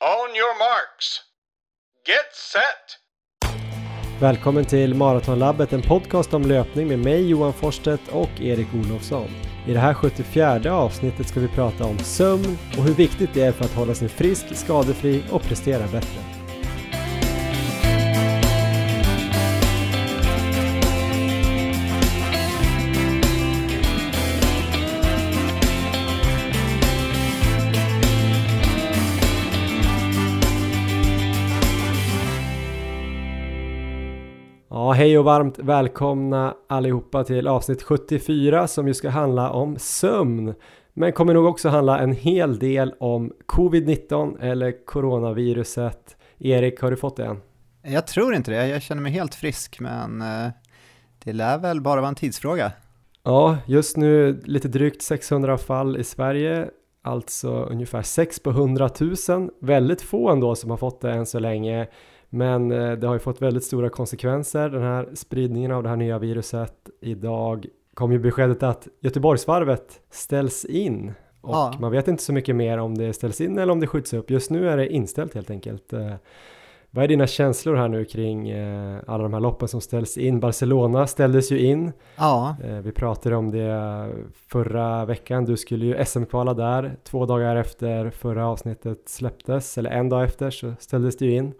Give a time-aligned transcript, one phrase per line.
[0.00, 1.20] On your marks.
[2.06, 4.20] Get set!
[4.20, 9.28] Välkommen till Maratonlabbet, en podcast om löpning med mig Johan Forsstedt och Erik Olofsson.
[9.66, 13.52] I det här 74 avsnittet ska vi prata om sömn och hur viktigt det är
[13.52, 16.37] för att hålla sig frisk, skadefri och prestera bättre.
[34.98, 40.54] Hej och varmt välkomna allihopa till avsnitt 74 som ju ska handla om sömn.
[40.94, 46.16] Men kommer nog också handla en hel del om covid-19 eller coronaviruset.
[46.38, 47.40] Erik, har du fått det än?
[47.82, 50.50] Jag tror inte det, jag känner mig helt frisk men eh,
[51.24, 52.72] det lär väl bara vara en tidsfråga.
[53.22, 56.68] Ja, just nu lite drygt 600 fall i Sverige,
[57.02, 58.90] alltså ungefär 6 på 100
[59.28, 59.50] 000.
[59.60, 61.88] Väldigt få ändå som har fått det än så länge.
[62.30, 65.96] Men eh, det har ju fått väldigt stora konsekvenser, den här spridningen av det här
[65.96, 66.74] nya viruset.
[67.00, 71.72] Idag kom ju beskedet att Göteborgsvarvet ställs in och Ja.
[71.80, 74.30] man vet inte så mycket mer om det ställs in eller om det skjuts upp.
[74.30, 75.92] Just nu är det inställt helt enkelt.
[75.92, 76.12] Eh,
[76.90, 80.40] Vad är dina känslor här nu kring eh, alla de här loppen som ställs in?
[80.40, 81.92] Barcelona ställdes ju in.
[82.16, 84.08] Ja, Vi pratade om det
[84.48, 85.44] förra veckan.
[85.44, 86.96] Du skulle ju SM-kvala där.
[87.04, 91.52] Två dagar efter förra avsnittet släpptes, eller en dag efter, så ställdes det ju in.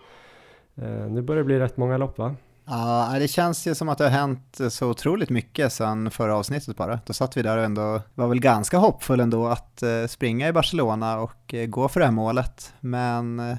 [0.83, 2.35] Eh, nu börjar det bli rätt många lopp va?
[2.69, 6.77] ja, det känns ju som att det har hänt så otroligt mycket sedan förra avsnittet
[6.77, 7.01] bara.
[7.07, 10.53] Då satt vi där och ändå var väl ganska hoppfull ändå att eh, springa i
[10.53, 12.73] Barcelona och eh, gå för det här målet.
[12.81, 13.57] Men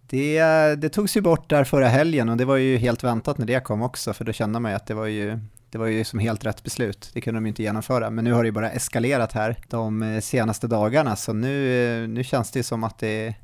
[0.00, 0.40] det,
[0.74, 3.60] det togs ju bort där förra helgen och det var ju helt väntat när det
[3.60, 6.18] kom också för då kände man ju att det var ju det var ju som
[6.18, 8.10] helt rätt beslut, det kunde de ju inte genomföra.
[8.10, 12.50] Men nu har det ju bara eskalerat här de senaste dagarna, så nu, nu känns
[12.50, 13.34] det ju som att det,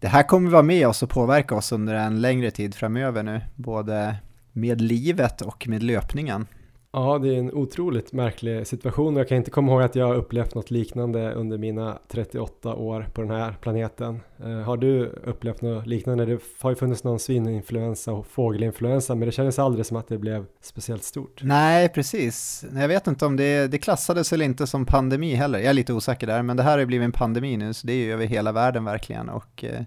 [0.00, 3.40] det här kommer vara med oss och påverka oss under en längre tid framöver nu,
[3.56, 4.16] både
[4.52, 6.46] med livet och med löpningen.
[6.92, 9.14] Ja, det är en otroligt märklig situation.
[9.14, 12.74] och Jag kan inte komma ihåg att jag har upplevt något liknande under mina 38
[12.74, 14.20] år på den här planeten.
[14.44, 16.26] Eh, har du upplevt något liknande?
[16.26, 20.18] Det har ju funnits någon svininfluensa och fågelinfluensa, men det kändes aldrig som att det
[20.18, 21.40] blev speciellt stort.
[21.42, 22.64] Nej, precis.
[22.74, 25.58] Jag vet inte om det, det klassades eller inte som pandemi heller.
[25.58, 27.86] Jag är lite osäker där, men det här har ju blivit en pandemi nu, så
[27.86, 29.28] det är ju över hela världen verkligen.
[29.28, 29.82] Och eh,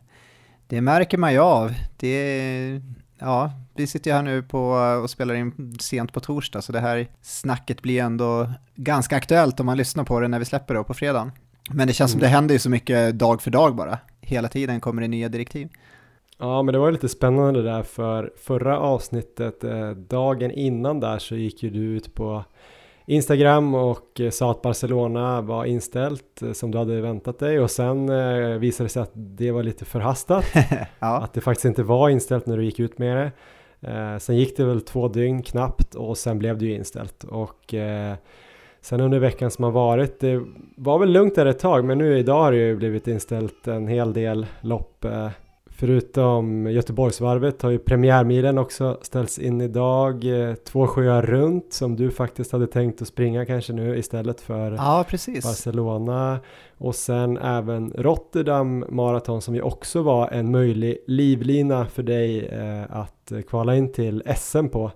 [0.68, 1.74] det märker man ju av.
[1.97, 2.81] Det,
[3.22, 4.62] ja, vi sitter ju här nu på
[5.04, 9.66] och spelar in sent på torsdag, så det här snacket blir ändå ganska aktuellt om
[9.66, 11.32] man lyssnar på det när vi släpper det på fredagen.
[11.70, 12.30] Men det känns som Mm.
[12.30, 13.98] det händer ju så mycket dag för dag bara.
[14.22, 15.70] Hela tiden kommer det nya direktiv.
[16.40, 21.20] Ja, men det var ju lite spännande där för förra avsnittet, eh, dagen innan där
[21.20, 22.44] så gick ju du ut på
[23.06, 27.60] Instagram och eh, sa att Barcelona var inställt eh, som du hade väntat dig.
[27.60, 30.46] Och sen eh, visade det sig att det var lite förhastat,
[31.00, 33.32] ja, att det faktiskt inte var inställt när du gick ut med det.
[33.92, 37.24] Eh, sen gick det väl två dygn knappt och sen blev det ju inställt.
[37.24, 38.16] Och eh,
[38.82, 40.42] sen under veckan som har varit, det
[40.78, 43.88] var väl lugnt där ett tag men nu idag har det ju blivit inställt en
[43.88, 45.06] hel del lopp
[45.81, 50.25] Förutom Göteborgsvarvet har ju premiärmilen också ställts in idag.
[50.25, 54.72] Eh, Två sjöar runt som du faktiskt hade tänkt att springa kanske nu istället för
[54.72, 55.06] ja.
[55.44, 56.40] Barcelona.
[56.78, 62.97] Och sen även Rotterdam Marathon som ju också var en möjlig livlina för dig eh,
[62.97, 64.91] att kvala in till SM på.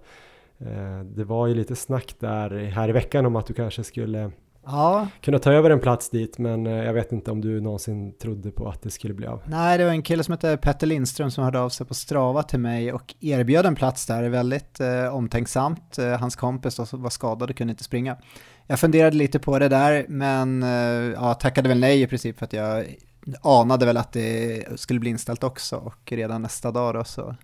[0.57, 4.31] Eh, det var ju lite snack där här i veckan om att du kanske skulle
[4.65, 8.13] Ja, kunna ta över en plats dit men eh, jag vet inte om du någonsin
[8.17, 9.41] trodde på att det skulle bli av.
[9.45, 12.43] Nej, det var en kille som hette Petter Lindström som hörde av sig på Strava
[12.43, 15.97] till mig och erbjöd en plats där, väldigt eh, omtänksamt.
[15.97, 18.17] Eh, hans kompis då, som var skadad och kunde inte springa.
[18.67, 22.45] Jag funderade lite på det där, men eh, ja, tackade väl nej i princip för
[22.45, 22.85] att jag
[23.41, 27.35] anade väl att det skulle bli inställt också och redan nästa dag då så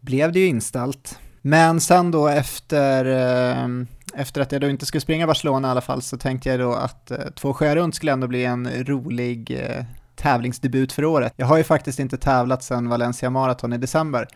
[0.00, 1.18] blev det ju inställt.
[1.42, 3.68] Men sen då efter, eh,
[4.16, 6.72] efter att jag då inte skulle springa Barcelona i alla fall så tänkte jag då
[6.72, 9.84] att eh, två sjöar runt skulle ändå bli en rolig eh,
[10.16, 11.32] tävlingsdebut för året.
[11.36, 14.28] Jag har ju faktiskt inte tävlat sedan Valencia Marathon i december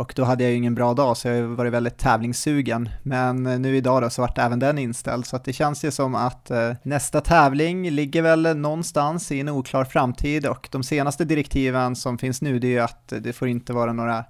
[0.00, 2.88] och då hade jag ju ingen bra dag så jag har varit väldigt tävlingssugen.
[3.02, 5.90] Men eh, nu idag då så vart även den inställd så att det känns ju
[5.90, 11.24] som att eh, nästa tävling ligger väl någonstans i en oklar framtid och de senaste
[11.24, 14.24] direktiven som finns nu det är ju att det får inte vara några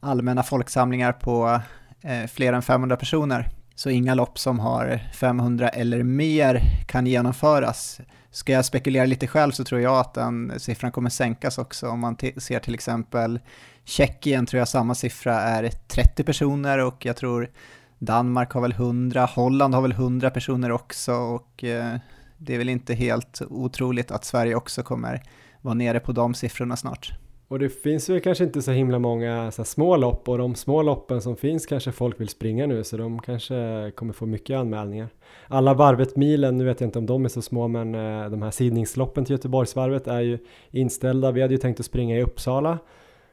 [0.00, 1.60] allmänna folksamlingar på
[2.02, 3.48] eh, fler än 500 personer.
[3.76, 8.00] Så inga lopp som har 500 eller mer kan genomföras.
[8.30, 11.88] Ska jag spekulera lite själv så tror jag att den siffran kommer sänkas också.
[11.88, 13.40] Om man ser till exempel
[13.84, 17.50] Tjeckien tror jag samma siffra är 30 personer och jag tror
[17.98, 21.96] Danmark har väl 100, Holland har väl 100 personer också och eh,
[22.38, 25.22] det är väl inte helt otroligt att Sverige också kommer
[25.60, 27.12] vara nere på de siffrorna snart.
[27.48, 30.82] Och det finns väl kanske inte så himla många så små lopp och de små
[30.82, 35.08] loppen som finns kanske folk vill springa nu så de kanske kommer få mycket anmälningar.
[35.48, 38.50] Alla varvet-milen, nu vet jag inte om de är så små men eh, de här
[38.50, 40.38] sidningsloppen till Göteborgsvarvet är ju
[40.70, 41.30] inställda.
[41.30, 42.78] Vi hade ju tänkt att springa i Uppsala,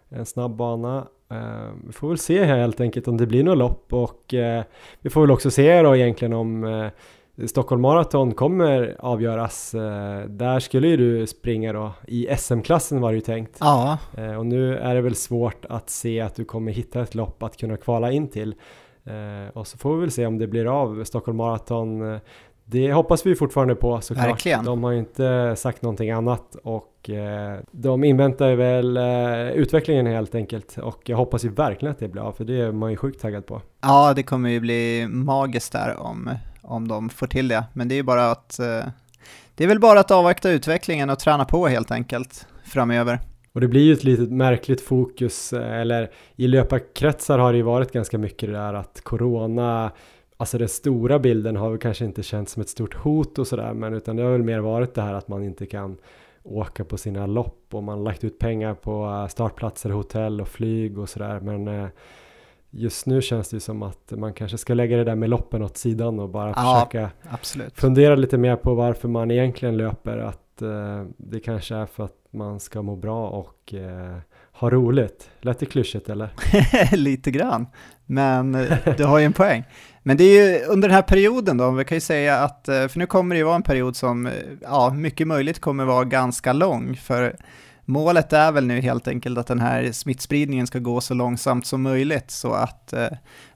[0.10, 1.08] en snabb bana.
[1.32, 4.64] Eh, vi får väl se helt enkelt om det blir något lopp och eh,
[5.02, 6.64] vi får väl också se då egentligen om
[7.48, 9.74] Stockholm Marathon kommer avgöras.
[9.74, 11.92] Eh, där skulle ju du springa då.
[12.08, 13.58] I SM-klassen var det ju tänkt.
[13.60, 13.98] Ja.
[14.18, 17.44] Eh, och nu är det väl svårt att se att du kommer hitta ett lopp
[17.44, 18.56] att kunna kvala in till.
[19.06, 22.20] Eh, och så får vi väl se om det blir av Stockholm Marathon.
[22.66, 24.28] Det hoppas vi fortfarande på såklart.
[24.28, 24.66] Verkligen.
[24.66, 27.10] De har ju inte sagt någonting annat och
[27.72, 28.98] de inväntar väl
[29.56, 30.78] utvecklingen helt enkelt.
[30.78, 33.22] Och jag hoppas ju verkligen att det blir av för det är man ju sjukt
[33.22, 33.62] taggad på.
[33.82, 36.30] Ja, det kommer ju bli magiskt där om
[36.64, 37.64] om de får till det.
[37.74, 38.86] Men det är ju bara att eh,
[39.56, 43.20] det är väl bara att avvakta utvecklingen och träna på helt enkelt framöver.
[43.54, 47.64] Och det blir ju ett litet märkligt fokus, eh, eller i löparkretsar har det ju
[47.64, 49.92] varit ganska mycket det där att corona,
[50.38, 53.74] alltså den stora bilden har väl kanske inte känts som ett stort hot och sådär,
[53.74, 55.98] men utan det har väl mer varit det här att man inte kan
[56.44, 60.48] åka på sina lopp och man har lagt ut pengar på eh, startplatser, hotell och
[60.48, 61.90] flyg och sådär, men
[62.74, 65.78] just nu känns det som att man kanske ska lägga det där med loppen åt
[65.78, 67.80] sidan och bara ja, försöka absolut.
[67.80, 70.18] fundera lite mer på varför man egentligen löper.
[70.18, 74.18] Att eh, det kanske är för att man ska må bra och eh,
[74.52, 75.30] ha roligt.
[75.42, 76.30] Lät det klyschigt eller?
[76.96, 77.68] lite grann,
[78.06, 79.64] men eh, du har ju en poäng.
[80.04, 82.88] Men det är ju under den här perioden då, vi kan ju säga att, eh,
[82.88, 86.04] för nu kommer det ju vara en period som, eh, ja, mycket möjligt kommer vara
[86.04, 87.36] ganska lång, för
[87.86, 91.82] Målet är väl nu helt enkelt att den här smittspridningen ska gå så långsamt som
[91.82, 93.08] möjligt så att eh,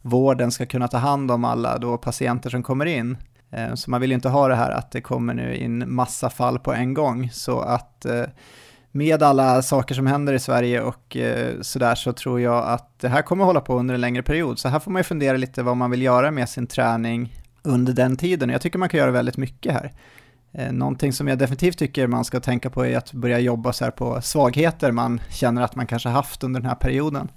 [0.01, 3.17] vården ska kunna ta hand om alla då patienter som kommer in.
[3.51, 6.29] Eh, så man vill ju inte ha det här att det kommer nu in massa
[6.29, 8.23] fall på en gång så att eh,
[8.91, 13.09] med alla saker som händer i Sverige och eh, sådär så tror jag att det
[13.09, 14.59] här kommer hålla på under en längre period.
[14.59, 17.33] Så här får man ju fundera lite vad man vill göra med sin träning
[17.63, 18.49] under den tiden.
[18.49, 19.91] Jag tycker man kan göra väldigt mycket här.
[20.57, 23.83] Eh, någonting som jag definitivt tycker man ska tänka på är att börja jobba så
[23.83, 27.31] här på svagheter man känner att man kanske haft under den här perioden.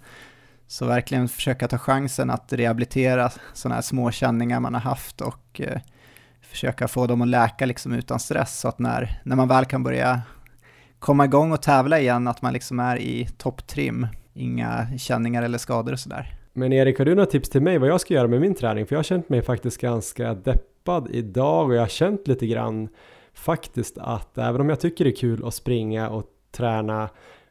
[0.67, 5.61] Så verkligen försöka ta chansen att rehabilitera sådana här små känningar man har haft och
[5.61, 5.81] eh,
[6.43, 9.83] försöka få dem att läka liksom utan stress så att när, när man väl kan
[9.83, 10.23] börja
[10.99, 15.93] komma igång och tävla igen att man liksom är i topptrim, inga känningar eller skador
[15.93, 16.35] och sådär.
[16.53, 18.87] Men Erik, har du några tips till mig vad jag ska göra med min träning?
[18.87, 20.35] För jag har känt mig faktiskt ganska
[20.81, 22.89] deppad idag och jag har känt lite grann
[23.33, 27.09] faktiskt att även om jag tycker det är kul att springa och träna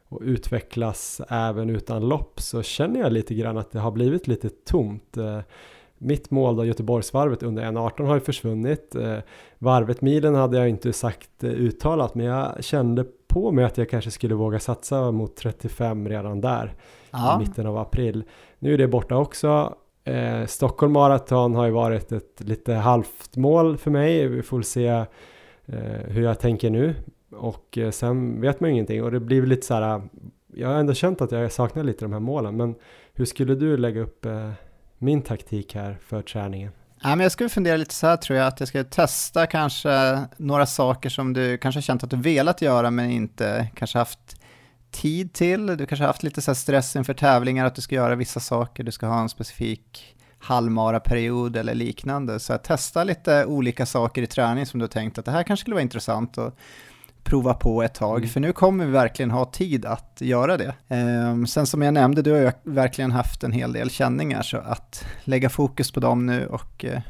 [0.08, 4.48] och utvecklas även utan lopp så känner jag lite grann att det har blivit lite
[4.48, 5.16] tomt.
[5.16, 5.40] Eh,
[5.98, 8.94] mitt mål då, Göteborgsvarvet under 1.18 har ju försvunnit.
[8.94, 9.18] Eh,
[9.58, 13.90] varvet milen hade jag inte sagt eh, uttalat men jag kände på mig att jag
[13.90, 16.74] kanske skulle våga satsa mot 35 redan där
[17.10, 17.36] ja.
[17.36, 18.24] i mitten av april.
[18.58, 19.74] Nu är det borta också.
[20.04, 24.28] Eh, Stockholm Marathon har ju varit ett lite halvt mål för mig.
[24.28, 25.04] Vi får se eh,
[26.06, 26.94] hur jag tänker nu.
[27.30, 30.02] Och eh, sen vet man ju ingenting och det blir lite så här.
[30.54, 32.56] Jag har ändå känt att jag saknar lite de här målen.
[32.56, 32.74] Men
[33.14, 34.50] hur skulle du lägga upp eh,
[34.98, 36.72] min taktik här för träningen?
[37.02, 40.20] Ja, men jag skulle fundera lite så här tror jag, att jag skulle testa kanske
[40.36, 44.39] några saker som du kanske känt att du velat göra men inte kanske haft
[44.90, 45.66] tid till.
[45.66, 48.84] Du kanske har haft lite så stress inför tävlingar, att du ska göra vissa saker,
[48.84, 52.40] du ska ha en specifik halvmara-period eller liknande.
[52.40, 55.60] Så testa lite olika saker i träning som du har tänkt att det här kanske
[55.62, 56.56] skulle vara intressant att
[57.22, 58.28] prova på ett tag, mm.
[58.28, 60.74] för nu kommer vi verkligen ha tid att göra det.
[60.88, 64.56] Um, sen som jag nämnde, du har ju verkligen haft en hel del känningar, så
[64.56, 67.00] att lägga fokus på dem nu och uh,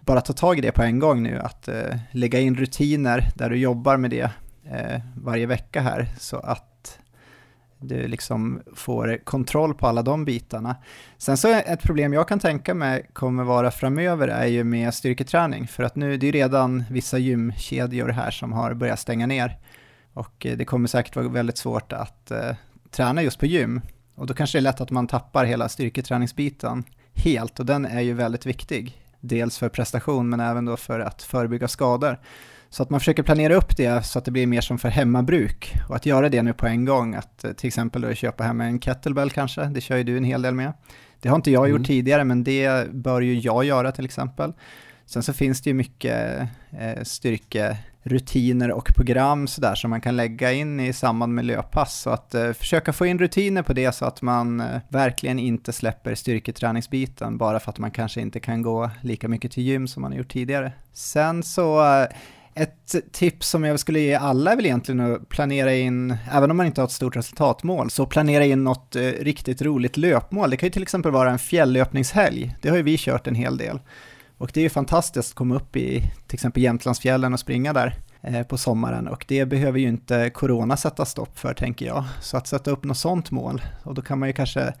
[0.00, 3.50] bara ta tag i det på en gång nu, att uh, lägga in rutiner där
[3.50, 4.30] du jobbar med det
[4.66, 6.71] uh, varje vecka här, så att
[7.82, 10.76] du liksom får kontroll på alla de bitarna.
[11.18, 15.66] Sen så ett problem jag kan tänka mig kommer vara framöver är ju med styrketräning,
[15.66, 19.58] för att nu det är redan vissa gymkedjor här som har börjat stänga ner
[20.12, 22.54] och eh, det kommer säkert vara väldigt svårt att eh,
[22.90, 23.80] träna just på gym
[24.14, 26.84] och då kanske det är lätt att man tappar hela styrketräningsbiten
[27.14, 28.98] helt och den är ju väldigt viktig.
[29.20, 32.18] Dels för prestation men även då för att förebygga skador.
[32.72, 35.74] Så att man försöker planera upp det så att det blir mer som för hemmabruk
[35.88, 38.60] och att göra det nu på en gång, att eh, till exempel då köpa hem
[38.60, 40.72] en kettlebell kanske, det kör ju du en hel del med.
[41.20, 41.78] Det har inte jag mm.
[41.78, 44.52] gjort tidigare, men det bör ju jag göra till exempel.
[45.06, 46.48] Sen så finns det ju mycket
[46.80, 52.00] eh, styrkerutiner och program sådär som man kan lägga in i samband med löppass.
[52.00, 55.72] Så att eh, försöka få in rutiner på det så att man eh, verkligen inte
[55.72, 60.02] släpper styrketräningsbiten bara för att man kanske inte kan gå lika mycket till gym som
[60.02, 60.72] man har gjort tidigare.
[60.92, 62.06] Sen så eh,
[62.54, 66.56] ett tips som jag skulle ge alla är väl egentligen att planera in, även om
[66.56, 70.50] man inte har ett stort resultatmål, så planera in något eh, riktigt roligt löpmål.
[70.50, 72.56] Det kan ju till exempel vara en fjälllöpningshelg.
[72.62, 73.80] Det har ju vi kört en hel del.
[74.38, 77.94] Och det är ju fantastiskt att komma upp i till exempel Jämtlandsfjällen och springa där
[78.22, 82.04] eh, på sommaren och det behöver ju inte corona sätta stopp för tänker jag.
[82.20, 84.74] Så att sätta upp något sånt mål och då kan man ju kanske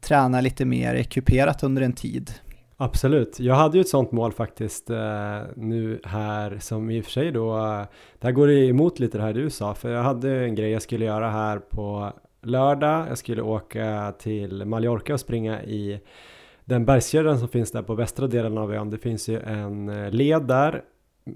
[0.00, 2.34] träna lite mer eh, kuperat under en tid.
[2.78, 7.10] Absolut, jag hade ju ett sånt mål faktiskt eh, nu här som i och för
[7.10, 7.82] sig då, eh,
[8.18, 10.82] det här går emot lite det här du sa, för jag hade en grej jag
[10.82, 16.00] skulle göra här på lördag, jag skulle åka till Mallorca och springa i
[16.64, 18.90] den bergskedjan som finns där på västra delen av ön.
[18.90, 20.82] Det finns ju en eh, led där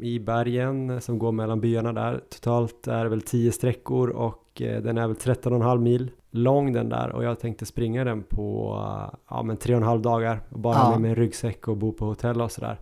[0.00, 2.20] i bergen som går mellan byarna där.
[2.28, 6.88] Totalt är det väl 10 sträckor och eh, den är väl 13,5 mil lång den
[6.88, 8.74] där och jag tänkte springa den på
[9.28, 10.90] ja, men 3,5 dagar och bara ja.
[10.90, 12.78] med min ryggsäck och bo på hotell och sådär.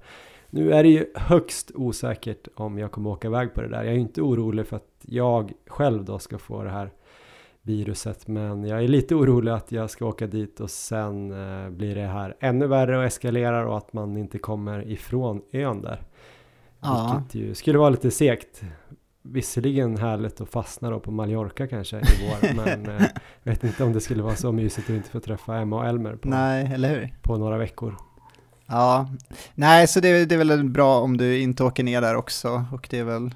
[0.50, 3.84] Nu är det ju högst osäkert om jag kommer åka iväg på det där.
[3.84, 6.90] Jag är inte orolig för att jag själv då ska få det här
[7.62, 11.94] viruset men jag är lite orolig att jag ska åka dit och sen eh, blir
[11.94, 16.02] det här ännu värre och eskalerar och att man inte kommer ifrån ön där.
[16.80, 17.14] Ja.
[17.18, 18.62] Vilket ju skulle vara lite segt.
[19.32, 23.06] Visserligen härligt att fastna då på Mallorca kanske i vår men eh,
[23.42, 26.16] vet inte om det skulle vara så mysigt att inte få träffa Emma och Elmer
[26.16, 27.96] på, Nej, på några veckor.
[28.66, 29.08] Ja,
[29.54, 32.86] nej så det, det är väl bra om du inte åker ner där också och
[32.90, 33.34] det är väl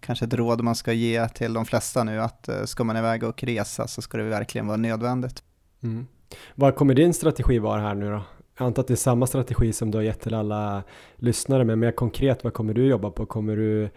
[0.00, 3.22] kanske ett råd man ska ge till de flesta nu att eh, ska man iväg
[3.22, 5.42] och resa så ska det verkligen vara nödvändigt.
[5.82, 6.06] Mm.
[6.54, 8.22] Vad kommer din strategi vara här nu då?
[8.58, 10.82] Jag antar att det är samma strategi som du har gett till alla
[11.16, 13.26] lyssnare, men mer konkret, vad kommer du jobba på?
[13.26, 13.90] Kommer du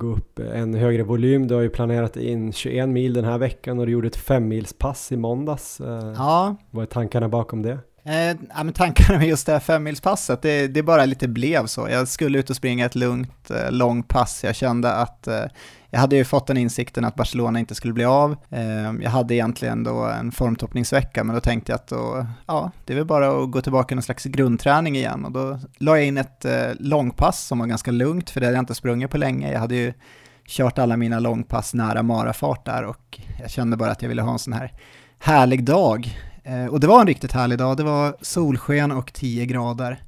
[0.00, 1.48] gå upp en högre volym?
[1.48, 5.12] Du har ju planerat in 21 mil den här veckan och du gjorde ett femmilspass
[5.12, 5.80] i måndags.
[5.80, 6.56] Eh, ja.
[6.70, 7.78] Vad är tankarna bakom det?
[8.04, 11.88] Eh, ja, men tankarna med just det här femmilspasset, det, det bara lite blev så.
[11.88, 14.44] Jag skulle ut och springa ett lugnt, eh, långt pass.
[14.44, 15.44] Jag kände att eh,
[15.90, 18.36] jag hade ju fått den insikten att Barcelona inte skulle bli av.
[18.50, 22.92] Eh, jag hade egentligen då en formtoppningsvecka, men då tänkte jag att då, ja, det
[22.92, 25.24] är väl bara att gå tillbaka i någon slags grundträning igen.
[25.24, 28.56] Och då la jag in ett eh, långpass som var ganska lugnt, för det hade
[28.56, 29.52] jag inte sprungit på länge.
[29.52, 29.92] Jag hade ju
[30.46, 34.32] kört alla mina långpass nära marafart där och jag kände bara att jag ville ha
[34.32, 34.72] en sån här
[35.18, 36.18] härlig dag
[36.50, 40.02] Eh, och det var en riktigt härlig dag, det var solsken och 10 grader.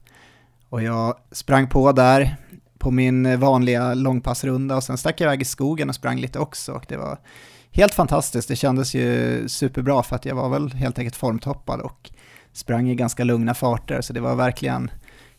[0.69, 2.37] Och jag sprang på där
[2.79, 6.73] på min vanliga långpassrunda och sen stack jag iväg i skogen och sprang lite också.
[6.73, 7.19] Och det var
[7.71, 12.11] helt fantastiskt, det kändes ju superbra för att jag var väl helt enkelt formtoppad och
[12.53, 14.91] sprang i ganska lugna farter, så det var verkligen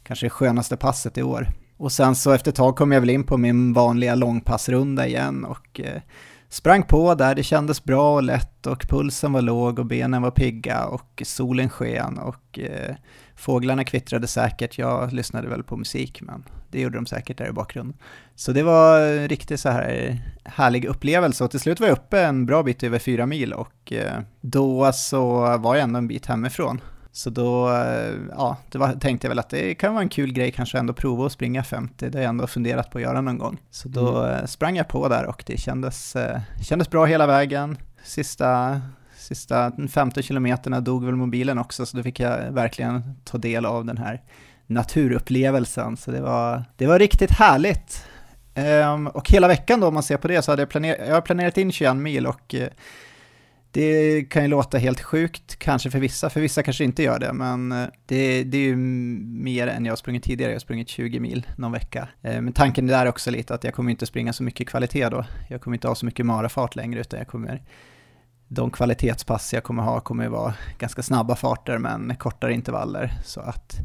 [0.04, 1.48] kanske det skönaste passet i år.
[1.78, 5.46] Och sen så efter ett tag kom jag väl in på min vanliga långpassrunda igen
[5.46, 6.02] och eh,
[6.54, 10.32] Sprang på där, det kändes bra och lätt och pulsen var låg och benen var
[10.32, 12.96] pigga och solen sken och eh,
[13.36, 14.78] fåglarna kvittrade säkert.
[14.78, 17.98] Jag lyssnade väl på musik men det gjorde de säkert där i bakgrunden.
[18.36, 22.22] Så det var en riktigt så här härlig upplevelse och till slut var jag uppe
[22.22, 26.26] en bra bit över fyra mil och eh, då så var jag ändå en bit
[26.26, 26.82] hemifrån.
[27.16, 30.34] Så då eh, ja, det var, tänkte jag väl att det kan vara en kul
[30.34, 33.22] grej kanske ändå prova att springa 50, det har jag ändå funderat på att göra
[33.22, 33.58] någon gång.
[33.72, 34.40] Så då mm.
[34.40, 37.78] Eh, sprang jag på där och det kändes, eh, kändes bra hela vägen.
[38.04, 38.82] Sista,
[39.18, 43.86] sista 15 kilometerna dog väl mobilen också, så då fick jag verkligen ta del av
[43.86, 44.22] den här
[44.68, 45.98] naturupplevelsen.
[45.98, 48.06] Så det var, det var riktigt härligt.
[48.56, 51.14] Um, och hela veckan då, om man ser på det, så hade jag, planer jag
[51.14, 52.56] har planerat in 21 mil och
[53.74, 57.34] det kan ju låta helt sjukt, kanske för vissa, för vissa kanske inte gör det,
[57.34, 60.90] men eh, det, det är ju mer än jag har sprungit tidigare, jag har sprungit
[60.90, 62.08] 20 mil någon vecka.
[62.22, 65.26] Eh, men tanken är också lite att jag kommer inte springa så mycket kvalitet då,
[65.50, 67.62] jag kommer inte ha så mycket marafart längre, utan jag kommer,
[68.48, 73.80] de kvalitetspass jag kommer ha kommer vara ganska snabba farter, men kortare intervaller, så att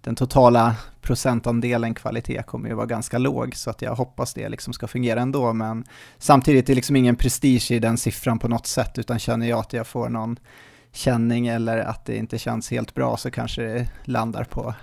[0.00, 4.72] den totala procentandelen kvalitet kommer ju vara ganska låg, så att jag hoppas det liksom
[4.72, 5.84] ska fungera ändå, men
[6.18, 9.58] samtidigt är det liksom ingen prestige i den siffran på något sätt, utan känner jag
[9.58, 10.36] att jag får någon
[10.92, 14.74] känning eller att det inte känns helt bra så kanske det landar på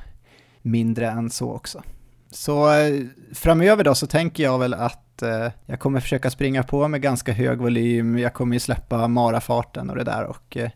[0.61, 1.83] mindre än så också.
[2.31, 6.87] Så eh, framöver då så tänker jag väl att eh, jag kommer försöka springa på
[6.87, 10.69] med ganska hög volym, jag kommer ju släppa marafarten och det där och eh,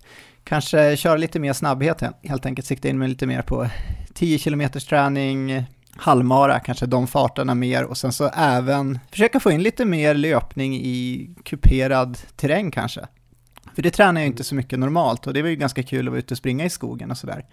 [0.43, 3.67] kanske köra lite mer snabbhet helt enkelt, sikta in mig lite mer på
[4.13, 5.63] 10 km träning,
[5.96, 10.75] halvmara, kanske de farterna mer och sen så även försöka få in lite mer löpning
[10.75, 13.08] i kuperad terräng kanske.
[13.75, 16.12] För det tränar jag inte så mycket normalt och det var ju ganska kul att
[16.12, 17.46] vara ute och springa i skogen och sådär.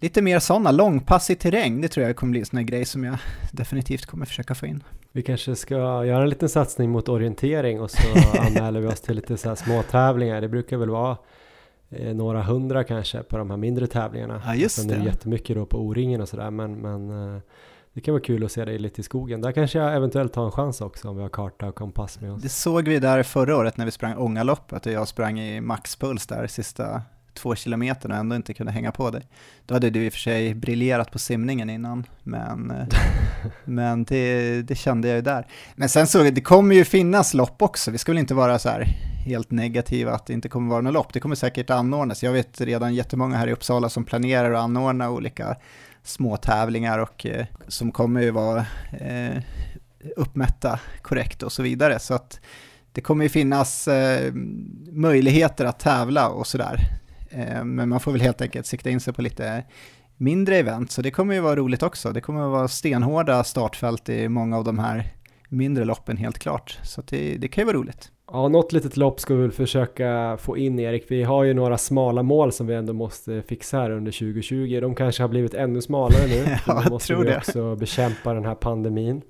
[0.00, 2.84] Lite mer sådana, långpass i terräng, det tror jag kommer bli en sån här grej
[2.84, 3.18] som jag
[3.52, 4.82] definitivt kommer försöka få in.
[5.12, 5.74] Vi kanske ska
[6.04, 7.98] göra en liten satsning mot orientering och så
[8.38, 10.40] anmäler vi oss till lite så här små tävlingar.
[10.40, 11.16] Det brukar väl vara
[12.14, 14.42] några hundra kanske på de här mindre tävlingarna.
[14.46, 14.94] Ja, just Sen det.
[14.94, 17.40] är det jättemycket då på O-ringen och sådär men, men eh,
[17.92, 19.40] det kan vara kul att se dig lite i skogen.
[19.40, 22.32] Där kanske jag eventuellt har en chans också om vi har karta och kompass med
[22.32, 22.42] oss.
[22.42, 26.26] Det såg vi där förra året när vi sprang Ångaloppet och jag sprang i maxpuls
[26.26, 27.02] där sista
[27.34, 29.22] två kilometer och ändå inte kunde hänga på dig.
[29.66, 32.86] Då hade du i och för sig briljerat på simningen innan, men, eh,
[33.64, 35.46] men det, det, kände jag ju där.
[35.74, 38.68] Men sen så, det kommer ju finnas lopp också, vi ska väl inte vara så
[38.68, 41.12] här helt negativa att det inte kommer vara något lopp.
[41.12, 42.22] Det kommer säkert anordnas.
[42.22, 45.56] Jag vet redan jättemånga här i Uppsala som planerar att anordna olika
[46.02, 48.66] små tävlingar och eh, som kommer ju vara
[49.00, 49.42] eh,
[50.16, 51.98] uppmätta korrekt och så vidare.
[51.98, 52.40] Så att
[52.92, 54.32] det kommer ju finnas eh,
[54.92, 56.80] möjligheter att tävla och sådär.
[57.30, 59.64] Eh, men man får väl helt enkelt sikta in sig på lite
[60.16, 62.12] mindre event, så det kommer ju vara roligt också.
[62.12, 65.12] Det kommer att vara stenhårda startfält i många av de här
[65.48, 66.78] mindre loppen helt klart.
[66.82, 68.10] Så det, det kan ju vara roligt.
[68.34, 71.04] Ja, något litet lopp ska vi väl försöka få in Erik.
[71.08, 74.78] Vi har ju några smala mål som vi ändå måste fixa här under 2020.
[74.80, 76.56] De kanske har blivit ännu smalare nu.
[76.66, 77.36] ja, måste tror vi det.
[77.36, 79.22] också bekämpa den här pandemin.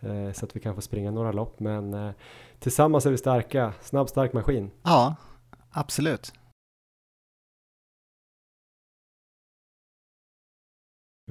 [0.00, 1.60] Eh, så att vi kan få springa några lopp.
[1.60, 2.10] Men eh,
[2.58, 3.72] tillsammans är vi starka.
[3.80, 4.70] Snabb, stark maskin.
[4.82, 5.14] Ja,
[5.70, 6.32] absolut.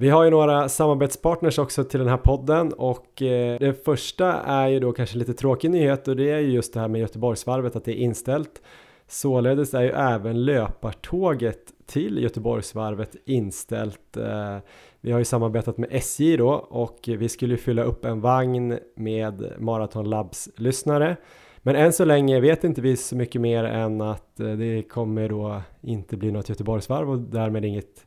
[0.02, 4.68] Vi har ju några samarbetspartners också till den här podden och eh, det första är
[4.68, 7.76] ju då kanske lite tråkig nyhet och det är ju just det här med Göteborgsvarvet
[7.76, 8.62] att det är inställt.
[9.08, 14.16] Således är ju även löpartåget till Göteborgsvarvet inställt.
[14.16, 14.56] Eh,
[15.00, 18.78] vi har ju samarbetat med SJ då och vi skulle ju fylla upp en vagn
[18.96, 21.16] med Marathon Labs lyssnare.
[21.58, 25.28] Men än så länge vet inte vi så mycket mer än att eh, det kommer
[25.28, 28.06] då inte bli något Göteborgsvarv och därmed inget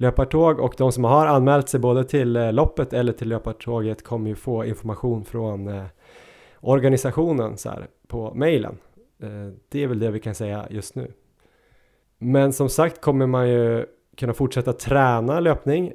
[0.00, 4.28] löpartåg och de som har anmält sig både till eh, loppet eller till löpartåget kommer
[4.28, 5.84] ju få information från eh,
[6.60, 8.78] organisationen så här, på mejlen.
[9.22, 11.12] Eh, det är väl det vi kan säga just nu.
[12.18, 15.92] Men som sagt kommer man ju kunna fortsätta träna löpning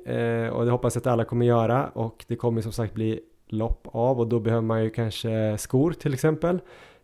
[0.51, 3.88] och det hoppas jag att alla kommer göra och det kommer som sagt bli lopp
[3.91, 6.59] av och då behöver man ju kanske skor till exempel.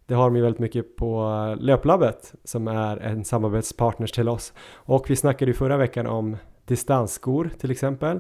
[0.05, 1.25] Det har de ju väldigt mycket på
[1.60, 6.38] Löplabbet som är en samarbetspartner till oss och vi snackade ju förra veckan om
[6.72, 8.20] distansskor till exempel.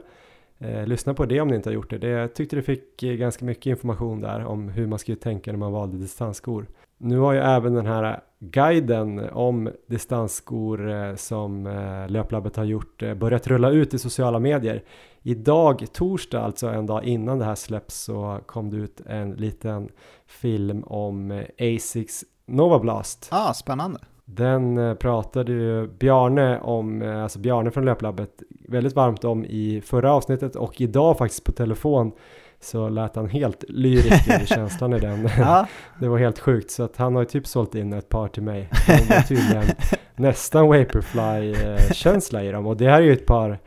[0.59, 1.97] Eh, lyssna på det om ni inte har gjort det.
[1.97, 2.07] det.
[2.07, 5.59] Jag tyckte du fick eh, ganska mycket information där om hur man skulle tänka när
[5.59, 6.67] man valde distansskor.
[6.97, 13.03] Nu har ju även den här guiden om distansskor eh, som eh, Löplabbet har gjort
[13.17, 14.83] börjat rulla ut i sociala medier.
[15.21, 19.89] Idag, torsdag, alltså en dag innan det här släpps så kom det ut en liten
[20.25, 23.27] film om Asics Nova Blast.
[23.31, 23.99] Ah, spännande.
[24.35, 28.29] Den eh, pratade ju Bjarne om, eh, alltså Bjarne från Löplabbet,
[28.67, 32.11] väldigt varmt om i förra avsnittet och idag faktiskt på telefon
[32.59, 35.29] så lät han helt lyrisk i känslan i den.
[35.37, 35.67] Ja.
[35.99, 38.43] Det var helt sjukt så att han har ju typ sålt in ett par till
[38.43, 38.69] mig.
[38.87, 39.63] De var tydligen
[40.15, 43.59] nästan Vaporfly-känsla i dem och det här är ju ett par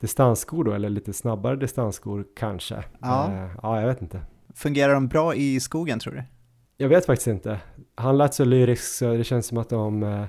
[0.00, 2.84] distansskor då eller lite snabbare distansskor kanske.
[3.00, 3.32] Ja.
[3.32, 4.20] Eh, ja, jag vet inte.
[4.54, 6.22] Fungerar de bra i skogen tror du?
[6.76, 7.58] Jag vet faktiskt inte.
[7.94, 10.24] Han lät så lyrisk så det känns som att de eh,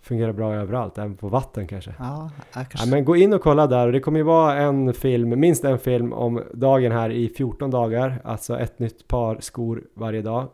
[0.00, 1.94] fungerar bra överallt, även på vatten kanske.
[1.98, 2.90] Ja, jag Ja, kanske.
[2.90, 5.78] men gå in och kolla där och det kommer ju vara en film, minst en
[5.78, 10.48] film om dagen här i 14 dagar, alltså ett nytt par skor varje dag.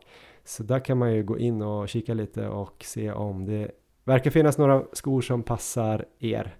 [0.44, 3.70] Så där kan man ju gå in och kika lite och se om det
[4.04, 6.56] verkar finnas några skor som passar er.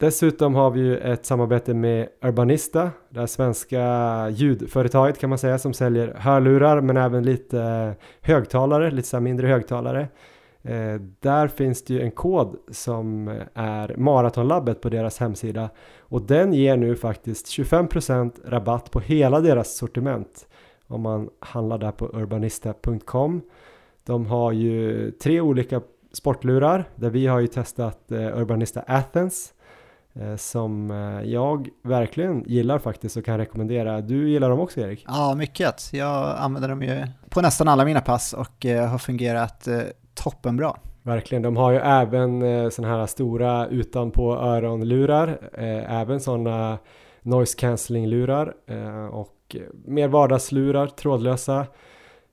[0.00, 5.58] Dessutom har vi ju ett samarbete med Urbanista, det här svenska ljudföretaget kan man säga
[5.58, 10.08] som säljer hörlurar men även lite eh, högtalare, lite så mindre högtalare.
[10.62, 16.52] Eh, där finns det ju en kod som är Maratonlabbet på deras hemsida och den
[16.52, 20.48] ger nu faktiskt 25% rabatt på hela deras sortiment
[20.86, 23.42] om man handlar där på urbanista.com.
[24.06, 25.80] De har ju tre olika
[26.12, 29.54] sportlurar där vi har ju testat eh, Urbanista Athens
[30.36, 34.00] som eh, jag verkligen gillar faktiskt och kan rekommendera.
[34.00, 35.04] Du gillar dem också Erik?
[35.08, 35.90] Ja, mycket.
[35.92, 39.80] Jag använder dem ju på nästan alla mina pass och eh, har fungerat eh,
[40.14, 40.76] toppenbra.
[41.02, 46.78] Verkligen, de har ju även eh, sådana här stora utanpå öronlurar, eh, även sådana
[47.22, 51.66] noise cancelling lurar eh, och mer vardagslurar, trådlösa.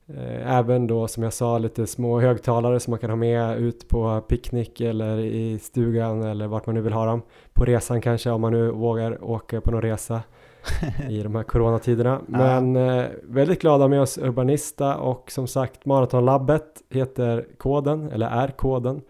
[0.10, 3.88] Eh, även då som jag sa lite små högtalare som man kan ha med ut
[3.88, 7.22] på picknick eller i stugan eller vart man nu vill ha dem.
[7.54, 10.22] På resan kanske om man nu vågar åka på någon resa
[11.10, 12.22] i de här coronatiderna.
[12.28, 18.48] Men eh, väldigt glada med oss Urbanista och som sagt Maratonlabbet heter koden, eller är
[18.48, 19.02] koden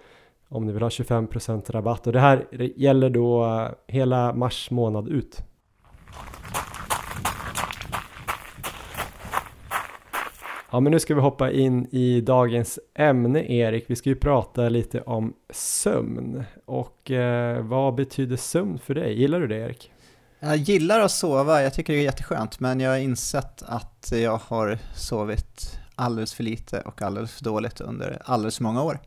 [0.50, 5.08] om ni vill ha 25% rabatt och det här gäller då eh, hela mars månad
[5.08, 5.44] ut.
[10.72, 13.86] Ja men nu ska vi hoppa in i dagens ämne Erik.
[13.88, 19.20] Vi ska ju prata lite om sömn och eh, vad betyder sömn för dig?
[19.20, 19.92] Gillar du det Erik?
[20.40, 24.40] Jag gillar att sova, jag tycker det är jätteskönt, men jag har insett att jag
[24.48, 29.00] har sovit alldeles för lite och alldeles för dåligt under alldeles för många år.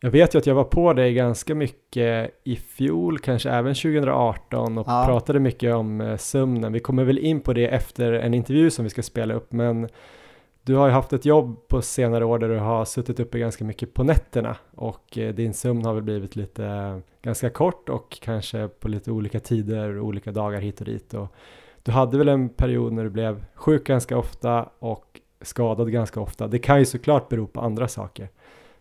[0.00, 4.78] Jag vet ju att jag var på dig ganska mycket i fjol, kanske även 2018
[4.78, 5.04] och ja.
[5.06, 6.72] pratade mycket om eh, sömnen.
[6.72, 9.88] Vi kommer väl in på det efter en intervju som vi ska spela upp, men
[10.68, 13.64] du har ju haft ett jobb på senare år där du har suttit uppe ganska
[13.64, 18.18] mycket på nätterna och eh, din sömn har väl blivit lite eh, ganska kort och
[18.22, 21.14] kanske på lite olika tider och olika dagar hit och dit.
[21.14, 21.34] Och
[21.82, 26.48] du hade väl en period när du blev sjuk ganska ofta och skadad ganska ofta.
[26.48, 28.28] Det kan ju såklart bero på andra saker.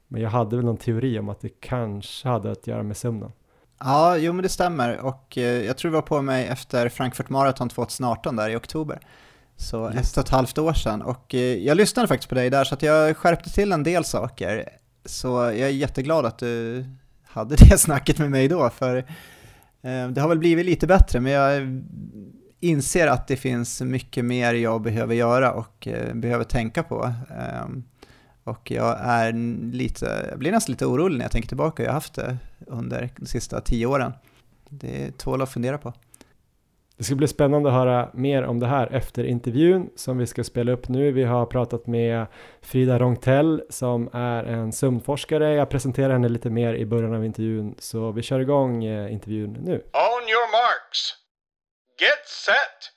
[0.08, 3.32] Men jag hade väl någon teori om att det kanske hade att göra med sömnen.
[3.80, 7.30] Ja, jo men det stämmer och eh, jag tror det var på mig efter Frankfurt
[7.30, 9.00] Marathon 2018 där i oktober.
[9.58, 12.64] Så ett och ett halvt år sedan och eh, jag lyssnade faktiskt på dig där
[12.64, 14.70] så att jag skärpte till en del saker.
[15.06, 16.86] Så jag är jätteglad att du
[17.24, 18.98] hade det snacket med mig då för
[19.82, 21.84] eh, det har väl blivit lite bättre men jag
[22.60, 27.14] inser att det finns mycket mer jag behöver göra och behöver tänka på.
[27.40, 27.84] Ehm,
[28.44, 29.34] och jag, är
[29.72, 33.10] lite, jag blir nästan lite orolig när jag tänker tillbaka jag har haft det under
[33.16, 34.14] de sista tio åren.
[34.70, 35.94] Det tål att fundera på.
[36.98, 40.44] Det ska bli spännande att höra mer om det här efter intervjun som vi ska
[40.44, 41.12] spela upp nu.
[41.12, 42.26] Vi har pratat med
[42.62, 45.54] Frida Rongtell som är en sömnforskare.
[45.54, 49.54] Jag presenterar henne lite mer i början av intervjun så vi kör igång eh, intervjun
[49.54, 49.74] nu.
[49.74, 51.14] On your marks.
[52.00, 52.94] Get set.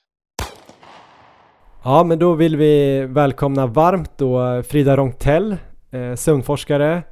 [1.83, 5.57] Ja, men då vill vi välkomna varmt då Frida Rongtell,
[5.91, 7.03] eh, sömnforskare,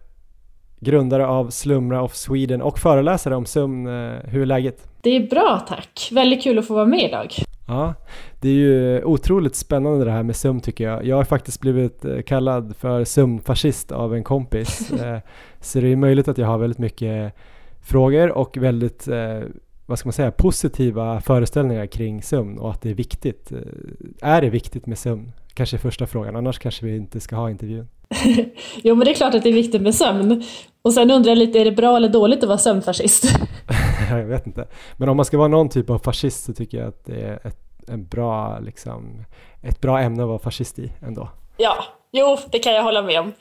[0.80, 3.88] grundare av Slumra of Sweden och föreläsare om sömn.
[3.88, 4.88] Eh, hur är läget?
[5.01, 7.33] Det är bra tack, väldigt kul att få vara med idag.
[7.67, 7.93] Ja,
[8.41, 11.05] det är ju otroligt spännande det här med sömn tycker jag.
[11.05, 14.91] Jag har faktiskt blivit eh, kallad för sömnfascist av en kompis.
[14.99, 15.19] Eh,
[15.62, 17.33] så det är möjligt att jag har väldigt mycket
[17.81, 19.39] frågor och väldigt eh,
[19.85, 23.51] vad ska man säga, positiva föreställningar kring sömn och att det är viktigt.
[24.21, 25.31] Är det viktigt med sömn?
[25.53, 27.88] Kanske första frågan, annars kanske vi inte ska ha intervjun.
[28.83, 30.43] jo men det är klart att det är viktigt med sömn.
[30.81, 33.25] Och sen undrar jag lite, är det bra eller dåligt att vara sömnfascist?
[34.09, 34.67] jag vet inte.
[34.97, 37.47] Men om man ska vara någon typ av fascist så tycker jag att det är
[37.47, 39.25] ett, en bra, liksom,
[39.62, 41.29] ett bra ämne att vara fascist i ändå.
[41.57, 41.75] Ja,
[42.12, 43.33] jo det kan jag hålla med om.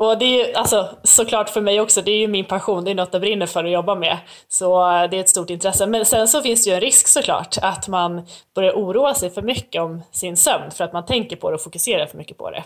[0.00, 2.90] Och det är ju alltså, såklart för mig också, det är ju min passion, det
[2.90, 4.18] är något jag brinner för att jobba med.
[4.48, 5.86] Så eh, det är ett stort intresse.
[5.86, 8.22] Men sen så finns det ju en risk såklart att man
[8.54, 11.62] börjar oroa sig för mycket om sin sömn för att man tänker på det och
[11.62, 12.64] fokuserar för mycket på det.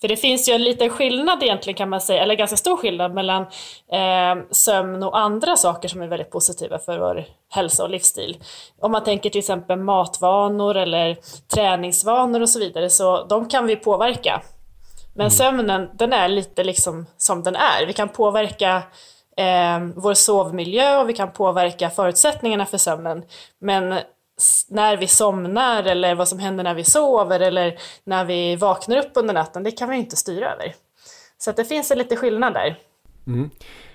[0.00, 3.14] För det finns ju en liten skillnad egentligen kan man säga, eller ganska stor skillnad
[3.14, 3.42] mellan
[3.92, 8.36] eh, sömn och andra saker som är väldigt positiva för vår hälsa och livsstil.
[8.80, 11.16] Om man tänker till exempel matvanor eller
[11.54, 14.42] träningsvanor och så vidare, så de kan vi påverka
[15.16, 15.30] men mm.
[15.30, 17.86] sömnen, den är lite liksom som den är.
[17.86, 18.82] Vi kan påverka
[19.36, 23.22] eh, vår sovmiljö och vi kan påverka förutsättningarna för sömnen.
[23.58, 23.98] Men
[24.68, 29.10] när vi somnar eller vad som händer när vi sover eller när vi vaknar upp
[29.14, 30.74] under natten, det kan vi inte styra över.
[31.38, 32.78] Så att det finns en lite skillnad där.
[33.26, 33.50] Mm.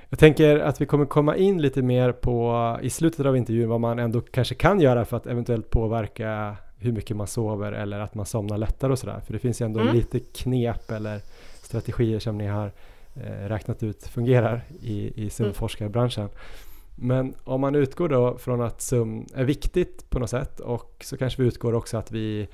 [0.09, 3.79] Jag tänker att vi kommer komma in lite mer på i slutet av intervjun vad
[3.79, 8.15] man ändå kanske kan göra för att eventuellt påverka hur mycket man sover eller att
[8.15, 9.19] man somnar lättare och sådär.
[9.25, 9.95] För det finns ju ändå mm.
[9.95, 11.19] lite knep eller
[11.61, 12.71] strategier som ni har
[13.15, 16.23] eh, räknat ut fungerar i, i sömnforskarbranschen.
[16.23, 16.35] Mm.
[16.95, 21.17] Men om man utgår då från att sömn är viktigt på något sätt och så
[21.17, 22.47] kanske vi utgår också att vi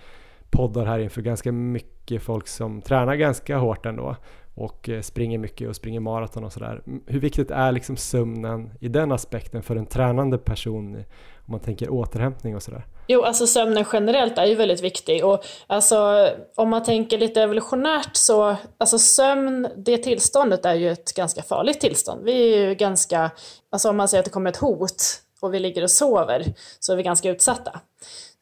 [0.49, 4.15] poddar här inför ganska mycket folk som tränar ganska hårt ändå
[4.53, 6.81] och eh, springer mycket och springer maraton och sådär.
[7.05, 10.95] Hur viktigt är liksom sömnen i den aspekten för en tränande person
[11.35, 12.85] om man tänker återhämtning och sådär?
[13.07, 18.15] Jo, alltså sömnen generellt är ju väldigt viktig och alltså om man tänker lite evolutionärt
[18.15, 22.23] så, alltså sömn, det tillståndet är ju ett ganska farligt tillstånd.
[22.23, 23.31] Vi är ju ganska,
[23.69, 26.91] alltså om man säger att det kommer ett hot och vi ligger och sover så
[26.91, 27.79] är vi ganska utsatta.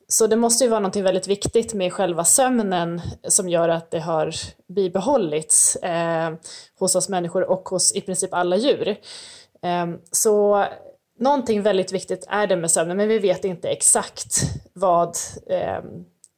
[0.07, 3.99] Så det måste ju vara något väldigt viktigt med själva sömnen som gör att det
[3.99, 4.31] har
[4.67, 6.33] bibehållits eh,
[6.79, 8.87] hos oss människor och hos i princip alla djur.
[9.61, 10.65] Eh, så
[11.19, 14.35] någonting väldigt viktigt är det med sömnen, men vi vet inte exakt
[14.73, 15.15] vad
[15.49, 15.83] eh,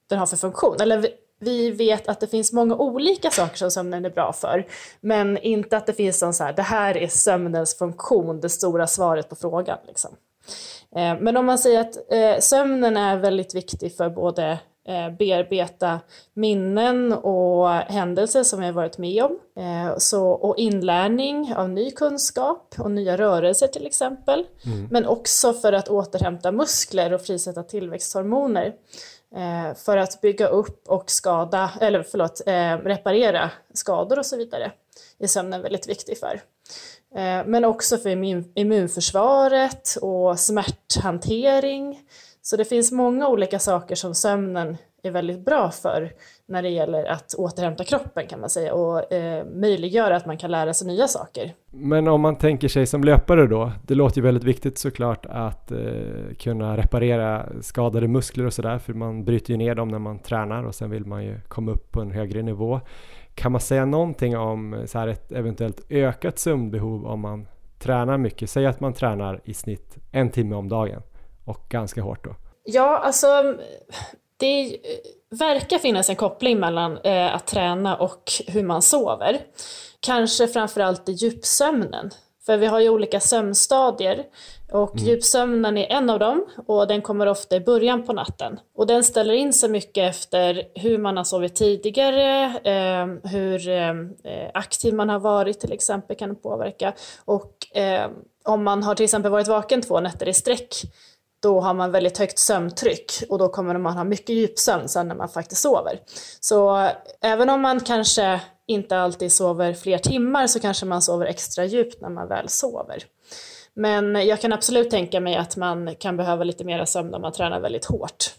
[0.09, 0.75] den har för funktion.
[0.81, 1.09] Eller vi,
[1.39, 4.67] vi vet att det finns många olika saker som sömnen är bra för,
[5.01, 8.87] men inte att det finns någon så här, det här är sömnens funktion, det stora
[8.87, 9.77] svaret på frågan.
[9.87, 10.15] Liksom.
[10.95, 14.59] Eh, men om man säger att eh, sömnen är väldigt viktig för både
[15.19, 15.99] bearbeta
[16.33, 19.39] minnen och händelser som har varit med om.
[19.97, 24.45] Så, och inlärning av ny kunskap och nya rörelser till exempel.
[24.65, 24.87] Mm.
[24.91, 28.73] Men också för att återhämta muskler och frisätta tillväxthormoner.
[29.75, 32.41] För att bygga upp och skada, eller förlåt,
[32.83, 34.71] reparera skador och så vidare
[35.19, 36.41] är sömnen väldigt viktig för.
[37.45, 38.09] Men också för
[38.59, 41.99] immunförsvaret och smärthantering
[42.49, 46.11] så det finns många olika saker som sömnen är väldigt bra för
[46.45, 50.51] när det gäller att återhämta kroppen kan man säga och eh, möjliggöra att man kan
[50.51, 51.53] lära sig nya saker.
[51.71, 55.71] Men om man tänker sig som löpare då, det låter ju väldigt viktigt såklart att
[55.71, 55.77] eh,
[56.39, 60.63] kunna reparera skadade muskler och sådär för man bryter ju ner dem när man tränar
[60.63, 62.81] och sen vill man ju komma upp på en högre nivå.
[63.35, 67.47] Kan man säga någonting om så här ett eventuellt ökat sömnbehov om man
[67.79, 68.49] tränar mycket?
[68.49, 71.01] Säg att man tränar i snitt en timme om dagen
[71.47, 72.35] och ganska hårt då.
[72.63, 73.27] Ja, alltså
[74.37, 74.77] det
[75.29, 79.39] verkar finnas en koppling mellan eh, att träna och hur man sover.
[79.99, 82.11] Kanske framförallt i djupsömnen.
[82.45, 84.25] För vi har ju olika sömnstadier
[84.71, 85.07] och mm.
[85.07, 88.59] djupsömnen är en av dem och den kommer ofta i början på natten.
[88.75, 93.93] Och den ställer in sig mycket efter hur man har sovit tidigare, eh, hur eh,
[94.53, 96.93] aktiv man har varit till exempel kan påverka.
[97.25, 98.09] Och eh,
[98.43, 100.75] om man har till exempel varit vaken två nätter i sträck
[101.39, 105.15] då har man väldigt högt sömntryck och då kommer man ha mycket djupsömn sen när
[105.15, 105.99] man faktiskt sover.
[106.39, 106.89] Så
[107.21, 112.01] även om man kanske inte alltid sover fler timmar så kanske man sover extra djupt
[112.01, 113.03] när man väl sover.
[113.73, 117.31] Men jag kan absolut tänka mig att man kan behöva lite mera sömn om man
[117.31, 118.33] tränar väldigt hårt.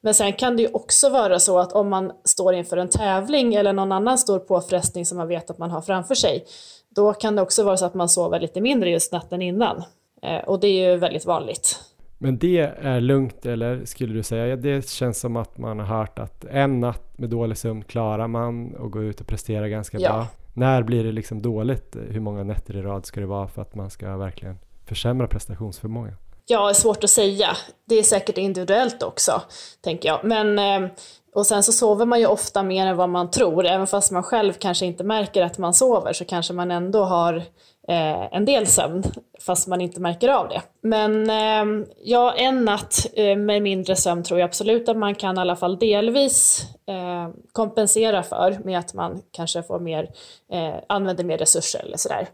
[0.00, 3.54] Men sen kan det ju också vara så att om man står inför en tävling
[3.54, 6.44] eller någon annan stor påfrestning som man vet att man har framför sig,
[6.88, 9.82] då kan det också vara så att man sover lite mindre just natten innan.
[10.22, 11.78] Eh, och det är ju väldigt vanligt.
[12.22, 14.56] Men det är lugnt eller skulle du säga?
[14.56, 18.74] Det känns som att man har hört att en natt med dålig sömn klarar man
[18.74, 20.12] och gå ut och prestera ganska ja.
[20.12, 20.26] bra.
[20.54, 21.96] När blir det liksom dåligt?
[22.08, 26.14] Hur många nätter i rad ska det vara för att man ska verkligen försämra prestationsförmågan?
[26.46, 27.56] Ja, det är svårt att säga.
[27.88, 29.42] Det är säkert individuellt också,
[29.80, 30.24] tänker jag.
[30.24, 30.90] Men, eh,
[31.34, 33.66] och sen så sover man ju ofta mer än vad man tror.
[33.66, 37.42] Även fast man själv kanske inte märker att man sover så kanske man ändå har
[37.90, 39.02] eh, en del sömn
[39.40, 40.62] fast man inte märker av det.
[40.80, 45.36] Men eh, ja, en natt eh, med mindre sömn tror jag absolut att man kan
[45.36, 50.10] i alla fall delvis eh, kompensera för med att man kanske får mer,
[50.52, 52.28] eh, använder mer resurser eller sådär.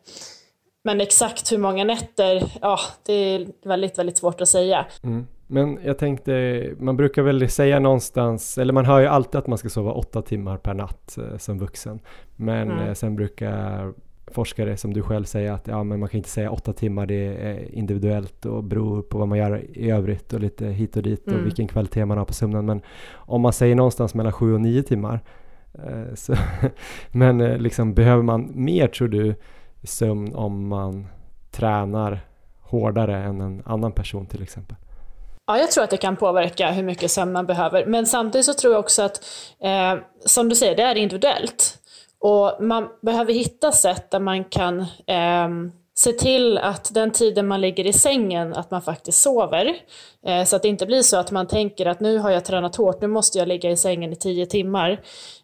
[0.84, 4.86] Men exakt hur många nätter, ja, det är väldigt, väldigt svårt att säga.
[5.02, 5.26] Mm.
[5.46, 9.58] Men jag tänkte, man brukar väl säga någonstans, eller man hör ju alltid att man
[9.58, 12.00] ska sova åtta timmar per natt eh, som vuxen.
[12.36, 12.94] Men mm.
[12.94, 13.92] sen brukar
[14.26, 17.14] forskare som du själv säger att ja, men man kan inte säga åtta timmar, det
[17.14, 21.26] är individuellt och beror på vad man gör i övrigt och lite hit och dit
[21.26, 21.40] mm.
[21.40, 22.66] och vilken kvalitet man har på sömnen.
[22.66, 22.82] Men
[23.14, 25.20] om man säger någonstans mellan sju och nio timmar,
[25.74, 26.34] eh, så
[27.10, 29.34] men eh, liksom behöver man mer tror du
[29.82, 31.06] sömn om man
[31.50, 32.20] tränar
[32.60, 34.76] hårdare än en annan person till exempel?
[35.46, 37.86] Ja, jag tror att det kan påverka hur mycket sömn man behöver.
[37.86, 39.20] Men samtidigt så tror jag också att,
[39.60, 41.78] eh, som du säger, det är individuellt.
[42.20, 45.48] Och man behöver hitta sätt där man kan eh,
[45.98, 49.76] se till att den tiden man ligger i sängen, att man faktiskt sover.
[50.26, 52.76] Eh, så att det inte blir så att man tänker att nu har jag tränat
[52.76, 55.00] hårt, nu måste jag ligga i sängen i tio timmar.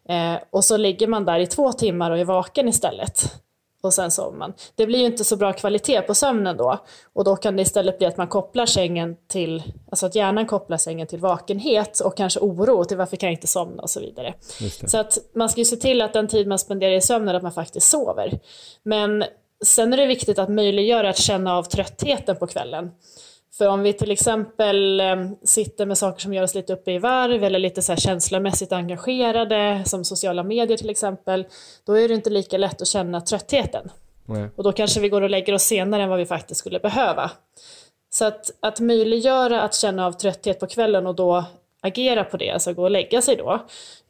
[0.09, 3.43] Eh, och så ligger man där i två timmar och är vaken istället
[3.83, 4.53] och sen sover man.
[4.75, 6.77] Det blir ju inte så bra kvalitet på sömnen då
[7.13, 10.77] och då kan det istället bli att man kopplar sängen till, alltså att hjärnan kopplar
[10.77, 14.33] sängen till vakenhet och kanske oro till varför kan jag inte somna och så vidare.
[14.87, 17.43] Så att man ska ju se till att den tid man spenderar i sömnen att
[17.43, 18.39] man faktiskt sover.
[18.83, 19.23] Men
[19.65, 22.91] sen är det viktigt att möjliggöra att känna av tröttheten på kvällen.
[23.57, 26.97] För om vi till exempel eh, sitter med saker som gör oss lite uppe i
[26.97, 31.45] varv eller lite så känslomässigt engagerade, som sociala medier till exempel,
[31.85, 33.91] då är det inte lika lätt att känna tröttheten.
[34.25, 34.49] Nej.
[34.55, 37.31] Och då kanske vi går och lägger oss senare än vad vi faktiskt skulle behöva.
[38.09, 41.45] Så att, att möjliggöra att känna av trötthet på kvällen och då
[41.81, 43.51] agera på det, alltså gå och lägga sig då.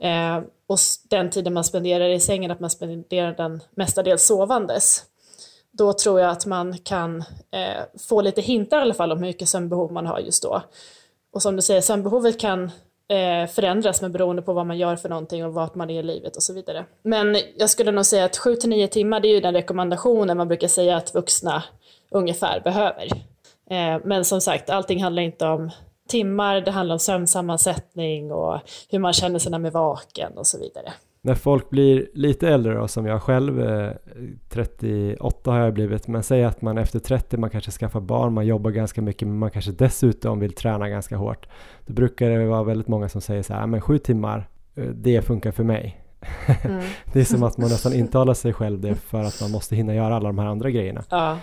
[0.08, 0.78] Eh, och
[1.10, 5.06] den tiden man spenderar i sängen, att man spenderar den mestadels sovandes
[5.78, 7.20] då tror jag att man kan
[7.52, 10.62] eh, få lite hintar i alla fall om hur mycket sömnbehov man har just då.
[11.34, 12.64] Och som du säger, sömnbehovet kan
[13.08, 16.04] eh, förändras med beroende på vad man gör för någonting och vart man är i
[16.04, 16.86] livet och så vidare.
[17.04, 20.68] Men jag skulle nog säga att 7-9 timmar det är ju den rekommendationen man brukar
[20.68, 21.64] säga att vuxna
[22.12, 23.08] ungefär behöver.
[23.70, 25.72] Eh, men som sagt, allting handlar inte om
[26.08, 28.60] timmar, det handlar om sömnsammansättning och
[28.90, 30.94] hur man känner sig när man är vaken och så vidare
[31.26, 33.92] när folk blir lite äldre då, som jag själv, eh,
[34.50, 38.46] 38 har jag blivit, men säg att man efter 30, man kanske skaffar barn, man
[38.46, 41.48] jobbar ganska mycket, men man kanske dessutom vill träna ganska hårt.
[41.86, 45.22] Då brukar det vara väldigt många som säger så här, men sju timmar, eh, det
[45.22, 46.00] funkar för mig.
[46.64, 46.84] Mm.
[47.14, 49.96] det är som att man nästan intalar sig själv det för att man måste hinna
[49.96, 51.04] göra alla de här andra grejerna.
[51.10, 51.38] Ja.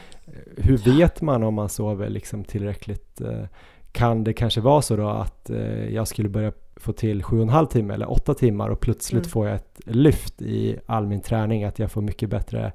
[0.56, 3.20] Hur vet man om man sover liksom tillräckligt?
[3.20, 3.44] Eh,
[3.92, 7.42] kan det kanske vara så då att eh, jag skulle börja få till sju och
[7.42, 9.30] en halv timme eller åtta timmar och plötsligt mm.
[9.30, 12.72] får jag ett lyft i all min träning, att jag får mycket bättre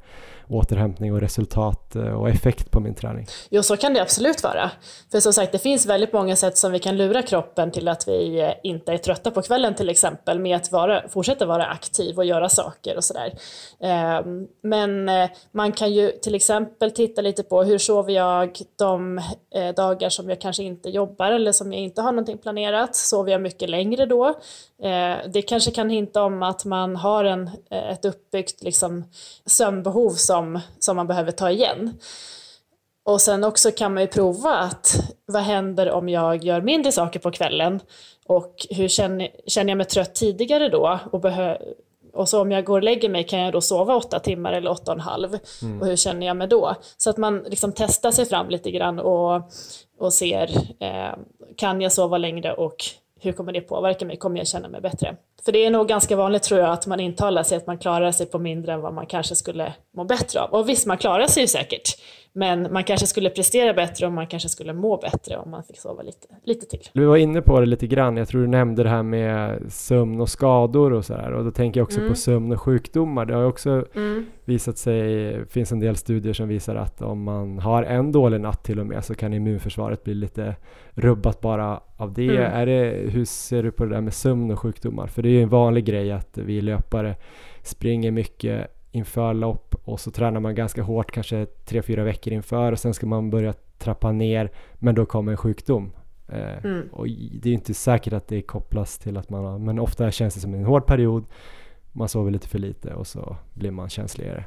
[0.48, 3.28] återhämtning och resultat eh, och effekt på min träning.
[3.50, 4.72] Jo, så kan det absolut vara.
[5.12, 8.08] För som sagt, det finns väldigt många sätt som vi kan lura kroppen till att
[8.08, 12.18] vi eh, inte är trötta på kvällen till exempel, med att vara, fortsätta vara aktiv
[12.18, 13.34] och göra saker och sådär.
[13.80, 19.22] Ehm, men eh, man kan ju till exempel titta lite på hur sover jag de
[19.76, 22.96] dagar som jag kanske inte jobbar eller som jag inte har någonting planerat.
[22.96, 24.36] Sover jag mycket längre då?
[25.28, 29.04] Det kanske kan hinta om att man har en, ett uppbyggt liksom,
[29.46, 31.98] sömnbehov som, som man behöver ta igen.
[33.06, 37.20] Och sen också kan man ju prova att vad händer om jag gör mindre saker
[37.20, 37.80] på kvällen
[38.28, 41.58] och hur känner, känner jag mig trött tidigare då och, behö,
[42.14, 44.72] och så om jag går och lägger mig kan jag då sova åtta timmar eller
[44.72, 45.82] åtta och en halv mm.
[45.82, 46.76] och hur känner jag mig då?
[46.98, 49.52] Så att man liksom testar sig fram lite grann och,
[50.00, 51.16] och ser eh,
[51.58, 52.76] kan jag sova längre och
[53.26, 54.18] hur kommer det påverka mig?
[54.18, 55.16] Kommer jag känna mig bättre?
[55.46, 58.12] För det är nog ganska vanligt tror jag att man intalar sig att man klarar
[58.12, 60.50] sig på mindre än vad man kanske skulle må bättre av.
[60.50, 61.98] Och visst, man klarar sig ju säkert.
[62.38, 65.80] Men man kanske skulle prestera bättre och man kanske skulle må bättre om man fick
[65.80, 66.90] sova lite, lite till.
[66.94, 68.18] Du var inne på det lite grann.
[68.18, 71.32] Jag tror du nämnde det här med sömn och skador och sådär.
[71.32, 72.10] Och då tänker jag också mm.
[72.10, 73.26] på sömn och sjukdomar.
[73.26, 74.26] Det har också mm.
[74.46, 78.64] visat sig, finns en del studier som visar att om man har en dålig natt
[78.64, 80.56] till och med så kan immunförsvaret bli lite
[80.92, 82.38] rubbat bara av det.
[82.38, 82.54] Mm.
[82.54, 85.08] Är det hur ser du på det där med sömn och sjukdomar?
[85.08, 87.16] För det är ju en vanlig grej att vi löpare
[87.62, 92.72] springer mycket inför lopp och så tränar man ganska hårt kanske tre fyra veckor inför
[92.72, 95.92] och sen ska man börja trappa ner men då kommer en sjukdom.
[96.30, 96.90] Eh, mm.
[96.92, 97.08] Och
[97.42, 100.40] det är inte säkert att det kopplas till att man har, men ofta känns det
[100.40, 101.26] som en hård period.
[101.92, 104.46] Man sover lite för lite och så blir man känsligare.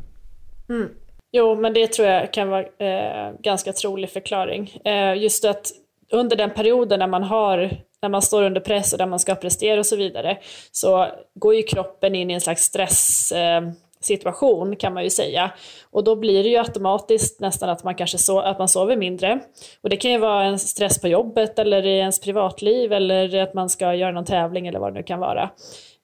[0.68, 0.88] Mm.
[1.32, 4.80] Jo, men det tror jag kan vara eh, ganska trolig förklaring.
[4.84, 5.72] Eh, just att
[6.12, 7.70] under den perioden när man har
[8.02, 10.38] när man står under press och där man ska prestera och så vidare,
[10.72, 15.50] så går ju kroppen in i en slags stresssituation eh, kan man ju säga.
[15.90, 19.40] Och då blir det ju automatiskt nästan att man kanske so att man sover mindre.
[19.82, 23.54] Och det kan ju vara en stress på jobbet eller i ens privatliv eller att
[23.54, 25.50] man ska göra någon tävling eller vad det nu kan vara.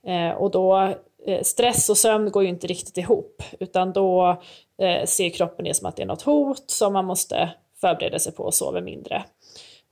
[0.06, 0.94] Eh, och då,
[1.26, 4.42] eh, stress och sömn går ju inte riktigt ihop utan då
[4.82, 8.32] eh, ser kroppen det som att det är något hot som man måste förbereda sig
[8.32, 9.24] på och sover mindre.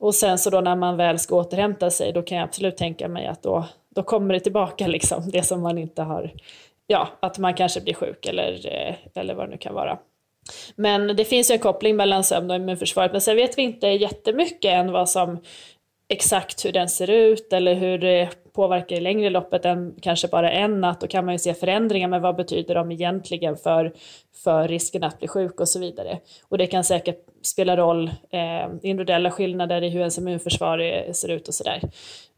[0.03, 3.09] Och sen så då när man väl ska återhämta sig då kan jag absolut tänka
[3.09, 6.31] mig att då, då kommer det tillbaka liksom det som man inte har
[6.87, 9.99] ja, att man kanske blir sjuk eller, eh, eller vad det nu kan vara.
[10.77, 13.87] Men det finns ju en koppling mellan sömn och immunförsvaret, men sen vet vi inte
[13.87, 15.39] jättemycket än vad som
[16.09, 20.51] exakt hur den ser ut eller hur det påverkar i längre loppet än kanske bara
[20.51, 21.01] en natt.
[21.01, 23.93] Då kan man ju se förändringar, men vad betyder de egentligen för,
[24.45, 26.19] för risken att bli sjuk och så vidare.
[26.49, 31.49] Och det kan säkert spela roll, eh, individuella skillnader i hur ens immunförsvar ser ut
[31.49, 31.81] och sådär.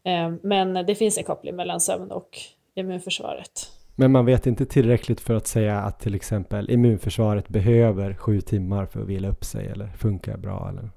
[0.05, 2.29] Eh, men det finns en koppling mellan sömn och
[2.75, 3.71] immunförsvaret.
[3.95, 8.85] Men man vet inte tillräckligt för att säga att till exempel immunförsvaret behöver sju timmar
[8.85, 10.69] för att vila upp sig eller funkar bra?
[10.69, 10.89] Eller?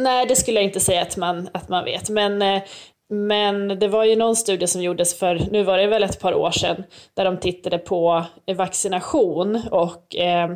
[0.00, 2.10] Nej, det skulle jag inte säga att man, att man vet.
[2.10, 2.62] Men, eh,
[3.08, 6.34] men det var ju någon studie som gjordes för, nu var det väl ett par
[6.34, 6.84] år sedan,
[7.14, 8.24] där de tittade på
[8.56, 10.50] vaccination och eh,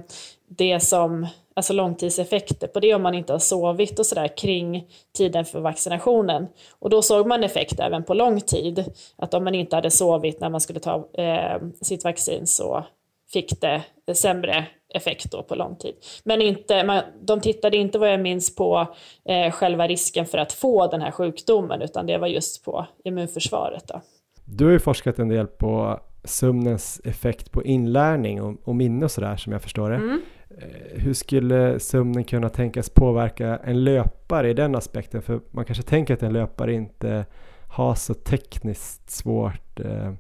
[0.48, 1.26] det som
[1.57, 6.46] alltså långtidseffekter på det om man inte har sovit och sådär kring tiden för vaccinationen.
[6.78, 8.85] Och då såg man effekt även på lång tid,
[9.16, 12.85] att om man inte hade sovit när man skulle ta eh, sitt vaccin så
[13.33, 13.83] fick det
[14.14, 15.94] sämre effekt då på lång tid.
[16.24, 20.52] Men inte, man, de tittade inte vad jag minns på eh, själva risken för att
[20.52, 23.88] få den här sjukdomen utan det var just på immunförsvaret.
[23.88, 24.00] Då.
[24.44, 29.11] Du har ju forskat en del på sömnens effekt på inlärning och, och minne och
[29.11, 29.96] sådär som jag förstår det.
[29.96, 30.20] Mm.
[30.59, 35.22] Eh, hur skulle sömnen kunna tänkas påverka en löpare i den aspekten?
[35.22, 37.24] För man kanske tänker att en löpare inte
[37.68, 40.12] har så tekniskt svårt eh,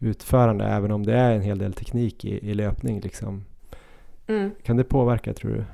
[0.00, 3.00] utförande även om det är en hel del teknik i, i löpning.
[3.00, 3.44] Liksom.
[4.28, 4.50] Mm.
[4.62, 5.64] Kan det påverka tror du?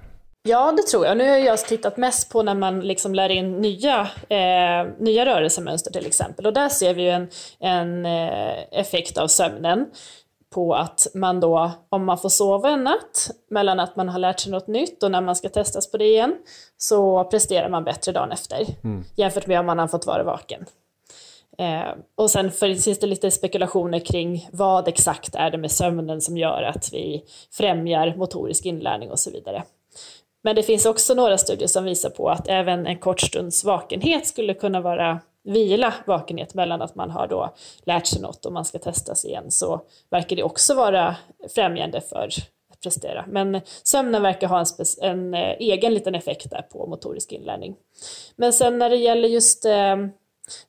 [0.43, 1.17] Ja, det tror jag.
[1.17, 5.93] Nu har jag tittat mest på när man liksom lär in nya, eh, nya rörelsemönster
[5.93, 6.47] till exempel.
[6.47, 7.29] Och där ser vi ju en,
[7.61, 9.87] en eh, effekt av sömnen
[10.55, 14.41] på att man då, om man får sova en natt mellan att man har lärt
[14.41, 16.37] sig något nytt och när man ska testas på det igen,
[16.77, 19.05] så presterar man bättre dagen efter mm.
[19.17, 20.67] jämfört med om man har fått vara vaken.
[21.59, 26.37] Eh, och sen finns det lite spekulationer kring vad exakt är det med sömnen som
[26.37, 29.63] gör att vi främjar motorisk inlärning och så vidare.
[30.43, 34.27] Men det finns också några studier som visar på att även en kort stunds vakenhet
[34.27, 38.65] skulle kunna vara vila, vakenhet mellan att man har då lärt sig något och man
[38.65, 39.81] ska testas igen så
[40.11, 41.17] verkar det också vara
[41.55, 42.29] främjande för
[42.71, 43.25] att prestera.
[43.29, 44.65] Men sömnen verkar ha en,
[45.03, 47.77] en eh, egen liten effekt där på motorisk inlärning.
[48.37, 49.97] Men sen när det gäller just eh,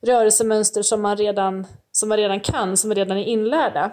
[0.00, 3.92] rörelsemönster som man redan, som man redan kan, som redan är inlärda.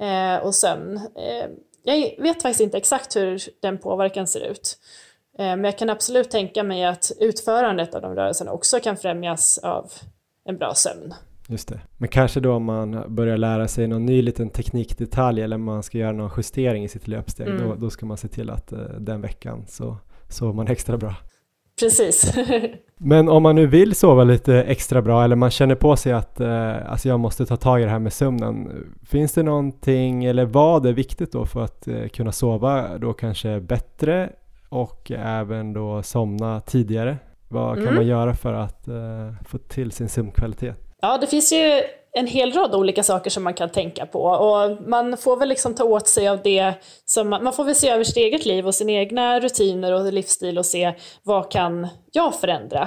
[0.00, 0.96] Eh, och sömn.
[0.96, 1.50] Eh,
[1.82, 4.78] jag vet faktiskt inte exakt hur den påverkan ser ut.
[5.38, 9.58] Eh, men jag kan absolut tänka mig att utförandet av de rörelserna också kan främjas
[9.58, 9.92] av
[10.44, 11.14] en bra sömn.
[11.48, 11.80] Just det.
[11.98, 15.98] Men kanske då om man börjar lära sig någon ny liten teknikdetalj eller man ska
[15.98, 17.68] göra någon justering i sitt löpsteg, mm.
[17.68, 19.96] då, då ska man se till att uh, den veckan så
[20.28, 21.14] sover man extra bra.
[21.80, 22.34] Precis.
[22.96, 26.40] Men om man nu vill sova lite extra bra eller man känner på sig att
[26.40, 28.70] uh, alltså jag måste ta tag i det här med sömnen.
[29.06, 33.60] Finns det någonting eller vad är viktigt då för att uh, kunna sova då kanske
[33.60, 34.30] bättre
[34.68, 37.18] och även då somna tidigare?
[37.48, 37.94] Vad kan mm.
[37.94, 38.88] man göra för att
[39.44, 40.76] få till sin sömnkvalitet?
[41.02, 41.82] Ja, det finns ju
[42.16, 45.74] en hel rad olika saker som man kan tänka på och man får väl liksom
[45.74, 48.66] ta åt sig av det som man, man får väl se över sitt eget liv
[48.66, 50.92] och sina egna rutiner och livsstil och se
[51.22, 52.82] vad kan jag förändra.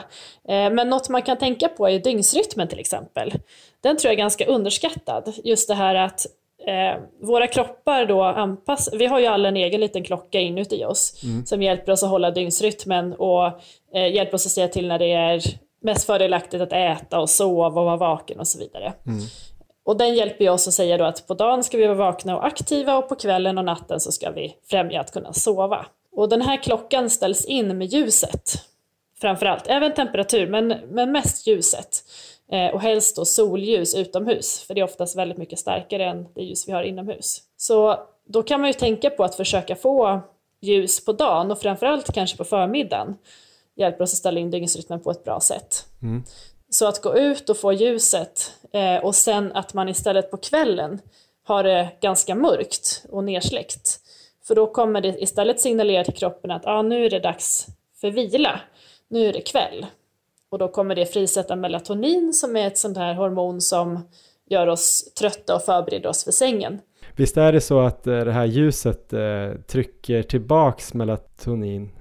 [0.49, 3.33] Eh, men något man kan tänka på är dygnsrytmen till exempel.
[3.83, 5.33] Den tror jag är ganska underskattad.
[5.43, 6.25] Just det här att
[6.67, 11.23] eh, våra kroppar då anpassar, vi har ju alla en egen liten klocka inuti oss
[11.23, 11.45] mm.
[11.45, 13.45] som hjälper oss att hålla dygnsrytmen och
[13.95, 17.79] eh, hjälper oss att säga till när det är mest fördelaktigt att äta och sova
[17.79, 18.93] och vara vaken och så vidare.
[19.05, 19.21] Mm.
[19.85, 22.45] Och den hjälper oss att säga då att på dagen ska vi vara vakna och
[22.45, 25.85] aktiva och på kvällen och natten så ska vi främja att kunna sova.
[26.11, 28.63] Och den här klockan ställs in med ljuset
[29.21, 32.03] framförallt, även temperatur men, men mest ljuset.
[32.51, 36.41] Eh, och helst då solljus utomhus, för det är oftast väldigt mycket starkare än det
[36.41, 37.41] ljus vi har inomhus.
[37.57, 40.21] Så då kan man ju tänka på att försöka få
[40.61, 43.15] ljus på dagen och framförallt kanske på förmiddagen
[43.77, 45.85] hjälper oss att ställa in dygnsrytmen på ett bra sätt.
[46.01, 46.23] Mm.
[46.69, 50.99] Så att gå ut och få ljuset eh, och sen att man istället på kvällen
[51.43, 53.99] har det ganska mörkt och nersläckt.
[54.47, 57.67] För då kommer det istället signalera till kroppen att ah, nu är det dags
[58.01, 58.59] för vila,
[59.07, 59.85] nu är det kväll.
[60.49, 64.07] Och då kommer det frisätta melatonin som är ett sånt här hormon som
[64.49, 66.79] gör oss trötta och förbereder oss för sängen.
[67.15, 71.96] Visst är det så att eh, det här ljuset eh, trycker tillbaks melatonin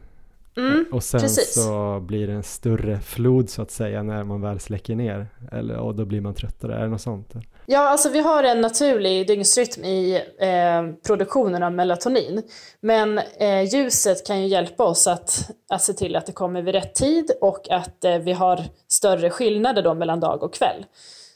[0.57, 1.55] Mm, och sen precis.
[1.55, 5.27] så blir det en större flod så att säga när man väl släcker ner.
[5.53, 7.33] Eller, och då blir man tröttare, är det något sånt?
[7.67, 12.43] Ja, alltså vi har en naturlig dygnsrytm i eh, produktionen av melatonin.
[12.81, 16.75] Men eh, ljuset kan ju hjälpa oss att, att se till att det kommer vid
[16.75, 20.85] rätt tid och att eh, vi har större skillnader då mellan dag och kväll.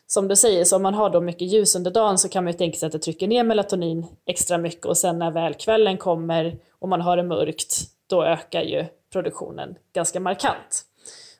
[0.07, 2.53] Som du säger, så om man har då mycket ljus under dagen så kan man
[2.53, 5.97] ju tänka sig att det trycker ner melatonin extra mycket och sen när väl kvällen
[5.97, 7.77] kommer och man har det mörkt,
[8.11, 10.85] då ökar ju produktionen ganska markant.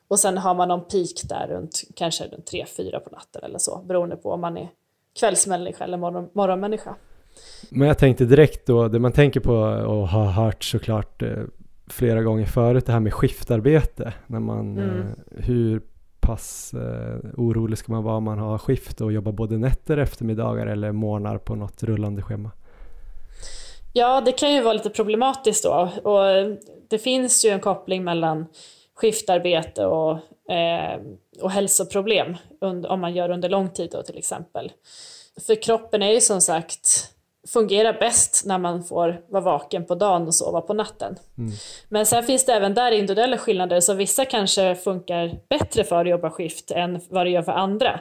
[0.07, 3.83] Och sen har man någon peak där runt kanske runt 3-4 på natten eller så,
[3.87, 4.69] beroende på om man är
[5.19, 6.95] kvällsmänniska eller morgon, morgonmänniska.
[7.69, 9.53] Men jag tänkte direkt då, det man tänker på
[9.87, 11.43] och har hört såklart eh,
[11.87, 14.13] flera gånger förut, det här med skiftarbete.
[14.27, 14.99] När man, mm.
[14.99, 15.81] eh, hur
[16.19, 20.67] pass eh, orolig ska man vara om man har skift och jobbar både nätter, eftermiddagar
[20.67, 22.51] eller morgnar på något rullande schema?
[23.93, 25.89] Ja, det kan ju vara lite problematiskt då.
[26.03, 26.57] Och
[26.89, 28.45] det finns ju en koppling mellan
[28.95, 30.11] skiftarbete och,
[30.51, 30.99] eh,
[31.41, 32.37] och hälsoproblem
[32.87, 34.71] om man gör under lång tid då till exempel.
[35.47, 37.11] För kroppen är ju som sagt
[37.47, 41.15] fungerar bäst när man får vara vaken på dagen och sova på natten.
[41.37, 41.51] Mm.
[41.89, 46.09] Men sen finns det även där individuella skillnader, så vissa kanske funkar bättre för att
[46.09, 47.99] jobba skift än vad det gör för andra.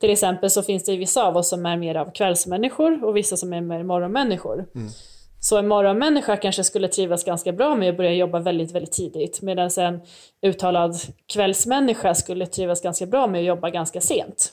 [0.00, 3.36] Till exempel så finns det vissa av oss som är mer av kvällsmänniskor och vissa
[3.36, 4.66] som är mer morgonmänniskor.
[4.74, 4.88] Mm.
[5.48, 9.42] Så en morgonmänniska kanske skulle trivas ganska bra med att börja jobba väldigt, väldigt tidigt
[9.42, 10.00] medan en
[10.42, 10.94] uttalad
[11.32, 14.52] kvällsmänniska skulle trivas ganska bra med att jobba ganska sent.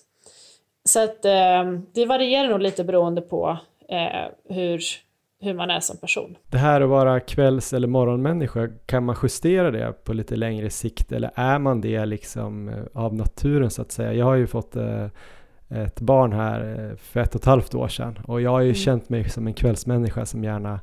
[0.86, 3.58] Så att eh, det varierar nog lite beroende på
[3.90, 4.82] eh, hur,
[5.42, 6.36] hur man är som person.
[6.52, 11.12] Det här att vara kvälls eller morgonmänniska, kan man justera det på lite längre sikt
[11.12, 14.14] eller är man det liksom eh, av naturen så att säga?
[14.14, 15.08] Jag har ju fått eh,
[15.76, 18.70] ett barn här eh, för ett och ett halvt år sedan och jag har ju
[18.70, 18.76] mm.
[18.76, 20.80] känt mig som en kvällsmänniska som gärna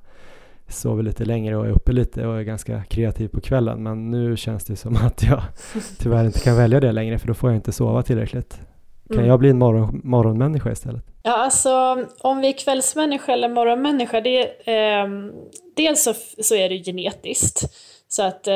[0.68, 4.36] sover lite längre och är uppe lite och är ganska kreativ på kvällen men nu
[4.36, 5.42] känns det som att jag
[5.98, 8.60] tyvärr inte kan välja det längre för då får jag inte sova tillräckligt.
[9.08, 9.28] Kan mm.
[9.28, 11.04] jag bli en morgon, morgonmänniska istället?
[11.22, 14.40] Ja, alltså om vi är kvällsmänniska eller morgonmänniska, det,
[14.70, 15.08] eh,
[15.76, 17.62] dels så, så är det genetiskt.
[18.12, 18.54] Så att eh,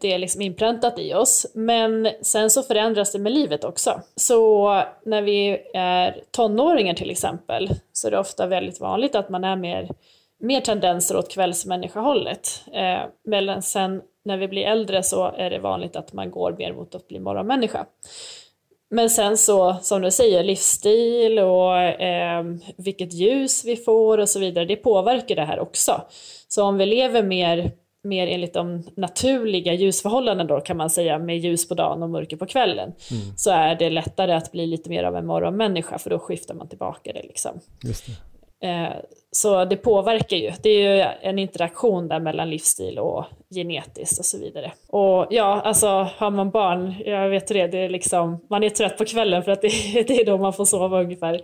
[0.00, 1.46] det är liksom inpräntat i oss.
[1.54, 4.00] Men sen så förändras det med livet också.
[4.16, 4.68] Så
[5.04, 9.56] när vi är tonåringar till exempel så är det ofta väldigt vanligt att man är
[9.56, 9.88] mer,
[10.40, 12.62] mer tendenser åt kvällsmänniskahållet.
[12.72, 16.72] Eh, men sen när vi blir äldre så är det vanligt att man går mer
[16.72, 17.86] mot att bli morgonmänniska.
[18.90, 22.44] Men sen så, som du säger, livsstil och eh,
[22.76, 26.02] vilket ljus vi får och så vidare, det påverkar det här också.
[26.48, 27.72] Så om vi lever mer
[28.06, 32.36] mer enligt de naturliga ljusförhållandena då kan man säga med ljus på dagen och mörker
[32.36, 33.36] på kvällen mm.
[33.36, 36.68] så är det lättare att bli lite mer av en morgonmänniska för då skiftar man
[36.68, 37.60] tillbaka det liksom.
[37.82, 38.12] Just det.
[38.60, 38.92] Eh,
[39.30, 40.52] så det påverkar ju.
[40.62, 44.72] Det är ju en interaktion där mellan livsstil och genetiskt och så vidare.
[44.88, 45.86] Och ja, alltså
[46.16, 49.52] har man barn, jag vet det, det är liksom, man är trött på kvällen för
[49.52, 49.68] att det,
[50.06, 51.34] det är då man får sova ungefär.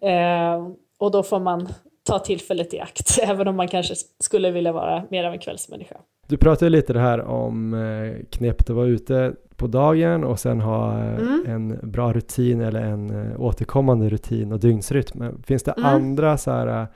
[0.00, 1.68] Eh, och då får man
[2.04, 5.96] ta tillfället i akt, även om man kanske skulle vilja vara mer av en kvällsmänniska.
[6.26, 10.60] Du pratade lite det här om eh, knepet att vara ute på dagen och sen
[10.60, 11.44] ha eh, mm.
[11.46, 15.42] en bra rutin eller en eh, återkommande rutin och dygnsrytm.
[15.46, 15.84] Finns det mm.
[15.84, 16.86] andra så här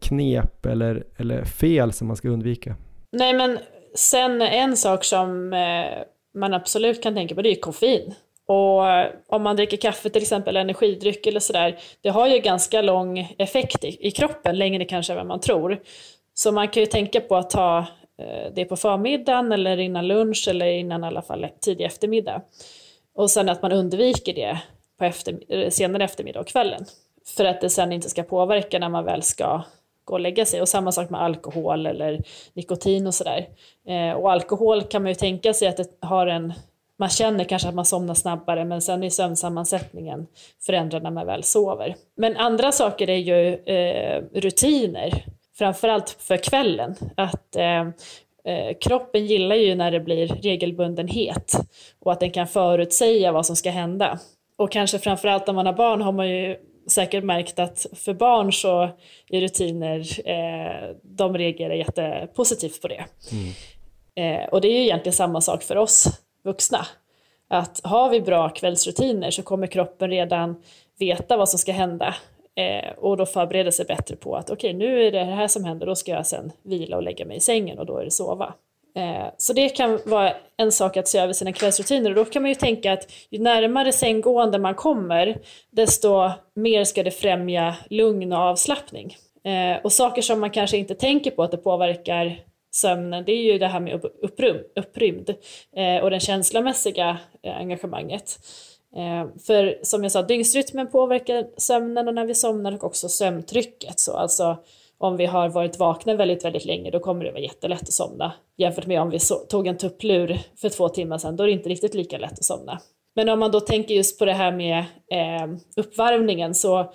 [0.00, 2.76] knep eller, eller fel som man ska undvika?
[3.12, 3.58] Nej men
[3.94, 5.54] sen en sak som
[6.34, 8.14] man absolut kan tänka på det är koffein.
[8.46, 12.82] Och eh, om man dricker kaffe till exempel, energidryck eller sådär, det har ju ganska
[12.82, 15.80] lång effekt i, i kroppen, längre kanske än vad man tror.
[16.34, 17.78] Så man kan ju tänka på att ta
[18.18, 22.42] eh, det på förmiddagen eller innan lunch eller innan i alla fall tidig eftermiddag.
[23.14, 24.58] Och sen att man undviker det
[24.98, 26.84] på efter, eh, senare eftermiddag och kvällen.
[27.36, 29.62] För att det sen inte ska påverka när man väl ska
[30.04, 30.60] gå och lägga sig.
[30.60, 32.20] Och samma sak med alkohol eller
[32.52, 33.48] nikotin och sådär.
[33.86, 36.52] Eh, och alkohol kan man ju tänka sig att det har en
[36.98, 40.26] man känner kanske att man somnar snabbare men sen är sömnsammansättningen
[40.66, 41.94] förändrad när man väl sover.
[42.16, 45.24] Men andra saker är ju eh, rutiner,
[45.58, 46.94] framförallt för kvällen.
[47.16, 47.80] Att eh,
[48.44, 51.52] eh, kroppen gillar ju när det blir regelbundenhet
[52.00, 54.18] och att den kan förutsäga vad som ska hända.
[54.56, 56.56] Och kanske framförallt när man har barn har man ju
[56.90, 58.90] säkert märkt att för barn så
[59.28, 63.04] är rutiner, eh, de reagerar jättepositivt på det.
[63.32, 63.52] Mm.
[64.14, 66.08] Eh, och det är ju egentligen samma sak för oss
[66.44, 66.86] vuxna.
[67.48, 70.62] Att har vi bra kvällsrutiner så kommer kroppen redan
[70.98, 72.14] veta vad som ska hända
[72.56, 75.64] eh, och då förbereda sig bättre på att okej, okay, nu är det här som
[75.64, 78.10] händer, då ska jag sen vila och lägga mig i sängen och då är det
[78.10, 78.54] sova.
[78.96, 82.42] Eh, så det kan vara en sak att se över sina kvällsrutiner och då kan
[82.42, 85.38] man ju tänka att ju närmare sänggående man kommer,
[85.70, 89.16] desto mer ska det främja lugn och avslappning.
[89.44, 92.38] Eh, och saker som man kanske inte tänker på att det påverkar
[92.72, 95.34] sömnen, det är ju det här med upprym, upprymd
[95.76, 98.38] eh, och det känslomässiga eh, engagemanget.
[98.96, 104.00] Eh, för som jag sa, dygnsrytmen påverkar sömnen och när vi somnar och också sömntrycket.
[104.00, 104.56] Så alltså
[104.98, 108.32] om vi har varit vakna väldigt, väldigt länge då kommer det vara jättelätt att somna.
[108.56, 111.52] Jämfört med om vi so tog en tupplur för två timmar sedan, då är det
[111.52, 112.80] inte riktigt lika lätt att somna.
[113.14, 114.78] Men om man då tänker just på det här med
[115.10, 116.92] eh, uppvärmningen så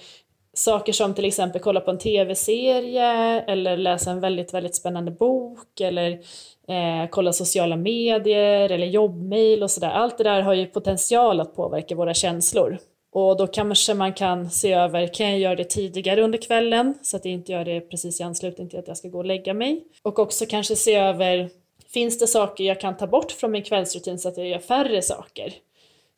[0.57, 5.81] saker som till exempel kolla på en tv-serie eller läsa en väldigt, väldigt spännande bok
[5.81, 6.11] eller
[6.67, 9.89] eh, kolla sociala medier eller jobbmail och sådär.
[9.89, 12.77] Allt det där har ju potential att påverka våra känslor.
[13.11, 17.17] Och då kanske man kan se över, kan jag göra det tidigare under kvällen så
[17.17, 19.53] att jag inte gör det precis i anslutning till att jag ska gå och lägga
[19.53, 19.83] mig?
[20.01, 21.49] Och också kanske se över,
[21.93, 25.01] finns det saker jag kan ta bort från min kvällsrutin så att jag gör färre
[25.01, 25.53] saker?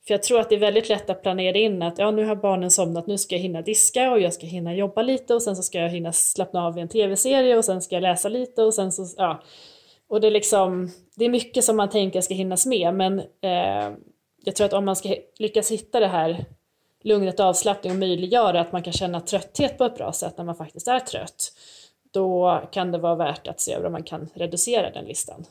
[0.09, 2.35] För jag tror att det är väldigt lätt att planera in att ja, nu har
[2.35, 5.55] barnen somnat, nu ska jag hinna diska och jag ska hinna jobba lite och sen
[5.55, 8.63] så ska jag hinna slappna av i en tv-serie och sen ska jag läsa lite
[8.63, 9.43] och sen så, ja.
[10.07, 13.91] Och det är liksom, det är mycket som man tänker ska hinnas med men eh,
[14.45, 16.45] jag tror att om man ska lyckas hitta det här
[17.03, 20.45] lugnet och avslappning och möjliggöra att man kan känna trötthet på ett bra sätt när
[20.45, 21.53] man faktiskt är trött,
[22.11, 25.45] då kan det vara värt att se över om man kan reducera den listan.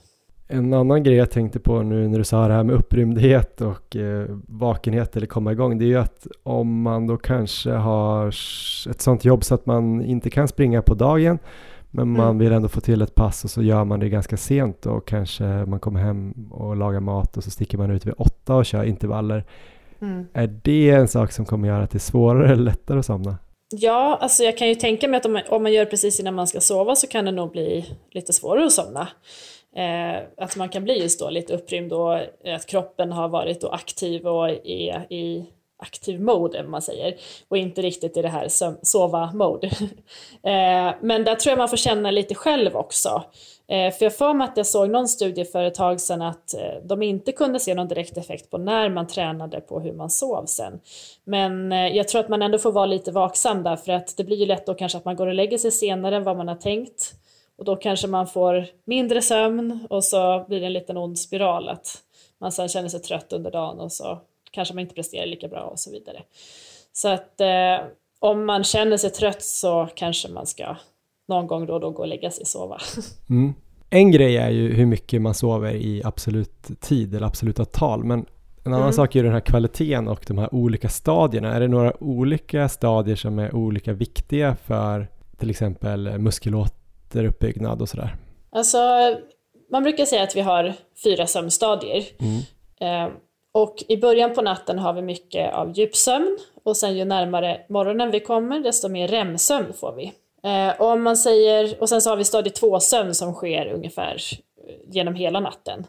[0.51, 3.96] En annan grej jag tänkte på nu när du sa det här med upprymdhet och
[3.96, 8.28] eh, vakenhet eller komma igång, det är ju att om man då kanske har
[8.90, 11.38] ett sånt jobb så att man inte kan springa på dagen,
[11.90, 12.16] men mm.
[12.16, 15.09] man vill ändå få till ett pass och så gör man det ganska sent och
[15.09, 18.66] kanske man kommer hem och lagar mat och så sticker man ut vid åtta och
[18.66, 19.44] kör intervaller.
[20.01, 20.26] Mm.
[20.32, 23.36] Är det en sak som kommer göra att det är svårare eller lättare att somna?
[23.70, 26.34] Ja, alltså jag kan ju tänka mig att om man, om man gör precis innan
[26.34, 29.09] man ska sova så kan det nog bli lite svårare att somna.
[29.78, 33.60] Eh, att man kan bli just då lite upprymd och eh, att kroppen har varit
[33.60, 35.46] då aktiv och är i
[35.82, 37.14] aktiv mode, man säger,
[37.48, 38.48] och inte riktigt i det här
[38.82, 39.66] sova-mode.
[40.42, 43.24] eh, men där tror jag man får känna lite själv också.
[43.68, 46.54] Eh, för jag får mig att jag såg någon studie för ett tag sedan att
[46.54, 50.10] eh, de inte kunde se någon direkt effekt på när man tränade på hur man
[50.10, 50.80] sov sen.
[51.24, 54.24] Men eh, jag tror att man ändå får vara lite vaksam där, för att det
[54.24, 56.48] blir ju lätt då kanske att man går och lägger sig senare än vad man
[56.48, 57.14] har tänkt.
[57.59, 61.68] Och då kanske man får mindre sömn och så blir det en liten ond spiral
[61.68, 62.02] att
[62.40, 64.18] man sen känner sig trött under dagen och så
[64.50, 66.22] kanske man inte presterar lika bra och så vidare.
[66.92, 67.86] Så att eh,
[68.18, 70.76] om man känner sig trött så kanske man ska
[71.28, 72.78] någon gång då och då gå och lägga sig och sova.
[73.30, 73.54] Mm.
[73.90, 78.18] En grej är ju hur mycket man sover i absolut tid eller absoluta tal, men
[78.64, 78.92] en annan mm.
[78.92, 81.54] sak är den här kvaliteten och de här olika stadierna.
[81.54, 86.18] Är det några olika stadier som är olika viktiga för till exempel
[87.14, 88.16] muskelåteruppbyggnad och sådär?
[88.50, 88.78] Alltså,
[89.70, 92.04] man brukar säga att vi har fyra sömnstadier.
[92.80, 93.09] Eh,
[93.52, 98.11] och i början på natten har vi mycket av djupsömn och sen ju närmare morgonen
[98.11, 100.12] vi kommer desto mer REM-sömn får vi.
[100.44, 104.16] Eh, och, om man säger, och sen så har vi stadie 2-sömn som sker ungefär
[104.66, 105.86] eh, genom hela natten.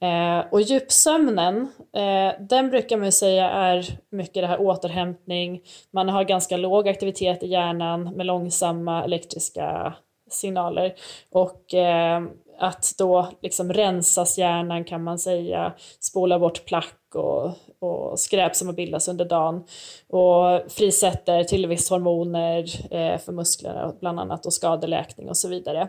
[0.00, 6.08] Eh, och djupsömnen, eh, den brukar man ju säga är mycket det här återhämtning, man
[6.08, 9.94] har ganska låg aktivitet i hjärnan med långsamma elektriska
[10.30, 10.94] signaler
[11.30, 12.22] och eh,
[12.58, 18.68] att då liksom rensas hjärnan kan man säga, spola bort plack och, och skräp som
[18.68, 19.64] har bildats under dagen
[20.08, 22.64] och frisätter tillväxthormoner
[22.94, 25.88] eh, för musklerna bland annat och skadeläkning och så vidare.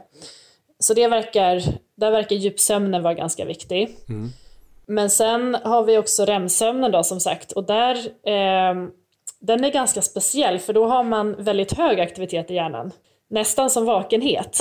[0.80, 1.64] Så det verkar,
[1.96, 3.98] där verkar djupsömnen vara ganska viktig.
[4.10, 4.30] Mm.
[4.88, 8.76] Men sen har vi också REM-sömnen då som sagt och där eh,
[9.40, 12.92] den är ganska speciell för då har man väldigt hög aktivitet i hjärnan.
[13.30, 14.58] Nästan som vakenhet.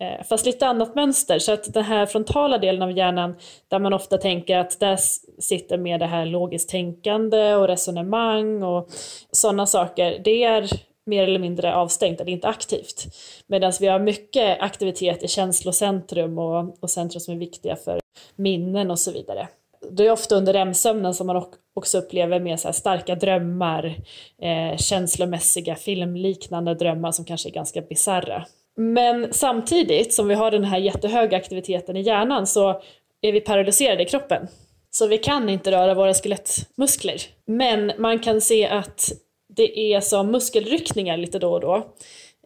[0.00, 1.38] Eh, fast lite annat mönster.
[1.38, 3.36] Så att den här frontala delen av hjärnan
[3.68, 4.98] där man ofta tänker att där
[5.38, 8.88] sitter med det här logiskt tänkande och resonemang och
[9.32, 10.20] sådana saker.
[10.24, 10.68] Det är
[11.06, 13.06] mer eller mindre avstängt eller inte aktivt.
[13.46, 18.00] Medan vi har mycket aktivitet i känslocentrum och, och centrum som är viktiga för
[18.36, 19.48] minnen och så vidare.
[19.90, 23.96] Det är ofta under REM-sömnen som man också upplever mer så starka drömmar,
[24.42, 28.46] eh, känslomässiga filmliknande drömmar som kanske är ganska bisarra.
[28.76, 32.80] Men samtidigt som vi har den här jättehöga aktiviteten i hjärnan så
[33.20, 34.48] är vi paralyserade i kroppen.
[34.90, 37.16] Så vi kan inte röra våra skelettmuskler.
[37.46, 39.12] Men man kan se att
[39.48, 41.86] det är som muskelryckningar lite då och då.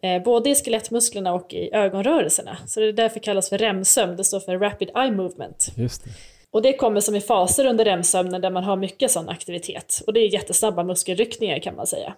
[0.03, 2.57] Eh, både i skelettmusklerna och i ögonrörelserna.
[2.67, 5.67] Så det är därför kallas för REM-sömn, det står för Rapid Eye Movement.
[5.77, 6.09] Just det.
[6.51, 10.01] Och det kommer som i faser under REM-sömnen där man har mycket sån aktivitet.
[10.07, 12.13] Och det är jättesnabba muskelryckningar kan man säga.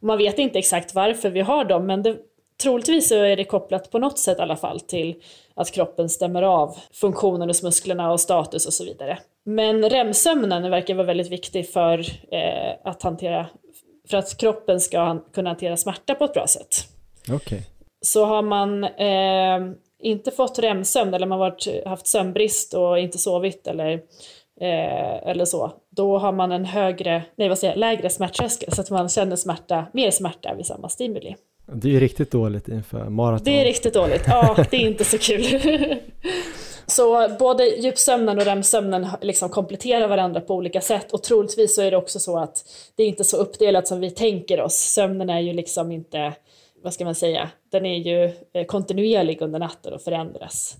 [0.00, 2.16] Och man vet inte exakt varför vi har dem, men det,
[2.62, 5.14] troligtvis så är det kopplat på något sätt i alla fall till
[5.54, 9.18] att kroppen stämmer av funktionen hos musklerna och status och så vidare.
[9.44, 11.98] Men REM-sömnen verkar vara väldigt viktig för
[12.32, 13.46] eh, att hantera
[14.08, 16.74] för att kroppen ska kunna hantera smärta på ett bra sätt.
[17.32, 17.60] Okay.
[18.00, 23.66] Så har man eh, inte fått REM-sömn eller man har haft sömnbrist och inte sovit
[23.66, 23.92] eller,
[24.60, 28.80] eh, eller så, då har man en högre, nej vad säger jag, lägre smärttröskel så
[28.80, 31.36] att man känner smärta, mer smärta vid samma stimuli.
[31.66, 33.44] Det är ju riktigt dåligt inför maraton.
[33.44, 35.44] Det är riktigt dåligt, ja det är inte så kul.
[36.86, 41.90] Så både djupsömnen och REM-sömnen liksom kompletterar varandra på olika sätt och troligtvis så är
[41.90, 42.64] det också så att
[42.96, 44.74] det är inte så uppdelat som vi tänker oss.
[44.74, 46.32] Sömnen är ju liksom inte,
[46.84, 50.76] vad ska man säga, den är ju eh, kontinuerlig under natten och förändras.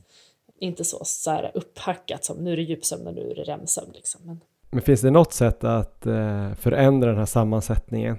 [0.61, 3.91] Inte så, så här upphackat som nu är det djupsömn och nu är det remsömn.
[3.95, 4.21] Liksom.
[4.25, 4.41] Men...
[4.71, 8.17] Men finns det något sätt att eh, förändra den här sammansättningen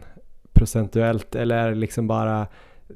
[0.53, 2.47] procentuellt eller är det liksom bara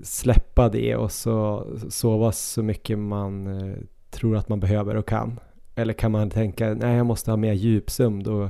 [0.03, 3.77] släppa det och så sova så mycket man eh,
[4.11, 5.39] tror att man behöver och kan?
[5.75, 8.49] Eller kan man tänka, nej jag måste ha mer djupsömn, då,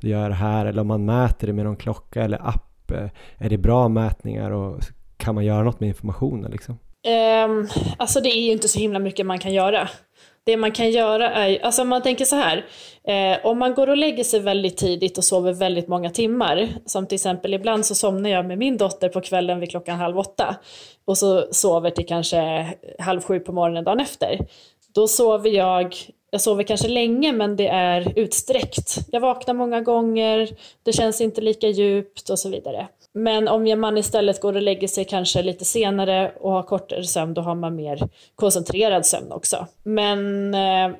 [0.00, 0.66] då gör jag det här.
[0.66, 2.92] Eller om man mäter det med någon klocka eller app,
[3.36, 4.82] är det bra mätningar och
[5.20, 6.78] kan man göra något med informationen liksom?
[7.46, 9.88] Um, alltså det är ju inte så himla mycket man kan göra.
[10.44, 12.66] Det man kan göra är, alltså om man tänker så här,
[13.04, 17.06] eh, om man går och lägger sig väldigt tidigt och sover väldigt många timmar, som
[17.06, 20.56] till exempel ibland så somnar jag med min dotter på kvällen vid klockan halv åtta
[21.04, 24.38] och så sover till kanske halv sju på morgonen dagen efter
[24.94, 25.96] då sover jag,
[26.30, 28.98] jag sover kanske länge men det är utsträckt.
[29.12, 30.48] Jag vaknar många gånger,
[30.82, 32.88] det känns inte lika djupt och så vidare.
[33.14, 37.34] Men om man istället går och lägger sig kanske lite senare och har kortare sömn,
[37.34, 39.66] då har man mer koncentrerad sömn också.
[39.82, 40.96] Men eh,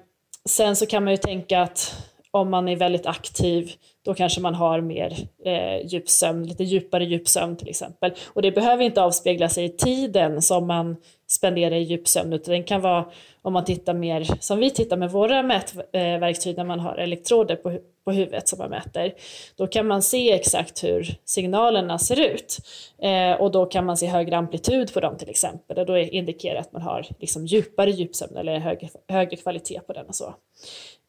[0.48, 1.94] sen så kan man ju tänka att
[2.30, 3.72] om man är väldigt aktiv,
[4.10, 8.12] då kanske man har mer eh, djupsömn, lite djupare djupsömn till exempel.
[8.26, 10.96] Och det behöver inte avspegla sig i tiden som man
[11.28, 13.04] spenderar i djupsömn, utan den kan vara
[13.42, 17.56] om man tittar mer som vi tittar med våra mätverktyg eh, när man har elektroder
[17.56, 19.14] på, på huvudet som man mäter.
[19.56, 22.58] Då kan man se exakt hur signalerna ser ut
[23.02, 26.60] eh, och då kan man se högre amplitud på dem till exempel och då indikerar
[26.60, 30.34] att man har liksom djupare djupsömn eller högre, högre kvalitet på den och så.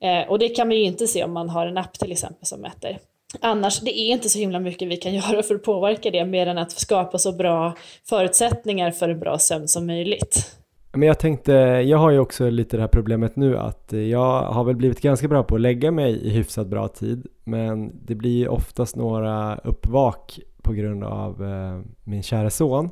[0.02, 2.46] Eh, och det kan man ju inte se om man har en app till exempel
[2.46, 2.98] som mäter.
[3.40, 6.48] Annars, det är inte så himla mycket vi kan göra för att påverka det mer
[6.48, 7.74] än att skapa så bra
[8.10, 10.58] förutsättningar för en bra sömn som möjligt.
[10.94, 11.52] Men jag tänkte,
[11.86, 15.28] jag har ju också lite det här problemet nu att jag har väl blivit ganska
[15.28, 20.40] bra på att lägga mig i hyfsat bra tid men det blir oftast några uppvak
[20.62, 22.90] på grund av eh, min kära son.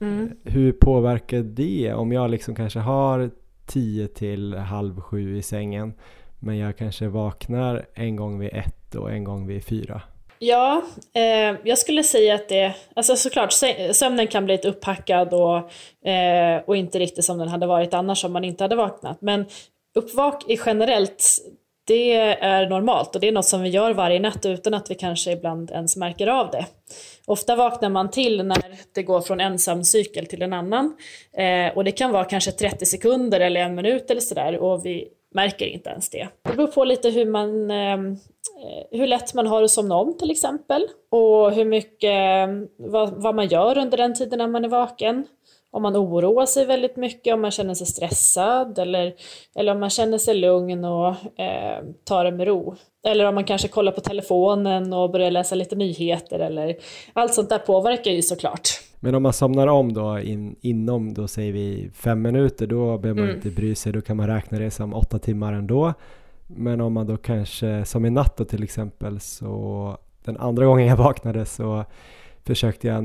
[0.00, 0.30] Mm.
[0.44, 3.30] Hur påverkar det om jag liksom kanske har
[3.66, 5.92] tio till halv sju i sängen
[6.40, 10.02] men jag kanske vaknar en gång vid ett och en gång vid fyra?
[10.38, 10.82] Ja,
[11.14, 13.52] eh, jag skulle säga att det, alltså såklart
[13.92, 15.56] sömnen kan bli lite upphackad och,
[16.08, 19.20] eh, och inte riktigt som den hade varit annars om man inte hade vaknat.
[19.20, 19.44] Men
[19.94, 21.24] uppvak är generellt,
[21.86, 24.94] det är normalt och det är något som vi gör varje natt utan att vi
[24.94, 26.66] kanske ibland ens märker av det.
[27.26, 28.62] Ofta vaknar man till när
[28.94, 30.96] det går från en cykel till en annan
[31.32, 35.08] eh, och det kan vara kanske 30 sekunder eller en minut eller sådär och vi
[35.34, 36.28] märker inte ens det.
[36.42, 38.12] Det beror på lite hur man ehm,
[38.62, 43.22] eh, hur lätt man har att somna om till exempel och hur mycket, ehm, vad,
[43.22, 45.26] vad man gör under den tiden när man är vaken
[45.70, 49.14] om man oroar sig väldigt mycket, om man känner sig stressad eller,
[49.56, 52.76] eller om man känner sig lugn och eh, tar det med ro.
[53.06, 56.76] Eller om man kanske kollar på telefonen och börjar läsa lite nyheter eller
[57.12, 58.68] allt sånt där påverkar ju såklart.
[59.00, 63.20] Men om man somnar om då in, inom, då säger vi fem minuter, då behöver
[63.20, 63.36] man mm.
[63.36, 65.94] inte bry sig, då kan man räkna det som åtta timmar ändå.
[66.46, 70.86] Men om man då kanske, som i natt då till exempel, så den andra gången
[70.86, 71.84] jag vaknade så
[72.44, 73.04] försökte jag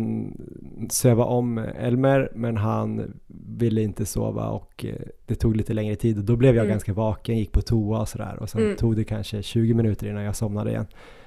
[0.89, 3.13] söva om Elmer men han
[3.59, 6.71] ville inte sova och eh, det tog lite längre tid och då blev jag mm.
[6.71, 8.75] ganska vaken, gick på toa och sådär och sen mm.
[8.75, 10.85] tog det kanske 20 minuter innan jag somnade igen.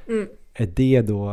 [0.09, 0.27] Mm.
[0.59, 1.29] Är det då,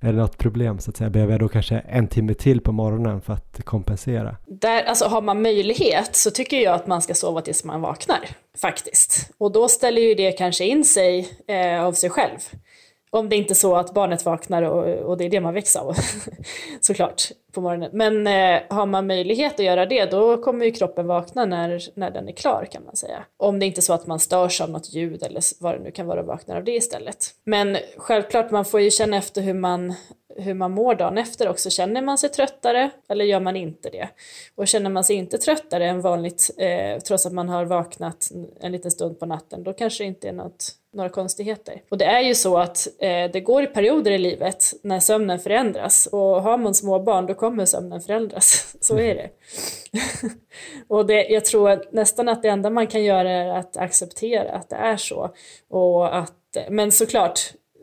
[0.00, 1.10] är det något problem så att säga?
[1.10, 4.36] Behöver jag då kanske en timme till på morgonen för att kompensera?
[4.46, 8.28] Där, alltså har man möjlighet så tycker jag att man ska sova tills man vaknar
[8.58, 9.30] faktiskt.
[9.38, 12.38] Och då ställer ju det kanske in sig eh, av sig själv.
[13.14, 15.76] Om det inte är så att barnet vaknar och, och det är det man väcks
[15.76, 15.94] av,
[16.80, 17.90] såklart, på morgonen.
[17.92, 22.10] Men eh, har man möjlighet att göra det, då kommer ju kroppen vakna när, när
[22.10, 23.24] den är klar kan man säga.
[23.36, 25.90] Om det inte är så att man störs av något ljud eller vad det nu
[25.90, 27.26] kan vara och vaknar av det istället.
[27.44, 29.94] Men självklart, man får ju känna efter hur man,
[30.36, 31.70] hur man mår dagen efter också.
[31.70, 34.08] Känner man sig tröttare eller gör man inte det?
[34.54, 38.28] Och känner man sig inte tröttare än vanligt, eh, trots att man har vaknat
[38.60, 41.82] en liten stund på natten, då kanske det inte är något några konstigheter.
[41.88, 45.38] Och det är ju så att eh, det går i perioder i livet när sömnen
[45.38, 48.76] förändras och har man små barn då kommer sömnen förändras.
[48.80, 49.30] så är det.
[50.88, 54.68] och det, jag tror nästan att det enda man kan göra är att acceptera att
[54.68, 55.30] det är så.
[55.70, 57.40] Och att, men såklart,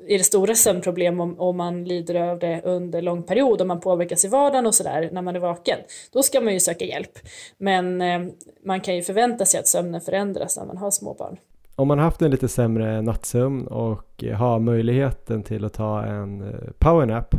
[0.08, 3.80] är det stora sömnproblem om, om man lider av det under lång period, och man
[3.80, 5.80] påverkas i vardagen och sådär när man är vaken,
[6.12, 7.20] då ska man ju söka hjälp.
[7.58, 8.20] Men eh,
[8.66, 11.38] man kan ju förvänta sig att sömnen förändras när man har små barn
[11.80, 16.72] om man haft en lite sämre nattsömn och har möjligheten till att ta en eh,
[16.80, 17.36] powernap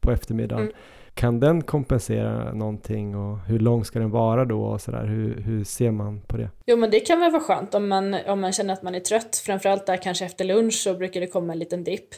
[0.00, 0.74] på eftermiddagen mm.
[1.14, 5.04] Kan den kompensera någonting och hur lång ska den vara då och sådär?
[5.04, 6.48] Hur, hur ser man på det?
[6.66, 9.00] Jo men det kan väl vara skönt om man, om man känner att man är
[9.00, 9.42] trött.
[9.46, 12.14] Framförallt där kanske efter lunch så brukar det komma en liten dipp.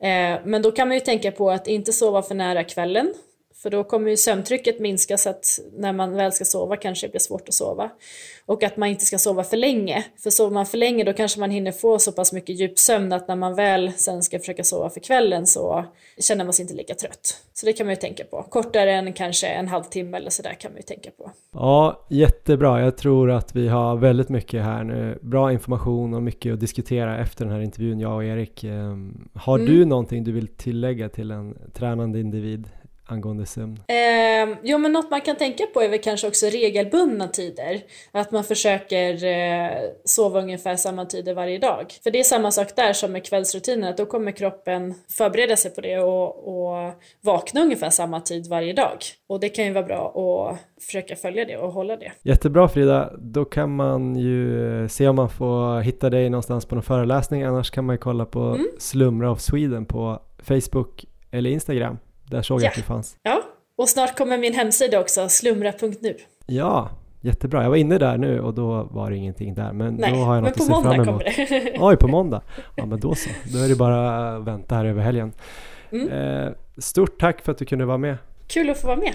[0.00, 3.14] Eh, men då kan man ju tänka på att inte sova för nära kvällen
[3.62, 7.10] för då kommer ju sömntrycket minska så att när man väl ska sova kanske det
[7.10, 7.90] blir svårt att sova.
[8.46, 10.04] Och att man inte ska sova för länge.
[10.22, 13.28] För sover man för länge då kanske man hinner få så pass mycket djupsömn att
[13.28, 15.84] när man väl sen ska försöka sova för kvällen så
[16.18, 17.36] känner man sig inte lika trött.
[17.52, 18.42] Så det kan man ju tänka på.
[18.42, 21.30] Kortare än kanske en halvtimme eller sådär kan man ju tänka på.
[21.52, 22.80] Ja, jättebra.
[22.80, 25.18] Jag tror att vi har väldigt mycket här nu.
[25.22, 28.64] Bra information och mycket att diskutera efter den här intervjun, jag och Erik.
[28.64, 29.72] Ehm, har mm.
[29.72, 32.68] du någonting du vill tillägga till en tränande individ
[33.10, 33.80] angående sömn?
[33.88, 37.80] Eh, jo men något man kan tänka på är väl kanske också regelbundna tider.
[38.12, 39.70] Att man försöker eh,
[40.04, 41.92] sova ungefär samma tider varje dag.
[42.02, 45.70] För det är samma sak där som med kvällsrutinen, att då kommer kroppen förbereda sig
[45.70, 48.98] på det och, och vakna ungefär samma tid varje dag.
[49.28, 52.12] Och det kan ju vara bra att försöka följa det och hålla det.
[52.22, 56.84] Jättebra Frida, då kan man ju se om man får hitta dig någonstans på någon
[56.84, 58.66] föreläsning, annars kan man ju kolla på mm.
[58.78, 61.98] Slumra of Sweden på Facebook eller Instagram.
[62.30, 62.68] Där såg jag ja.
[62.68, 63.16] att det fanns.
[63.22, 63.42] Ja,
[63.76, 66.16] och snart kommer min hemsida också, slumra.nu.
[66.46, 67.62] Ja, jättebra.
[67.62, 69.72] Jag var inne där nu och då var det ingenting där.
[69.72, 71.06] Men Nej, då har jag något att se fram emot.
[71.06, 71.76] kommer det.
[71.80, 72.42] Oj, på måndag.
[72.76, 73.30] Ja, men då så.
[73.52, 75.32] Då är det bara att vänta här över helgen.
[75.92, 76.08] Mm.
[76.08, 78.16] Eh, stort tack för att du kunde vara med.
[78.46, 79.14] Kul att få vara med.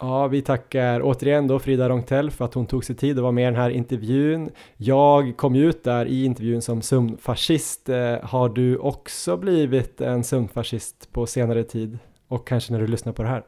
[0.00, 3.32] Ja, vi tackar återigen då Frida Rongtell för att hon tog sig tid att vara
[3.32, 4.50] med i den här intervjun.
[4.76, 7.88] Jag kom ju ut där i intervjun som sömnfascist.
[7.88, 11.98] Eh, har du också blivit en sömnfascist på senare tid?
[12.28, 13.42] Och kanske när du lyssnar på det här?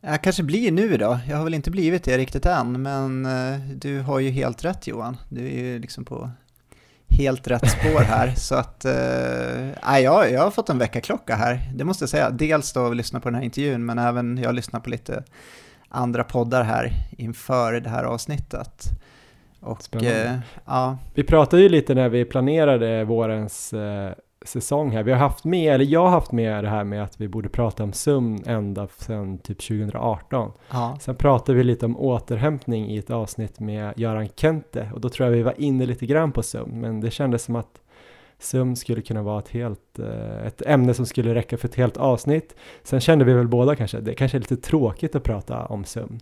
[0.00, 1.18] Jag kanske blir nu då.
[1.28, 4.86] Jag har väl inte blivit det riktigt än, men eh, du har ju helt rätt
[4.86, 5.16] Johan.
[5.28, 6.30] Du är ju liksom på
[7.18, 8.34] helt rätt spår här.
[8.36, 12.30] så att, äh, jag, jag har fått en väckarklocka här, det måste jag säga.
[12.30, 15.24] Dels då att lyssna på den här intervjun, men även jag lyssnar på lite
[15.92, 18.84] andra poddar här inför det här avsnittet.
[19.60, 20.98] Och, eh, ja.
[21.14, 24.12] Vi pratade ju lite när vi planerade vårens eh,
[24.44, 25.02] säsong här.
[25.02, 27.48] Vi har haft med, eller jag har haft med det här med att vi borde
[27.48, 30.52] prata om sömn ända sedan typ 2018.
[30.70, 30.98] Ja.
[31.00, 35.28] Sen pratade vi lite om återhämtning i ett avsnitt med Göran Kente och då tror
[35.28, 37.81] jag vi var inne lite grann på sömn, men det kändes som att
[38.42, 41.96] sömn skulle kunna vara ett helt, eh, ett ämne som skulle räcka för ett helt
[41.96, 42.56] avsnitt.
[42.82, 46.20] Sen kände vi väl båda kanske, det kanske är lite tråkigt att prata om sömn.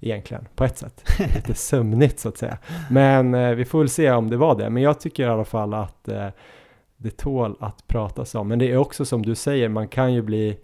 [0.00, 1.04] egentligen, på ett sätt.
[1.34, 2.58] Lite sömnigt så att säga.
[2.90, 4.70] Men eh, vi får väl se om det var det.
[4.70, 6.28] Men jag tycker i alla fall att eh,
[6.96, 8.48] det tål att pratas om.
[8.48, 10.58] Men det är också som du säger, man kan ju bli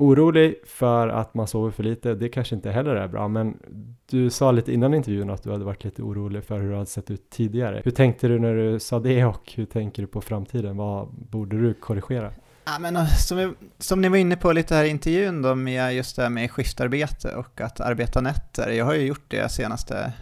[0.00, 2.14] orolig för att man sover för lite.
[2.14, 3.58] Det kanske inte heller är bra, men
[4.06, 6.86] du sa lite innan intervjun att du hade varit lite orolig för hur det hade
[6.86, 7.82] sett ut tidigare.
[7.84, 10.76] Hur tänkte du när du sa det och hur tänker du på framtiden?
[10.76, 12.32] Vad borde du korrigera?
[12.64, 15.54] Ja, men eh, som, vi, som ni var inne på lite här i intervjun då
[15.54, 18.70] med just det här med skiftarbete och att arbeta nätter.
[18.70, 20.12] Jag har ju gjort det senaste,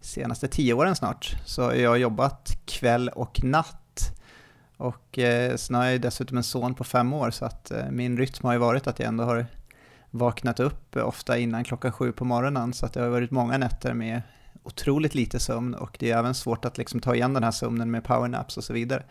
[0.00, 1.36] senaste tio åren snart.
[1.44, 3.85] Så jag har jobbat kväll och natt
[4.76, 8.18] och eh, sen har jag dessutom en son på fem år så att eh, min
[8.18, 9.46] rytm har ju varit att jag ändå har
[10.10, 13.94] vaknat upp ofta innan klockan sju på morgonen så att det har varit många nätter
[13.94, 14.22] med
[14.62, 17.90] otroligt lite sömn och det är även svårt att liksom ta igen den här sömnen
[17.90, 19.02] med powernaps och så vidare.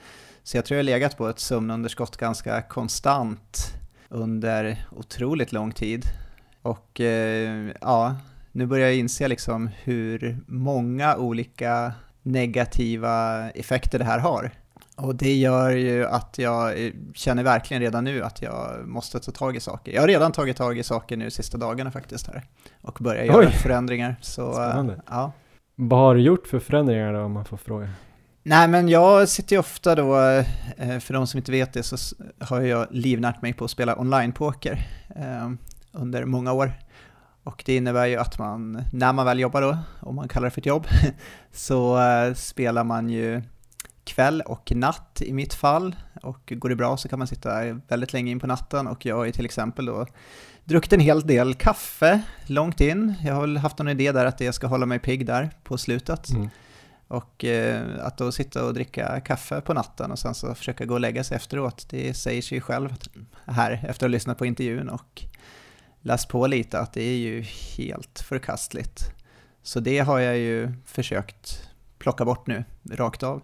[0.43, 3.73] Så jag tror jag har legat på ett sömnunderskott ganska konstant
[4.09, 6.05] under otroligt lång tid.
[6.61, 8.15] Och eh, ja,
[8.51, 14.51] nu börjar jag inse liksom hur många olika negativa effekter det här har.
[14.95, 19.55] Och det gör ju att jag känner verkligen redan nu att jag måste ta tag
[19.55, 19.91] i saker.
[19.91, 22.43] Jag har redan tagit tag i saker nu sista dagarna faktiskt här.
[22.81, 24.15] Och börjat göra förändringar.
[24.21, 25.01] Så, Spännande.
[25.09, 25.31] ja.
[25.75, 27.89] Vad har du gjort för förändringar då om man får fråga?
[28.43, 30.19] Nej men jag sitter ju ofta då,
[30.77, 31.97] eh, för de som inte vet det så
[32.39, 35.49] har jag livnärt mig på att spela online-poker eh,
[35.91, 36.71] under många år.
[37.43, 40.51] Och det innebär ju att man, när man väl jobbar då, om man kallar det
[40.51, 40.87] för ett jobb,
[41.51, 43.41] så eh, spelar man ju
[44.05, 45.95] kväll och natt i mitt fall.
[46.21, 49.25] Och går det bra så kan man sitta väldigt länge in på natten och jag
[49.25, 50.05] ju till exempel då
[50.63, 53.13] druckit en hel del kaffe långt in.
[53.23, 55.77] Jag har väl haft någon idé där att det ska hålla mig pigg där på
[55.77, 56.29] slutet.
[56.29, 56.49] Mm.
[57.07, 60.93] Och eh, att då sitta och dricka kaffe på natten och sen så försöka gå
[60.93, 62.93] och lägga sig efteråt, det säger sig själv
[63.45, 65.23] här efter att ha lyssnat på intervjun och
[66.01, 67.41] läst på lite att det är ju
[67.77, 69.11] helt förkastligt.
[69.63, 73.41] Så det har jag ju försökt plocka bort nu, rakt av.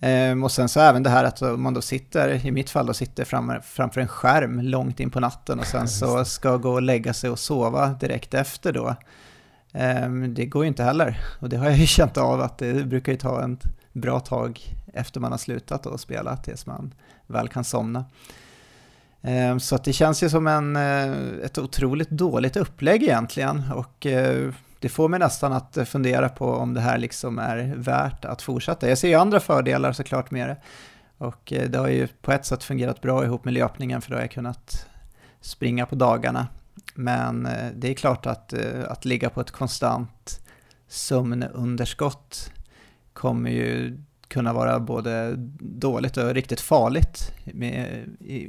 [0.00, 2.94] Ehm, och sen så även det här att man då sitter, i mitt fall då
[2.94, 6.82] sitter fram, framför en skärm långt in på natten och sen så ska gå och
[6.82, 8.96] lägga sig och sova direkt efter då.
[9.72, 11.20] Ehm, det går ju inte heller.
[11.40, 13.58] Och det har jag ju känt av att det brukar ju ta en
[13.92, 14.60] bra tag
[14.94, 16.94] efter man har slutat att spela tills man
[17.26, 18.04] väl kan somna.
[19.22, 23.62] Ehm, så att det känns ju som en, eh, ett otroligt dåligt upplägg egentligen.
[23.74, 28.24] Och eh, det får mig nästan att fundera på om det här liksom är värt
[28.24, 28.88] att fortsätta.
[28.88, 30.56] Jag ser ju andra fördelar såklart med det.
[31.18, 34.16] Och eh, det har ju på ett sätt fungerat bra ihop med löpningen för då
[34.16, 34.86] har jag kunnat
[35.40, 36.48] springa på dagarna.
[36.94, 40.40] Men eh, det är klart att, eh, att ligga på ett konstant
[40.88, 42.52] sömnunderskott
[43.12, 43.98] kommer ju
[44.28, 48.08] kunna vara både dåligt och riktigt farligt med,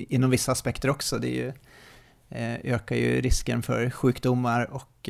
[0.09, 1.17] inom vissa aspekter också.
[1.17, 1.53] Det är ju,
[2.63, 5.09] ökar ju risken för sjukdomar och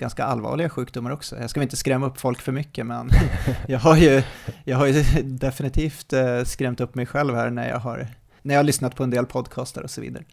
[0.00, 1.36] ganska allvarliga sjukdomar också.
[1.40, 3.10] Jag ska inte skrämma upp folk för mycket, men
[3.68, 4.22] jag har ju,
[4.64, 8.06] jag har ju definitivt eh, skrämt upp mig själv här när jag har,
[8.42, 10.24] när jag har lyssnat på en del podcaster och så vidare.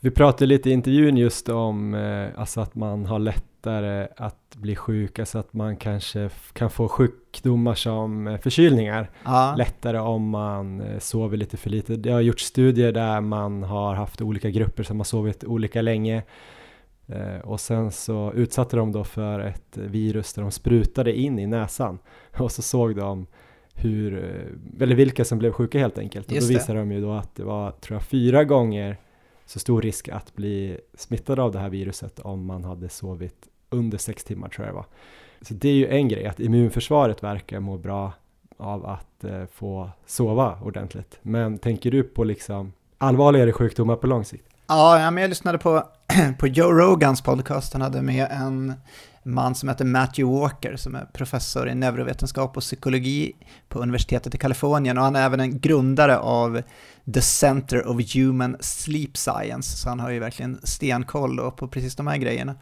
[0.00, 4.76] Vi pratade lite i intervjun just om eh, alltså att man har lättare att bli
[4.76, 9.54] sjuk, alltså att man kanske kan få sjukdomar som eh, förkylningar ja.
[9.58, 11.96] lättare om man sover lite för lite.
[11.96, 16.22] Det har gjorts studier där man har haft olika grupper som har sovit olika länge
[17.44, 21.98] och sen så utsatte de då för ett virus där de sprutade in i näsan
[22.36, 23.26] och så såg de
[23.74, 26.32] hur, eh, eller vilka som blev sjuka helt enkelt.
[26.32, 26.84] Just och då visade det.
[26.84, 28.96] de ju då att det var, tror jag, fyra gånger
[29.46, 33.98] så stor risk att bli smittad av det här viruset om man hade sovit under
[33.98, 34.86] sex timmar tror jag det var.
[35.42, 38.12] Så det är ju en grej, att immunförsvaret verkar må bra
[38.56, 41.18] av att eh, få sova ordentligt.
[41.22, 44.49] Men tänker du på liksom allvarligare sjukdomar på lång sikt?
[44.72, 45.88] Ja, men jag lyssnade på,
[46.38, 47.72] på Joe Rogans podcast.
[47.72, 48.74] Han hade med en
[49.22, 53.32] man som heter Matthew Walker som är professor i neurovetenskap och psykologi
[53.68, 56.62] på universitetet i Kalifornien och han är även en grundare av
[57.14, 62.06] The Center of Human Sleep Science, så han har ju verkligen stenkoll på precis de
[62.06, 62.54] här grejerna.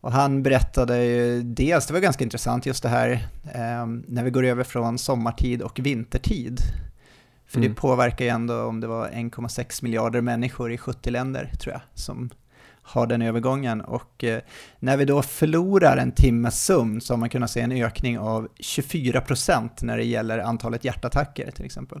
[0.00, 3.10] Och han berättade ju dels, det var ganska intressant just det här
[3.54, 6.60] eh, när vi går över från sommartid och vintertid
[7.48, 7.68] för mm.
[7.68, 11.82] det påverkar ju ändå om det var 1,6 miljarder människor i 70 länder, tror jag,
[11.94, 12.30] som
[12.82, 13.80] har den övergången.
[13.80, 14.40] Och eh,
[14.78, 18.48] när vi då förlorar en timmes sömn så har man kunnat se en ökning av
[18.58, 22.00] 24% när det gäller antalet hjärtattacker till exempel.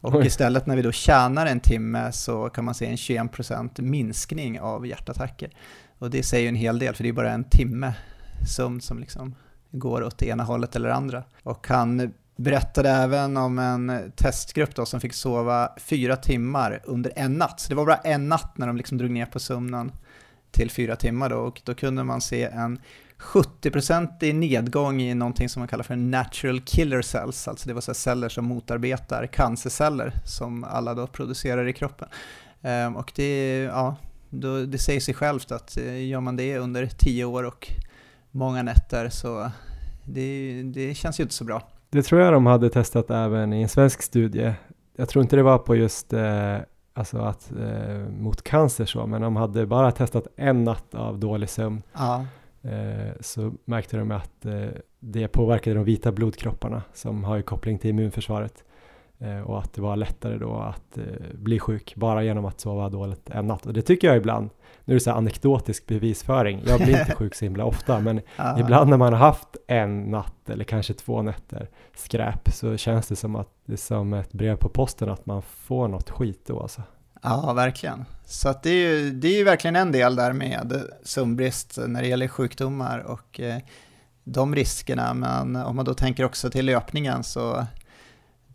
[0.00, 0.26] Och Oj.
[0.26, 4.86] istället när vi då tjänar en timme så kan man se en 21% minskning av
[4.86, 5.50] hjärtattacker.
[5.98, 7.94] Och det säger ju en hel del, för det är bara en timme
[8.56, 9.34] sömn som liksom
[9.70, 11.24] går åt ena hållet eller andra.
[11.42, 17.34] Och han berättade även om en testgrupp då som fick sova fyra timmar under en
[17.34, 17.60] natt.
[17.60, 19.92] Så det var bara en natt när de liksom drog ner på sömnen
[20.50, 22.80] till fyra timmar då och då kunde man se en
[23.18, 27.94] 70% nedgång i någonting som man kallar för natural killer cells, alltså det var så
[27.94, 32.08] celler som motarbetar cancerceller som alla då producerar i kroppen.
[32.62, 33.96] Ehm, och det, ja,
[34.30, 37.68] då, det säger sig självt att eh, gör man det under tio år och
[38.30, 39.50] många nätter så
[40.04, 41.62] det, det känns ju inte så bra.
[41.90, 44.52] Det tror jag de hade testat även i en svensk studie.
[44.96, 46.58] Jag tror inte det var på just eh,
[46.94, 51.48] alltså att, eh, mot cancer så, men de hade bara testat en natt av dålig
[51.48, 51.82] sömn.
[51.92, 52.24] Ja.
[52.62, 54.68] Eh, så märkte de att eh,
[55.00, 58.64] det påverkade de vita blodkropparna som har koppling till immunförsvaret.
[59.20, 60.98] Eh, och att det var lättare då att
[61.34, 63.66] bli sjuk bara genom att sova dåligt en natt.
[63.66, 64.50] Och det tycker jag ibland,
[64.84, 68.20] nu är det så här anekdotisk bevisföring, jag blir inte sjuk så himla ofta, men
[68.36, 68.60] ja.
[68.60, 73.16] ibland när man har haft en natt eller kanske två nätter skräp så känns det
[73.16, 76.60] som att det är som ett brev på posten att man får något skit då
[76.60, 76.82] alltså.
[77.22, 78.04] Ja, verkligen.
[78.24, 82.08] Så det, är ju, det är ju verkligen en del där med sömnbrist när det
[82.08, 83.58] gäller sjukdomar och eh,
[84.24, 85.14] de riskerna.
[85.14, 87.66] Men om man då tänker också till löpningen så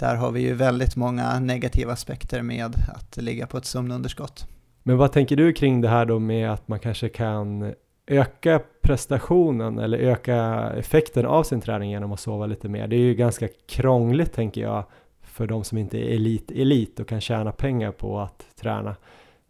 [0.04, 4.48] där har vi ju väldigt många negativa aspekter med att ligga på ett sömnunderskott.
[4.84, 7.74] Men vad tänker du kring det här då med att man kanske kan
[8.08, 12.88] öka prestationen eller öka effekten av sin träning genom att sova lite mer?
[12.88, 14.84] Det är ju ganska krångligt tänker jag
[15.22, 18.96] för de som inte är elit-elit och kan tjäna pengar på att träna.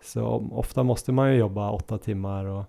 [0.04, 2.64] Så ofta måste man ju jobba åtta timmar och,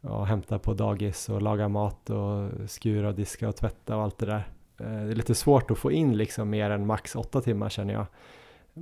[0.00, 4.18] och hämta på dagis och laga mat och skura och diska och tvätta och allt
[4.18, 4.53] det där.
[4.80, 7.94] Eh, det är lite svårt att få in liksom mer än max åtta timmar känner
[7.94, 8.06] jag.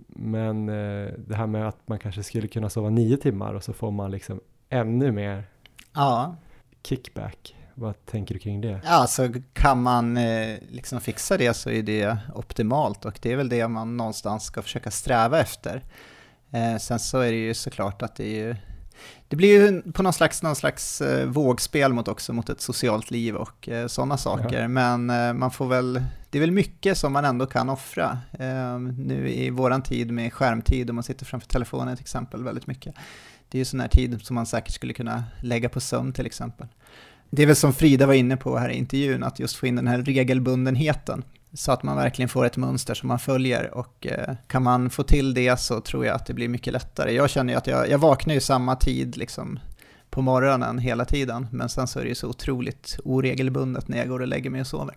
[0.09, 3.73] Men eh, det här med att man kanske skulle kunna sova nio timmar och så
[3.73, 5.45] får man liksom ännu mer
[5.95, 6.37] ja.
[6.83, 7.57] kickback.
[7.75, 8.81] Vad tänker du kring det?
[8.85, 13.37] Ja, så kan man eh, liksom fixa det så är det optimalt och det är
[13.37, 15.83] väl det man någonstans ska försöka sträva efter.
[16.81, 18.57] Sen så är det ju såklart att det är ju
[19.33, 23.11] det blir ju på någon slags, någon slags eh, vågspel mot också mot ett socialt
[23.11, 24.61] liv och eh, sådana saker.
[24.61, 24.69] Ja.
[24.69, 28.19] Men eh, man får väl, det är väl mycket som man ändå kan offra.
[28.33, 32.67] Eh, nu i våran tid med skärmtid och man sitter framför telefonen till exempel väldigt
[32.67, 32.95] mycket.
[33.49, 36.27] Det är ju sån här tid som man säkert skulle kunna lägga på sömn till
[36.27, 36.67] exempel.
[37.31, 39.77] Det är väl som Frida var inne på här i intervjun, att just få in
[39.77, 41.25] den här regelbundenheten.
[41.55, 45.03] Så att man verkligen får ett mönster som man följer och eh, kan man få
[45.03, 47.13] till det så tror jag att det blir mycket lättare.
[47.13, 49.59] Jag känner ju att jag, jag vaknar ju samma tid liksom
[50.11, 54.09] på morgonen hela tiden, men sen så är det ju så otroligt oregelbundet när jag
[54.09, 54.97] går och lägger mig och sover.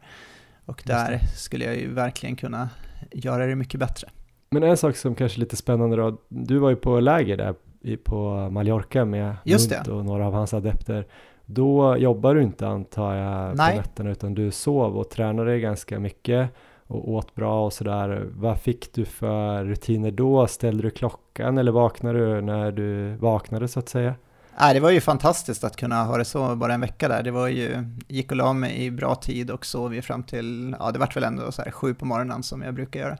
[0.66, 2.70] Och där skulle jag ju verkligen kunna
[3.12, 4.10] göra det mycket bättre.
[4.49, 7.56] Men en sak som kanske är lite spännande då, du var ju på läger där
[8.03, 11.08] på Mallorca med Just och några av hans adepter.
[11.45, 13.71] Då jobbar du inte antar jag Nej.
[13.71, 16.49] på nätterna utan du sov och tränade ganska mycket
[16.87, 18.27] och åt bra och sådär.
[18.31, 20.47] Vad fick du för rutiner då?
[20.47, 24.15] Ställde du klockan eller vaknade du när du vaknade så att säga?
[24.59, 27.23] Nej, det var ju fantastiskt att kunna ha det så bara en vecka där.
[27.23, 30.75] Det var ju, gick och la mig i bra tid och sov ju fram till,
[30.79, 33.17] ja det vart väl ändå så här sju på morgonen som jag brukar göra.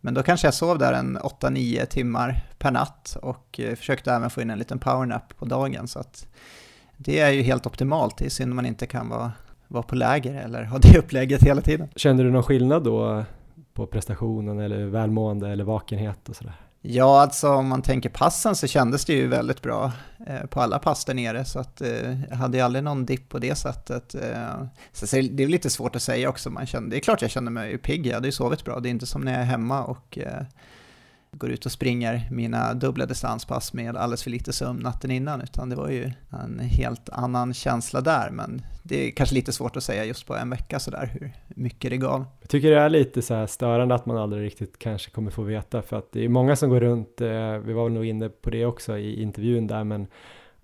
[0.00, 4.30] Men då kanske jag sov där en 8-9 timmar per natt och eh, försökte även
[4.30, 6.26] få in en liten powernap på dagen så att
[6.98, 8.18] det är ju helt optimalt.
[8.18, 9.32] Det är synd man inte kan vara,
[9.68, 11.88] vara på läger eller ha det upplägget hela tiden.
[11.96, 13.24] Kände du någon skillnad då
[13.74, 16.54] på prestationen eller välmående eller vakenhet och sådär?
[16.80, 19.92] Ja, alltså om man tänker passen så kändes det ju väldigt bra
[20.26, 23.28] eh, på alla pass där nere, så att eh, jag hade ju aldrig någon dipp
[23.28, 24.14] på det sättet.
[24.14, 27.30] Eh, så det är lite svårt att säga också, man kände, det är klart jag
[27.30, 29.44] kände mig pigg, jag hade ju sovit bra, det är inte som när jag är
[29.44, 30.42] hemma och eh,
[31.32, 35.68] går ut och springer mina dubbla distanspass med alldeles för lite sömn natten innan, utan
[35.68, 36.12] det var ju
[36.42, 38.30] en helt annan känsla där.
[38.30, 41.90] Men det är kanske lite svårt att säga just på en vecka sådär hur mycket
[41.90, 42.24] det gav.
[42.40, 45.42] Jag tycker det är lite så här störande att man aldrig riktigt kanske kommer få
[45.42, 48.50] veta, för att det är många som går runt, eh, vi var nog inne på
[48.50, 50.06] det också i intervjun där, men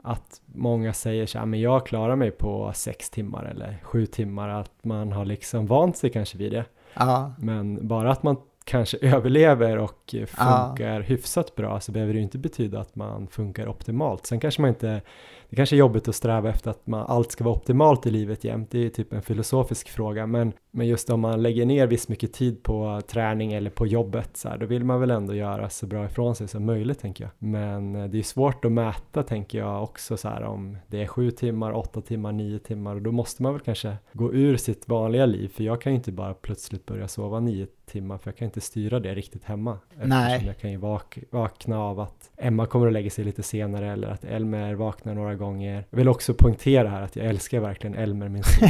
[0.03, 4.49] att många säger så här, men jag klarar mig på sex timmar eller sju timmar,
[4.49, 6.65] att man har liksom vant sig kanske vid det.
[6.95, 7.35] Ja.
[7.39, 11.01] Men bara att man kanske överlever och funkar ja.
[11.01, 14.27] hyfsat bra så behöver det inte betyda att man funkar optimalt.
[14.27, 15.03] Sen kanske man inte,
[15.49, 18.45] det kanske är jobbigt att sträva efter att man, allt ska vara optimalt i livet
[18.45, 22.09] jämt, det är typ en filosofisk fråga, men, men just om man lägger ner viss
[22.09, 25.71] mycket tid på träning eller på jobbet så här, då vill man väl ändå göra
[25.71, 27.31] så bra ifrån sig som möjligt tänker jag.
[27.39, 31.07] Men eh, det är svårt att mäta tänker jag också så här om det är
[31.07, 34.89] sju timmar, åtta timmar, nio timmar och då måste man väl kanske gå ur sitt
[34.89, 38.37] vanliga liv, för jag kan ju inte bara plötsligt börja sova nio timmar för jag
[38.37, 39.79] kan inte styra det riktigt hemma.
[40.03, 40.43] Nej.
[40.47, 44.09] Jag kan ju vak vakna av att Emma kommer att lägga sig lite senare eller
[44.09, 45.87] att Elmer vaknar några gånger.
[45.91, 48.69] Jag vill också poängtera här att jag älskar verkligen Elmer, min son.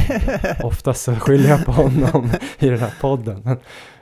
[0.63, 3.47] Oftast så skyller jag på honom i den här podden.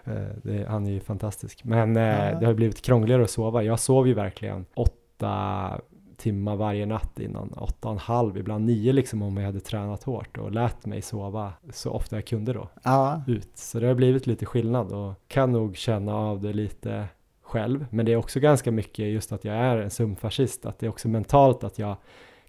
[0.04, 1.64] Eh, det, han är ju fantastisk.
[1.64, 2.40] Men eh, ja.
[2.40, 3.64] det har blivit krångligare att sova.
[3.64, 5.82] Jag sov ju verkligen åtta
[6.24, 10.04] timmar varje natt innan åtta och en halv, ibland nio liksom om jag hade tränat
[10.04, 13.50] hårt och lät mig sova så ofta jag kunde då Ja, ut.
[13.54, 17.08] Så det har blivit lite skillnad och kan nog känna av det lite
[17.42, 17.86] själv.
[17.90, 20.90] Men det är också ganska mycket just att jag är en sömnfascist, att det är
[20.90, 21.96] också mentalt att jag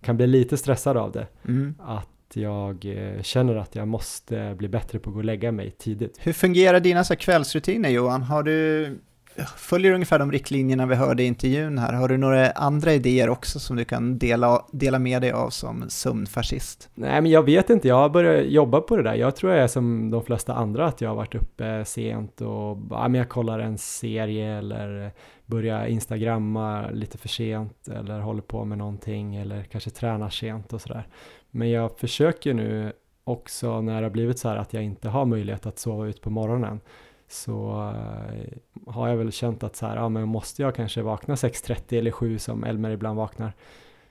[0.01, 1.27] kan bli lite stressad av det.
[1.49, 1.75] mm.
[1.83, 5.71] Att jag eh, känner att jag måste bli bättre på att gå och lägga mig
[5.71, 6.19] tidigt.
[6.21, 8.23] Hur fungerar dina så kvällsrutiner Johan?
[8.23, 8.99] Har du,
[9.57, 11.93] följer du ungefär de riktlinjerna vi hörde i intervjun här?
[11.93, 15.85] Har du några andra idéer också som du kan dela, dela med dig av som
[15.89, 16.91] sömnfascist?
[16.95, 19.15] Nej men jag vet inte, jag har börjat jobba på det där.
[19.15, 22.79] Jag tror jag är som de flesta andra att jag har varit uppe sent och
[22.91, 25.13] ja, men jag kollar en serie eller
[25.47, 30.81] börjar instagramma lite för sent eller håller på med någonting eller kanske tränar sent och
[30.81, 31.07] sådär.
[31.51, 32.93] Men jag försöker nu
[33.25, 36.21] också när det har blivit så här att jag inte har möjlighet att sova ut
[36.21, 36.81] på morgonen
[37.35, 41.35] så eh, har jag väl känt att så här, ja men måste jag kanske vakna
[41.35, 43.53] 6.30 eller 7 som Elmer ibland vaknar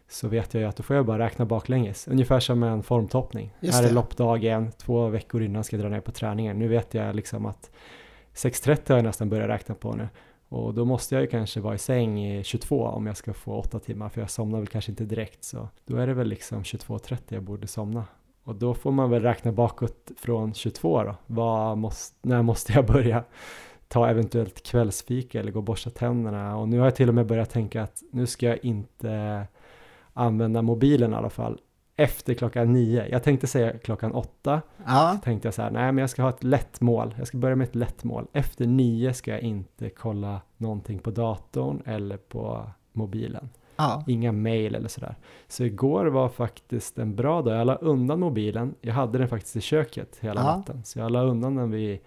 [0.07, 3.53] så vet jag ju att då får jag bara räkna baklänges, ungefär som en formtoppning.
[3.61, 6.59] Här är loppdagen, två veckor innan ska jag dra ner på träningen.
[6.59, 7.71] Nu vet jag liksom att
[8.33, 10.09] 6.30 har jag nästan börjat räkna på nu
[10.49, 13.53] och då måste jag ju kanske vara i säng i 22 om jag ska få
[13.53, 16.63] 8 timmar för jag somnar väl kanske inte direkt så då är det väl liksom
[16.63, 18.05] 22.30 jag borde somna.
[18.43, 21.15] Och då får man väl räkna bakåt från 22 då.
[21.27, 23.23] Vad måste, när måste jag börja
[23.87, 26.57] ta eventuellt kvällsfika eller gå och borsta tänderna?
[26.57, 29.47] Och nu har jag till och med börjat tänka att nu ska jag inte
[30.13, 31.59] använda mobilen i alla fall
[31.95, 33.07] efter klockan nio.
[33.07, 34.61] Jag tänkte säga klockan åtta.
[34.85, 37.15] Ja, Tänkte jag så här, nej men jag ska ha ett lätt mål.
[37.17, 38.27] Jag ska börja med ett lätt mål.
[38.33, 43.49] Efter nio ska jag inte kolla någonting på datorn eller på mobilen.
[43.75, 45.15] Ja, Inga mail eller sådär.
[45.47, 47.57] Så igår var faktiskt en bra dag.
[47.59, 48.75] Jag la undan mobilen.
[48.81, 50.57] Jag hade den faktiskt i köket hela Ja.
[50.57, 50.83] natten.
[50.83, 51.99] Så jag la undan den vid,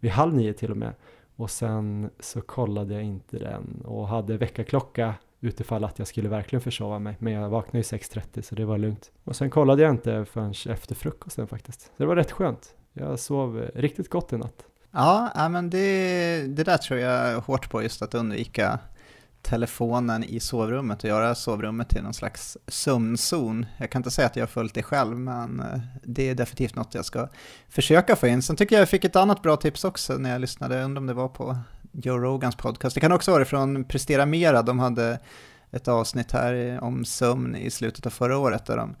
[0.00, 0.92] vid halv nio till och med.
[1.36, 6.60] Och sen så kollade jag inte den och hade väckarklocka utifall att jag skulle verkligen
[6.60, 7.16] försova mig.
[7.18, 9.10] Men jag vaknade ju 6.30 så det var lugnt.
[9.24, 11.80] Och sen kollade jag inte förrän efter frukosten faktiskt.
[11.80, 12.74] Så det var rätt skönt.
[12.92, 14.64] Jag sov riktigt gott i natt.
[14.92, 18.78] ja, men det, det där tror jag hårt på just att undvika
[19.42, 23.66] telefonen i sovrummet och göra sovrummet till någon slags sömnzon.
[23.78, 26.74] Jag kan inte säga att jag har följt det själv, men eh, det är definitivt
[26.74, 27.28] något jag ska
[27.68, 28.42] försöka få in.
[28.42, 31.00] Sen tycker jag jag fick ett annat bra tips också när jag lyssnade, jag undrar
[31.00, 31.58] om det var på
[31.92, 32.94] Joe Rogans podcast.
[32.94, 35.20] Det kan också vara från Prestera Mera, de hade
[35.70, 38.96] ett avsnitt här om sömn i slutet av förra året där de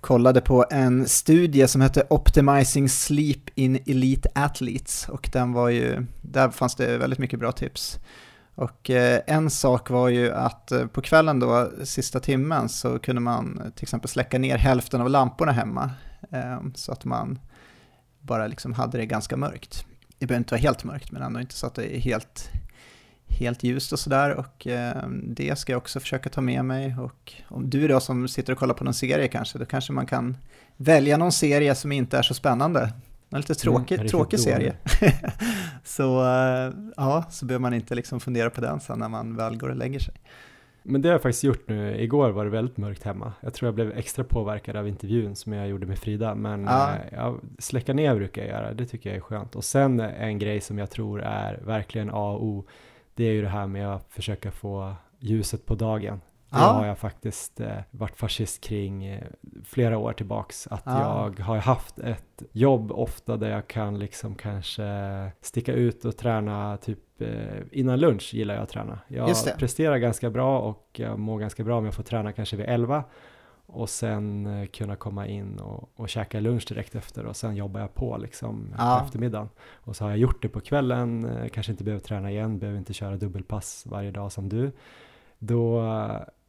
[0.00, 6.06] kollade på en studie som hette Optimizing Sleep in Elite Athletes och den var ju,
[6.22, 7.98] där fanns det väldigt mycket bra tips.
[8.54, 13.20] Och eh, en sak var ju att eh, på kvällen då, sista timmen, så kunde
[13.20, 15.90] man till exempel släcka ner hälften av lamporna hemma.
[16.30, 17.38] Ehm, så att man
[18.20, 19.86] bara liksom hade det ganska mörkt.
[20.18, 22.50] Det behöver inte vara helt mörkt, men ändå inte så att det är helt,
[23.26, 24.34] helt ljust och sådär.
[24.34, 26.96] Och ehm, det ska jag också försöka ta med mig.
[26.98, 30.06] Och om du då som sitter och kollar på någon serie kanske, då kanske man
[30.06, 30.36] kan
[30.76, 32.92] välja någon serie som inte är så spännande.
[33.34, 34.76] En lite tråkig, riktigt tråkig serie.
[35.84, 39.56] så eh, ja, så behöver man inte liksom fundera på den sen när man väl
[39.56, 40.14] går och lägger sig.
[40.82, 41.96] Men det har jag faktiskt gjort nu.
[42.00, 43.32] Igår var det väldigt mörkt hemma.
[43.40, 46.34] Jag tror jag blev extra påverkad av intervjun som jag gjorde med Frida.
[46.34, 46.90] Men Ja.
[46.92, 48.72] eh, ja, släcka ner brukar jag göra.
[48.74, 49.56] Det tycker jag är skönt.
[49.56, 52.64] Och sen en grej som jag tror är verkligen A och O.
[53.14, 56.20] Det är ju det här med att försöka få ljuset på dagen.
[56.54, 56.72] Det Ja.
[56.72, 59.22] har jag faktiskt eh, varit fascist kring eh,
[59.64, 60.66] flera år tillbaks.
[60.70, 61.24] Att Ja.
[61.36, 64.84] jag har haft ett jobb ofta där jag kan liksom kanske
[65.40, 67.28] sticka ut och träna typ eh,
[67.72, 68.98] innan lunch gillar jag att träna.
[69.08, 72.66] Jag presterar ganska bra och jag mår ganska bra om jag får träna kanske vid
[72.68, 73.04] 11
[73.66, 77.80] och sen eh, kunna komma in och, och käka lunch direkt efter och sen jobbar
[77.80, 78.96] jag på liksom Ja.
[79.00, 79.48] på eftermiddagen.
[79.72, 82.78] Och så har jag gjort det på kvällen, eh, kanske inte behöver träna igen, behöver
[82.78, 84.72] inte köra dubbelpass varje dag som du.
[85.38, 85.80] Då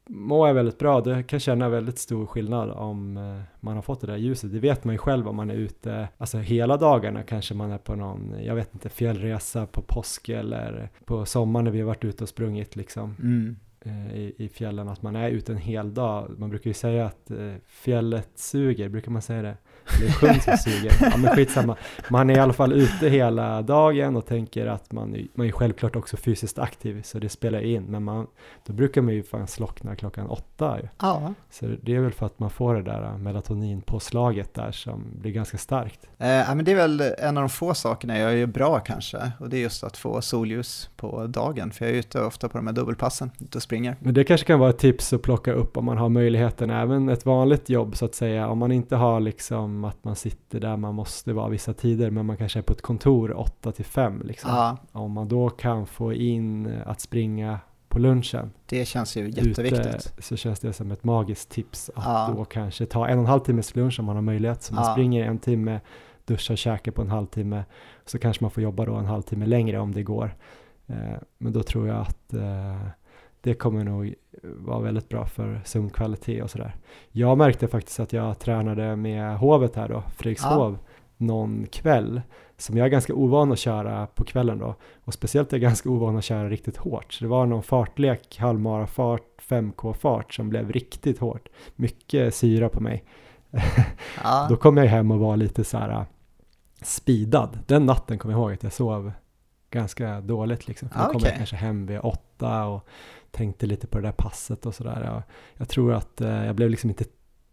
[0.08, 4.02] mår jag väldigt bra, det kan känna väldigt stor skillnad om eh, man har fått
[4.02, 4.52] det där ljuset.
[4.54, 7.78] Det vet man ju själv om man är ute, alltså hela dagarna kanske man är
[7.78, 12.06] på någon, jag vet inte, fjällresa på påsk eller på sommaren när vi har varit
[12.06, 13.56] ute och sprungit liksom Mm.
[13.82, 16.32] eh, i, i fjällen, att man är ute en hel dag.
[16.38, 19.58] Man brukar ju säga att eh, fjället suger, brukar man säga det?
[20.02, 20.94] Eller sjön som suger.
[21.02, 21.76] Ja men skitsamma.
[22.10, 25.52] Man är i alla fall ute hela dagen och tänker att man, är- man är
[25.52, 27.84] självklart också fysiskt aktiv så det spelar in.
[27.84, 28.28] Men man,
[28.66, 30.88] då brukar man ju fan slockna klockan åtta ju.
[31.02, 35.32] Ja, Så det är väl för att man får det där melatoninpåslaget där som blir
[35.32, 36.00] ganska starkt.
[36.18, 39.32] Eh, ja, men det är väl en av de få sakerna jag gör bra kanske.
[39.40, 41.72] Och det är just att få solljus på dagen.
[41.72, 43.96] För jag är ute ofta på de här dubbelpassen, ute och springer.
[44.00, 47.10] Men det kanske kan vara ett tips att plocka upp om man har möjligheten, även
[47.10, 50.78] ett vanligt jobb så att säga, om man inte har liksom att man sitter där
[50.78, 54.22] man måste vara vissa tider, men man kanske är på ett kontor 8 till 5
[54.26, 54.50] liksom.
[54.50, 57.60] Ja, Om man då kan få in att springa
[57.96, 58.52] på lunchen.
[58.66, 59.86] Det känns ju jätteviktigt.
[59.86, 62.34] Ute så känns det som ett magiskt tips att ja.
[62.38, 64.64] då kanske ta en och en halv timmes lunch om man har möjlighet.
[64.64, 64.92] Så man ja.
[64.92, 65.80] springer en timme,
[66.26, 67.64] duschar och käkar på en halvtimme.
[68.06, 70.36] Så kanske man får jobba då en halvtimme längre om det går.
[70.88, 72.88] Eh, men då tror jag att eh,
[73.46, 74.14] det kommer nog
[74.44, 76.76] vara väldigt bra för sömnkvalitet och sådär.
[77.12, 80.94] Jag märkte faktiskt att jag tränade med hovet här då, Fredrikshov, ja.
[81.18, 82.22] någon kväll
[82.58, 84.76] som jag är ganska ovan att köra på kvällen då.
[85.04, 87.14] Och speciellt är jag ganska ovan att köra riktigt hårt.
[87.14, 91.50] Så det var någon fartlek, halvmarafart, 5K-fart som blev riktigt hårt.
[91.76, 93.04] Mycket syra på mig.
[94.24, 94.48] Ja.
[94.50, 96.04] då kom jag hem och var lite så här äh,
[96.82, 97.60] speedad.
[97.68, 99.12] Den natten kom jag ihåg att jag sov
[99.76, 100.90] ganska dåligt liksom.
[100.90, 101.14] För då okay.
[101.14, 102.88] kom jag kanske hem vid åtta och
[103.36, 105.04] tänkte lite på det där passet och sådär.
[105.04, 107.06] Jag, jag tror att eh, jag blev liksom inte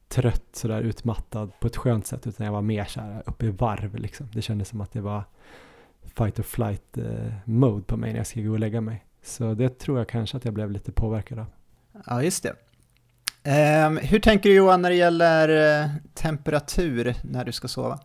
[0.09, 3.97] trött sådär utmattad på ett skönt sätt utan jag var mer såhär uppe i varv
[3.97, 4.29] liksom.
[4.33, 5.25] Det kändes som att det var
[6.17, 9.05] fight or flight eh, mode på mig när jag skulle gå och lägga mig.
[9.23, 11.47] Så det tror jag kanske att jag blev lite påverkad av.
[12.07, 12.55] Ja, just det.
[13.87, 15.49] Um, hur tänker du Johan när det gäller
[15.83, 17.99] uh, temperatur när du ska sova?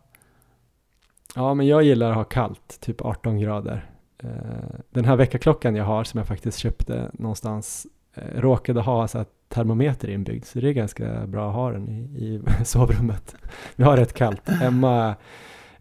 [1.34, 3.90] Ja, men jag gillar att ha kallt, typ 18 grader.
[4.22, 9.18] Eh, den här väckarklockan jag har som jag faktiskt köpte någonstans eh, råkade ha så
[9.18, 13.36] att termometer inbyggd, så det är ganska bra att ha den i, i sovrummet.
[13.76, 14.48] Vi har rätt kallt.
[14.62, 15.14] Emma,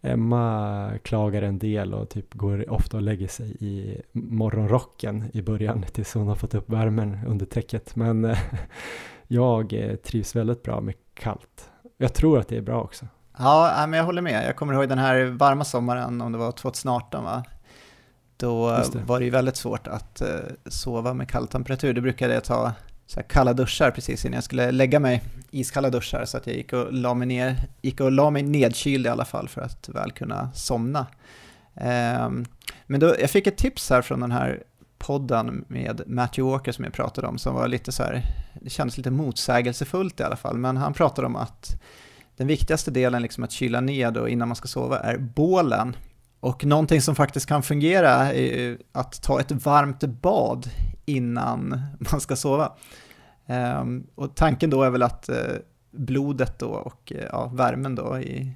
[0.01, 5.85] Emma klagar en del och typ går ofta och lägger sig i morgonrocken i början
[5.93, 7.95] tills hon har fått upp värmen under täcket.
[7.95, 8.37] Men eh,
[9.27, 11.69] jag eh, trivs väldigt bra med kallt.
[11.97, 13.05] Jag tror att det är bra också.
[13.37, 14.47] Ja, men jag håller med.
[14.47, 17.43] Jag kommer ihåg den här varma sommaren, om det var 2018 va?
[18.37, 18.99] Då det.
[19.05, 20.27] var det ju väldigt svårt att uh,
[20.65, 21.93] sova med kall temperatur.
[21.93, 22.73] Det brukade jag ta
[23.07, 25.23] så kalla duschar precis innan jag skulle lägga mig.
[25.51, 29.05] Iskalla duschar så att jag gick och la mig, ner, gick och la mig nedkyld
[29.05, 31.07] i alla fall för att väl kunna somna.
[31.73, 32.45] Um,
[32.85, 34.63] men då, jag fick ett tips här från den här
[34.97, 38.21] podden med Matthew Walker som jag pratade om som var lite så här,
[38.61, 41.81] det kändes lite motsägelsefullt i alla fall, men han pratade om att
[42.37, 45.95] den viktigaste delen liksom att kyla ned och innan man ska sova är bålen.
[46.47, 50.69] Och någonting som faktiskt kan fungera är att ta ett varmt bad
[51.05, 52.71] innan man ska sova.
[53.79, 55.35] Um, och tanken då är väl att uh,
[55.91, 58.51] blodet då och uh, ja, värmen då i,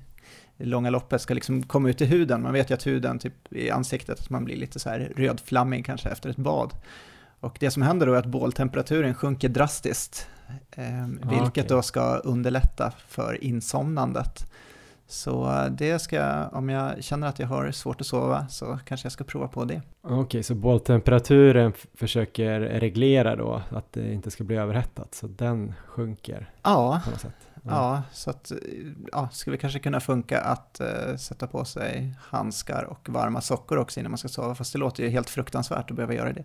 [0.58, 2.42] långa loppet ska liksom komma ut i huden.
[2.42, 5.86] Man vet ju att huden typ i ansiktet, att man blir lite så här rödflammig
[5.86, 6.74] kanske efter ett bad.
[7.40, 10.28] Och det som händer då är att båltemperaturen sjunker drastiskt,
[10.72, 11.64] eh, vilket okay.
[11.68, 14.51] då ska underlätta för insomnandet.
[15.12, 19.12] Så det ska om jag känner att jag har svårt att sova så kanske jag
[19.12, 19.82] ska prova på det.
[20.02, 25.74] Okej, okay, så båltemperaturen försöker reglera då att det inte ska bli överhettat, så den
[25.88, 27.02] sjunker ja.
[27.06, 27.36] på något sätt?
[27.54, 28.52] Ja, ja så att,
[29.12, 34.00] ja, skulle kanske kunna funka att uh, sätta på sig handskar och varma sockor också
[34.00, 36.44] innan man ska sova, fast det låter ju helt fruktansvärt att behöva göra det.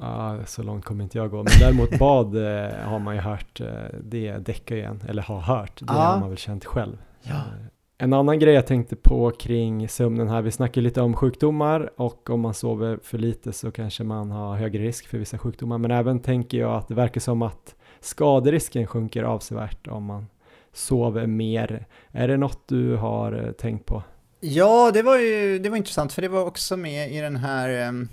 [0.00, 1.36] Ja, så långt kommer inte jag gå.
[1.36, 3.66] Men däremot bad eh, har man ju hört, eh,
[4.02, 5.92] det däckar ju en, eller har hört, det ja.
[5.92, 6.96] har man väl känt själv.
[7.28, 7.34] Ja.
[7.34, 7.68] Eh,
[7.98, 12.30] en annan grej jag tänkte på kring sömnen här, vi snackar lite om sjukdomar och
[12.30, 15.78] om man sover för lite så kanske man har högre risk för vissa sjukdomar.
[15.78, 20.26] Men även tänker jag att det verkar som att skaderisken sjunker avsevärt om man
[20.72, 21.86] sover mer.
[22.10, 24.02] Är det något du har tänkt på?
[24.40, 27.88] Ja, det var ju det var intressant för det var också med i den här
[27.88, 28.08] um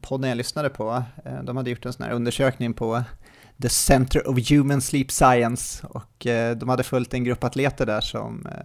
[0.00, 3.02] podden jag lyssnade på, eh, de hade gjort en sån här undersökning på
[3.62, 8.00] The Center of Human Sleep Science och eh, de hade följt en grupp atleter där
[8.00, 8.64] som eh,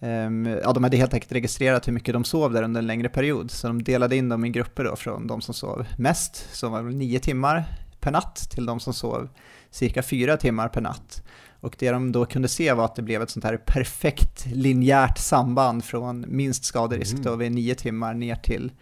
[0.00, 3.50] Ja, de hade helt enkelt registrerat hur mycket de sov där under en längre period,
[3.50, 6.82] så de delade in dem i grupper då från de som sov mest, som var
[6.82, 7.64] nio timmar
[8.00, 9.28] per natt, till de som sov
[9.70, 11.22] cirka fyra timmar per natt.
[11.60, 15.18] Och det de då kunde se var att det blev ett sånt här perfekt linjärt
[15.18, 17.24] samband från minst skaderisk mm.
[17.24, 18.72] då vid nio timmar ner till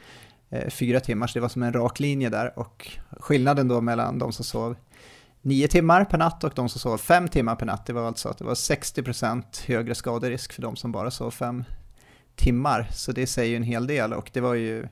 [0.51, 2.59] eh, fyra timmar, så det var som en rak linje där.
[2.59, 2.91] Och
[3.21, 4.77] skillnaden då mellan de som sov
[5.47, 8.28] nio timmar per natt och de som sov fem timmar per natt, det var alltså
[8.28, 11.64] att det var 60% högre skaderisk för de som bara sov fem
[12.35, 12.89] timmar.
[12.93, 14.89] Så det säger ju en hel del och det var ju,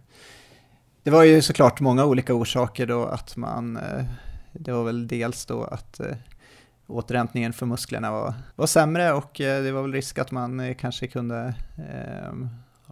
[1.02, 4.04] det var ju såklart många olika orsaker då att man, eh,
[4.52, 6.16] det var väl dels då att eh,
[6.86, 11.06] återhämtningen för musklerna var, var sämre och eh, det var väl risk att man kanske
[11.06, 11.54] kunde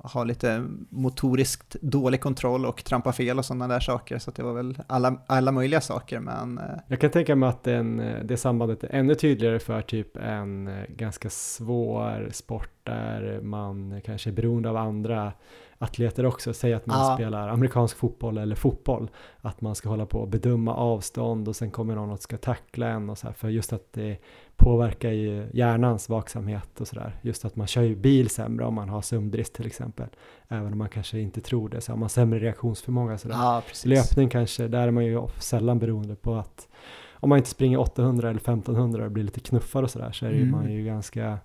[0.03, 4.19] ha lite motoriskt dålig kontroll och trampa fel och sådana där saker.
[4.19, 6.21] Så det var väl alla, alla möjliga saker.
[6.21, 6.59] Men...
[6.59, 10.17] Eh, Jag kan tänka mig att den, eh, det sambandet är ännu tydligare för typ
[10.17, 15.33] en eh, ganska svår sport där man kanske är beroende av andra
[15.83, 16.53] atleter också.
[16.55, 17.15] Säg att man Ja.
[17.17, 19.11] spelar amerikansk fotboll eller fotboll.
[19.41, 22.89] Att man ska hålla på och bedöma avstånd och sen kommer någon och ska tackla
[22.89, 23.35] en och så här.
[23.35, 24.17] För just att det
[24.57, 27.17] påverkar ju hjärnans vaksamhet och sådär.
[27.23, 30.07] Just att man kör ju bil sämre om man har sömnbrist till exempel.
[30.49, 33.35] Även om man kanske inte tror det så har man sämre reaktionsförmåga sådär.
[33.35, 33.63] Ja.
[33.85, 36.69] Löpning kanske, där är man ju sällan beroende på att
[37.13, 40.31] om man inte springer 800 eller 1500 och blir lite knuffar och sådär så är
[40.31, 40.55] det ju, Mm.
[40.55, 41.39] man ju ganska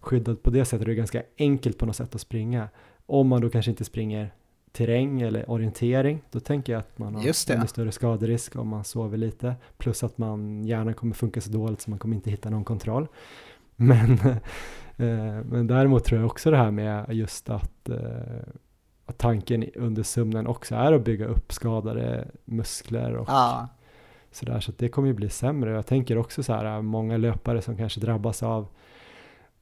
[0.00, 0.86] skyddad på det sättet.
[0.86, 2.68] Det är ganska enkelt på något sätt att springa.
[3.10, 4.30] Om man då kanske inte springer
[4.72, 9.18] terräng eller orientering, då tänker jag att man har ännu större skaderisk om man sover
[9.18, 9.54] lite.
[9.78, 13.06] Plus att man hjärnan kommer funka så dåligt så man kommer inte hitta någon kontroll.
[13.76, 14.10] Men,
[14.96, 17.96] eh, men däremot tror jag också det här med just att, eh,
[19.06, 23.68] att tanken under sömnen också är att bygga upp skadade muskler och Ja,
[24.30, 24.60] sådär.
[24.60, 25.72] Så det kommer ju bli sämre.
[25.72, 28.66] Jag tänker också så här, många löpare som kanske drabbas av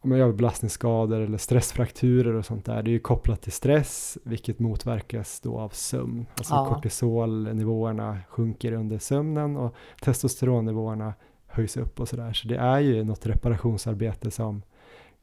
[0.07, 2.83] om jag gör belastningsskador eller stressfrakturer och sånt där.
[2.83, 6.27] Det är ju kopplat till stress, vilket motverkas då av sömn.
[6.37, 6.75] Alltså Ja.
[6.75, 11.15] kortisolnivåerna sjunker under sömnen och testosteronnivåerna
[11.47, 12.33] höjs upp och sådär.
[12.33, 14.63] Så det är ju något reparationsarbete som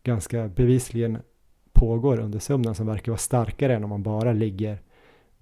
[0.04, 1.18] ganska bevisligen
[1.74, 4.82] pågår under sömnen som verkar vara starkare än om man bara ligger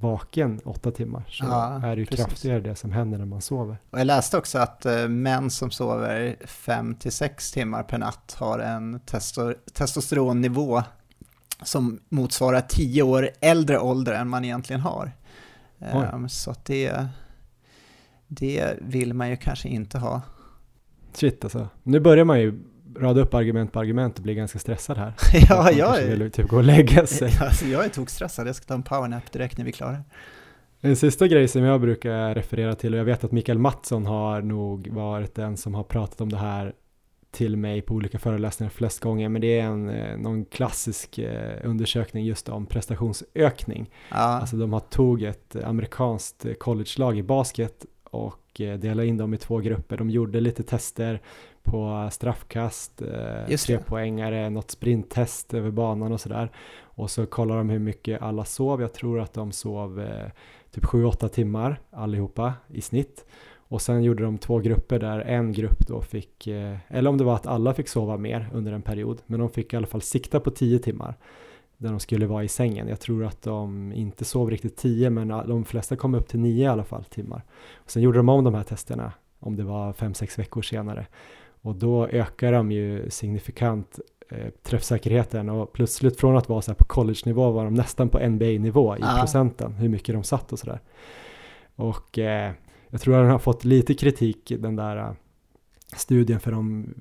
[0.01, 1.23] vaken åtta timmar.
[1.29, 2.25] Så Ja, är det ju precis.
[2.25, 3.77] kraftigare det som händer när man sover.
[3.89, 8.99] och jag läste också att eh, män som sover 5-6 timmar per natt har en
[8.99, 10.83] testo testosteronnivå
[11.63, 15.11] som motsvarar 10 år äldre ålder än man egentligen har.
[15.79, 17.05] Ehm, så att det,
[18.27, 20.21] det vill man ju kanske inte ha.
[21.13, 21.67] Shit alltså.
[21.83, 22.59] Nu börjar man ju
[22.99, 25.13] rada upp argument på argument och bli ganska stressad här.
[25.49, 27.37] ja, jag är, vill typ gå och lägga sig.
[27.41, 29.97] alltså, jag är tokstressad, jag ska ta en powernap direkt när vi är klara.
[30.81, 34.41] En sista grej som jag brukar referera till och jag vet att Mikael Mattsson har
[34.41, 36.73] nog varit den som har pratat om det här
[37.31, 41.59] till mig på olika föreläsningar flest gånger men det är en, eh, någon klassisk eh,
[41.63, 43.89] undersökning just om prestationsökning.
[44.09, 49.33] Ja, Alltså de har tog ett eh, amerikanskt collegelag i basket och delade in dem
[49.33, 49.97] i två grupper.
[49.97, 51.21] De gjorde lite tester
[51.63, 56.51] på straffkast, eh, trepoängare, något sprinttest över banan och sådär.
[56.81, 58.81] Och så kollar de hur mycket alla sov.
[58.81, 60.31] Jag tror att de sov eh,
[60.71, 63.25] typ 7-8 timmar allihopa i snitt.
[63.55, 67.23] Och sen gjorde de två grupper där en grupp då fick, eh, eller om det
[67.23, 70.01] var att alla fick sova mer under en period, men de fick i alla fall
[70.01, 71.15] sikta på 10 timmar
[71.77, 72.87] där de skulle vara i sängen.
[72.87, 76.63] Jag tror att de inte sov riktigt 10 men de flesta kom upp till 9
[76.63, 77.43] i alla fall timmar.
[77.75, 81.07] Och sen gjorde de om de här testerna om det var 5-6 veckor senare
[81.61, 86.75] och då ökar de ju signifikant eh, träffsäkerheten och plötsligt från att vara så här
[86.75, 89.15] på college-nivå var de nästan på NBA-nivå i Ja.
[89.19, 90.79] procenten hur mycket de satt och sådär.
[91.75, 92.51] Och eh,
[92.89, 95.11] jag tror att den har fått lite kritik den där eh,
[95.95, 96.93] studien för de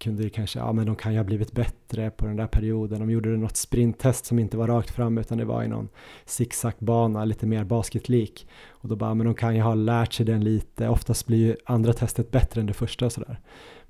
[0.00, 3.00] kunde kanske, ja men de kan ju ha blivit bättre på den där perioden.
[3.00, 5.88] De gjorde något sprinttest som inte var rakt fram utan det var i någon
[6.24, 8.48] zigzagbana, lite mer basketlik.
[8.68, 10.88] Och då bara, men de kan ju ha lärt sig den lite.
[10.88, 13.40] Oftast blir ju andra testet bättre än det första och sådär.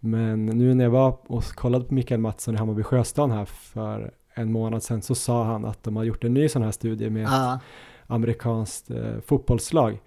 [0.04, 4.14] Men nu när jag var och kollade på Mikael Mattsson i Hammarby Sjöstad här för
[4.34, 7.10] en månad sedan så sa han att de har gjort en ny sån här studie
[7.10, 7.60] med ja,
[8.06, 10.00] amerikanskt eh, fotbollslag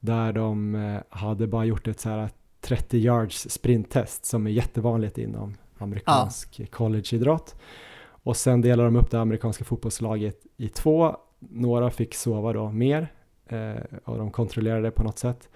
[0.00, 2.28] där de eh, hade bara gjort ett så här
[2.60, 7.56] 30 yards sprinttest som är jättevanligt inom amerikansk collegeidrott.
[8.06, 11.16] Och sen delar de upp det amerikanska fotbollslaget i två.
[11.38, 13.12] Några fick sova då mer
[13.46, 15.48] eh, och de kontrollerade på något sätt.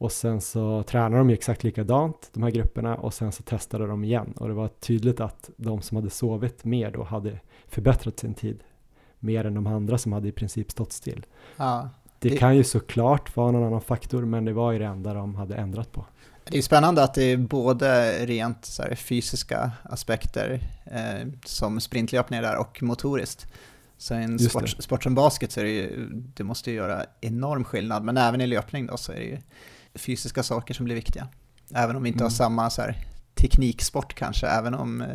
[0.00, 3.86] Och sen så tränar de ju exakt likadant, de här grupperna, och sen så testade
[3.86, 4.32] de igen.
[4.36, 8.62] Och det var tydligt att de som hade sovit mer då hade förbättrat sin tid
[9.18, 11.26] mer än de andra som hade i princip stått still.
[11.56, 11.88] ja.
[12.18, 15.14] Det, Det- kan ju såklart vara någon annan faktor, men det var ju det enda
[15.14, 16.04] de hade ändrat på.
[16.44, 22.56] Det är spännande att det är både rent här, fysiska aspekter eh, som sprintlöpning där
[22.60, 23.46] och motoriskt.
[23.98, 27.04] Så i en sport, sport som basket så är det ju, det måste ju göra
[27.20, 29.38] enorm skillnad, men även i löpning då så är det ju
[29.94, 31.28] fysiska saker som blir viktiga.
[31.74, 32.36] Även om vi inte har Mm.
[32.36, 32.96] samma så här,
[33.34, 35.08] tekniksport kanske, även om eh,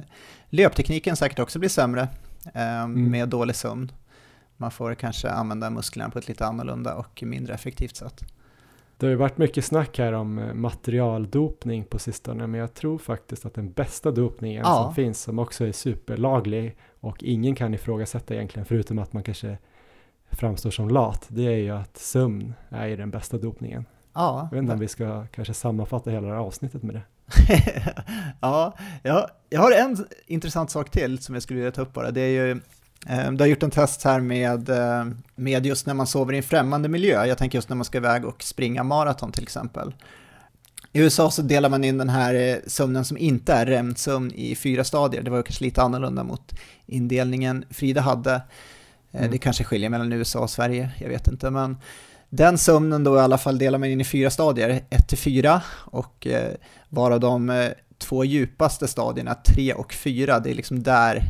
[0.50, 2.08] löptekniken säkert också blir sämre
[2.54, 3.92] eh, med dålig sömn.
[4.58, 8.22] Man får kanske använda musklerna på ett lite annorlunda och mindre effektivt sätt.
[8.98, 12.98] Det har ju varit mycket snack här om eh, materialdopning på sistone, men jag tror
[12.98, 14.84] faktiskt att den bästa dopningen Ja.
[14.84, 19.58] som finns, som också är superlaglig och ingen kan ifrågasätta egentligen, förutom att man kanske
[20.32, 23.86] framstår som lat, det är ju att sömn är den bästa dopningen.
[24.16, 27.02] Ja, Jag vet inte om vi ska kanske sammanfatta hela det här avsnittet med det.
[28.40, 28.74] ja,
[29.04, 32.12] jag, jag har en intressant sak till som jag skulle vilja ta upp bara.
[32.12, 32.52] Det är ju,
[33.08, 35.06] eh, du har gjort en test här med, eh,
[35.36, 37.26] med just när man sover i en främmande miljö.
[37.26, 39.94] Jag tänker just när man ska iväg och springa maraton till exempel.
[40.92, 44.56] I USA så delar man in den här eh, sömnen som inte är REM-sömn i
[44.56, 45.22] fyra stadier.
[45.22, 46.54] Det var ju kanske lite annorlunda mot
[46.86, 48.42] indelningen Frida hade.
[49.12, 49.32] Mm.
[49.32, 51.50] Det kanske skiljer mellan USA och Sverige, jag vet inte.
[51.50, 51.78] Men
[52.30, 55.62] den sömnen då i alla fall delar man in i fyra stadier, 1 till 4
[55.86, 56.52] och eh,
[56.90, 61.24] varav de eh, två djupaste stadierna, 3 och 4, det är liksom där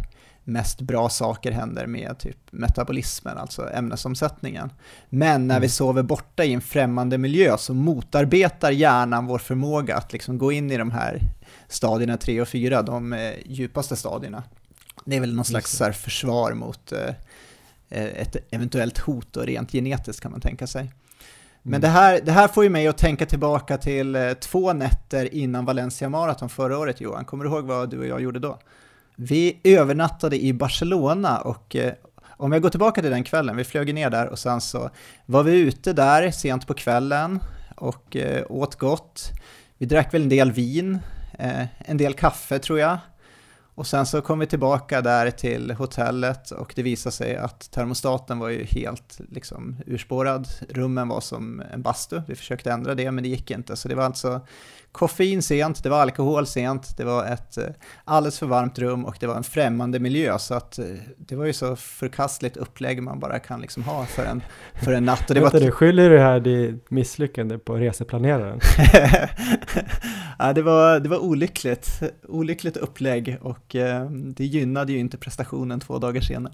[0.43, 4.69] mest bra saker händer med typ metabolismen, alltså ämnesomsättningen.
[5.09, 5.69] Men när vi mm.
[5.69, 10.71] sover borta i en främmande miljö så motarbetar hjärnan vår förmåga att liksom gå in
[10.71, 11.21] i de här
[11.67, 14.43] stadierna 3 och 4, de eh, djupaste stadierna.
[15.05, 17.13] Det är väl någon slags här, försvar mot eh,
[17.89, 20.91] ett eventuellt hot och rent genetiskt kan man tänka sig.
[21.61, 21.81] Men mm.
[21.81, 25.65] det, här, det här får ju mig att tänka tillbaka till eh, två nätter innan
[25.65, 27.25] Valencia Marathon förra året Johan.
[27.25, 28.59] Kommer du ihåg vad du och jag gjorde då?
[29.15, 31.93] Vi övernattade i Barcelona och eh,
[32.37, 34.89] om jag går tillbaka till den kvällen, vi flög ner där och sen så
[35.25, 37.39] var vi ute där sent på kvällen
[37.75, 39.31] och eh, åt gott.
[39.77, 40.99] Vi drack väl en del vin,
[41.39, 42.97] eh, en del kaffe tror jag.
[43.75, 48.39] Och sen så kom vi tillbaka där till hotellet och det visade sig att termostaten
[48.39, 50.47] var ju helt liksom urspårad.
[50.69, 52.21] Rummen var som en bastu.
[52.27, 53.75] Vi försökte ändra det men det gick inte.
[53.75, 54.41] Så det var alltså
[54.95, 57.63] koffein sent, det var alkohol sent, det var ett eh,
[58.03, 60.39] alldeles för varmt rum och det var en främmande miljö.
[60.39, 60.85] Så att eh,
[61.17, 64.43] det var ju så förkastligt upplägg man bara kan liksom ha för en,
[64.83, 65.29] för en natt.
[65.29, 65.65] Och det Vänta, var...
[65.65, 68.59] du skyller det här ditt misslyckande på reseplaneraren?
[70.39, 75.79] ja, det var, det var olyckligt, olyckligt upplägg och eh, det gynnade ju inte prestationen
[75.79, 76.53] två dagar senare.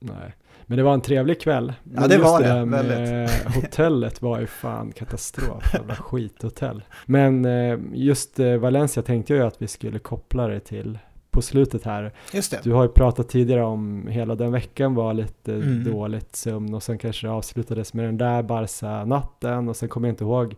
[0.00, 0.34] Nej.
[0.66, 1.72] Men det var en trevlig kväll.
[1.82, 3.46] Men ja det var det, det väldigt.
[3.54, 6.84] hotellet var ju fan katastrof, jävla skithotell.
[7.06, 10.98] Men eh, just eh, Valencia tänkte jag ju att vi skulle koppla det till
[11.30, 12.12] på slutet här.
[12.32, 12.60] Just det.
[12.62, 15.84] Du har ju pratat tidigare om hela den veckan var lite mm.
[15.84, 20.12] dåligt sömn och sen kanske det avslutades med den där Barca-natten och sen kommer jag
[20.12, 20.54] inte ihåg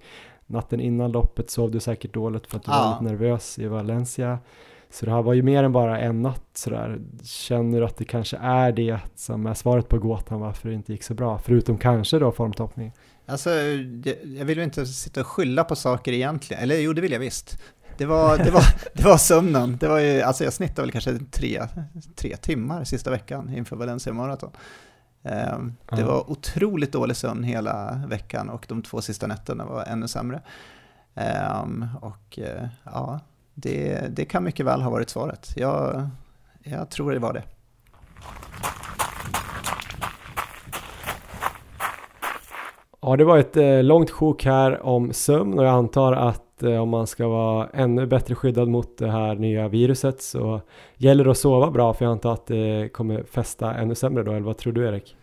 [0.47, 2.79] natten innan loppet sov du säkert dåligt för att du ja.
[2.79, 4.39] var lite nervös i Valencia.
[4.91, 6.99] Så det här var ju mer än bara en natt sådär.
[7.23, 10.93] Känner du att det kanske är det som är svaret på gåtan varför det inte
[10.93, 11.39] gick så bra?
[11.39, 12.93] Förutom kanske då formtoppning.
[13.27, 13.51] Alltså,
[14.25, 16.63] jag vill ju inte sitta och skylla på saker egentligen.
[16.63, 17.63] Eller jo, det vill jag visst.
[17.99, 19.77] Det var, det var, det var sömnen.
[19.81, 21.63] Det var ju, alltså jag snittade väl kanske tre,
[22.17, 24.51] tre timmar sista veckan inför Valencia Marathon.
[25.23, 30.09] Um, det var otroligt dålig sömn hela veckan och de två sista nätterna var ännu
[30.09, 30.43] sämre.
[31.15, 33.21] Um, och uh, ja,
[33.61, 35.53] det, det kan mycket väl ha varit svaret.
[35.57, 36.09] Jag,
[36.63, 37.43] jag tror det var det.
[43.01, 46.83] Ja, det var ett eh, långt sjok här om sömn och jag antar att eh,
[46.83, 50.61] om man ska vara ännu bättre skyddad mot det här nya viruset så
[50.97, 54.31] gäller det att sova bra för jag antar att det kommer fästa ännu sämre då,
[54.31, 55.17] eller vad tror du Erik?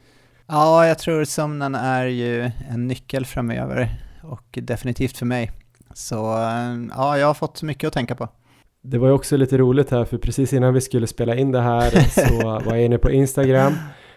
[0.48, 3.90] Ja, jag tror sömnen är ju en nyckel framöver
[4.24, 5.52] och definitivt för mig.
[5.96, 6.16] Så
[6.96, 8.28] ja, jag har fått mycket att tänka på.
[8.82, 11.62] Det var ju också lite roligt här för precis innan vi skulle spela in det
[11.62, 13.74] här så var jag inne på Instagram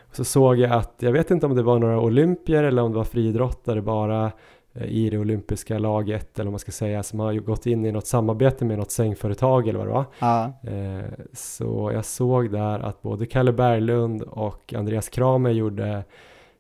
[0.09, 2.93] och så såg jag att, jag vet inte om det var några olympier eller om
[2.93, 4.33] det var friidrottare bara
[4.75, 7.93] eh, i det olympiska laget eller om man ska säga som har gått in i
[7.93, 10.05] något samarbete med något sängföretag eller vad det var.
[10.19, 10.45] Ja.
[10.45, 16.05] Eh, så jag såg där att både Kalle Berglund och Andreas Kramer gjorde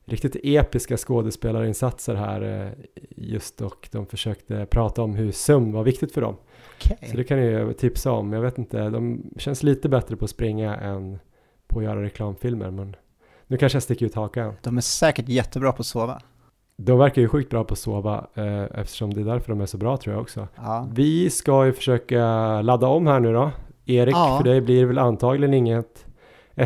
[0.09, 2.73] riktigt episka skådespelarinsatser här eh,
[3.17, 6.37] just och de försökte prata om hur sömn var viktigt för dem.
[6.77, 7.11] Okay.
[7.11, 8.33] Så det kan jag tipsa om.
[8.33, 11.19] Jag vet inte, de känns lite bättre på att springa än
[11.67, 12.97] på att göra reklamfilmer men
[13.47, 14.55] nu kanske jag sticker ut hakan.
[14.63, 16.21] De är säkert jättebra på att sova.
[16.77, 19.67] De verkar ju sjukt bra på att sova eh, eftersom det är därför de är
[19.67, 20.49] så bra tror jag också.
[20.57, 20.89] Ja.
[20.93, 22.23] Vi ska ju försöka
[22.63, 23.51] ladda om här nu då.
[23.87, 24.39] Erik, ja.
[24.39, 26.07] för dig blir det väl antagligen inget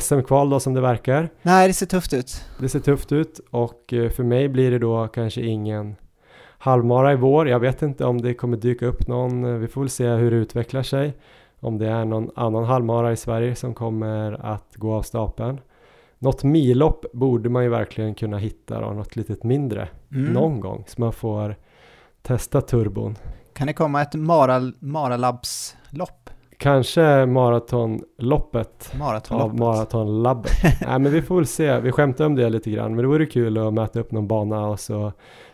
[0.01, 1.29] SM-kval då som det verkar.
[1.43, 2.45] Nej, det ser tufft ut.
[2.59, 5.97] Det ser tufft ut och eh, för mig blir det då kanske ingen
[6.59, 7.49] halvmara i vår.
[7.49, 9.45] Jag vet inte om det kommer dyka upp någon.
[9.45, 11.15] Eh, vi får väl se hur det utvecklar sig.
[11.61, 15.61] Om det är någon annan halvmara i Sverige som kommer att gå av stapeln.
[16.19, 20.33] Något millopp borde man ju verkligen kunna hitta då, något litet mindre mm.
[20.33, 21.57] någon gång så man får
[22.23, 23.17] testa turbon.
[23.53, 26.22] Kan det komma ett Mara, Maralabs-lopp?
[26.63, 28.93] Kanske maratonloppet
[29.29, 30.53] av Maratonlabbet.
[30.87, 33.27] Nej men vi får väl se, vi skämtar om det lite grann men det vore
[33.27, 35.13] kul att mäta upp någon bana och så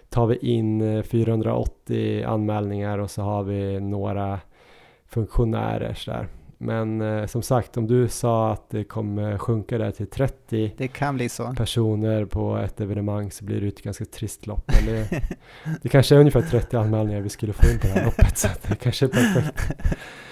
[0.09, 4.41] tar vi in 480 eh, anmälningar och så har vi några
[5.07, 6.29] funktionärer sådär.
[6.59, 10.89] Men eh, som sagt, om du sa att det kommer sjunka där till 30 det
[10.89, 11.55] kan bli så.
[11.57, 14.65] personer på ett evenemang så blir det ett ganska trist lopp.
[14.67, 15.23] Men det,
[15.83, 18.49] det kanske är ungefär 30 anmälningar vi skulle få in på det här loppet så
[18.69, 19.73] det kanske är perfekt.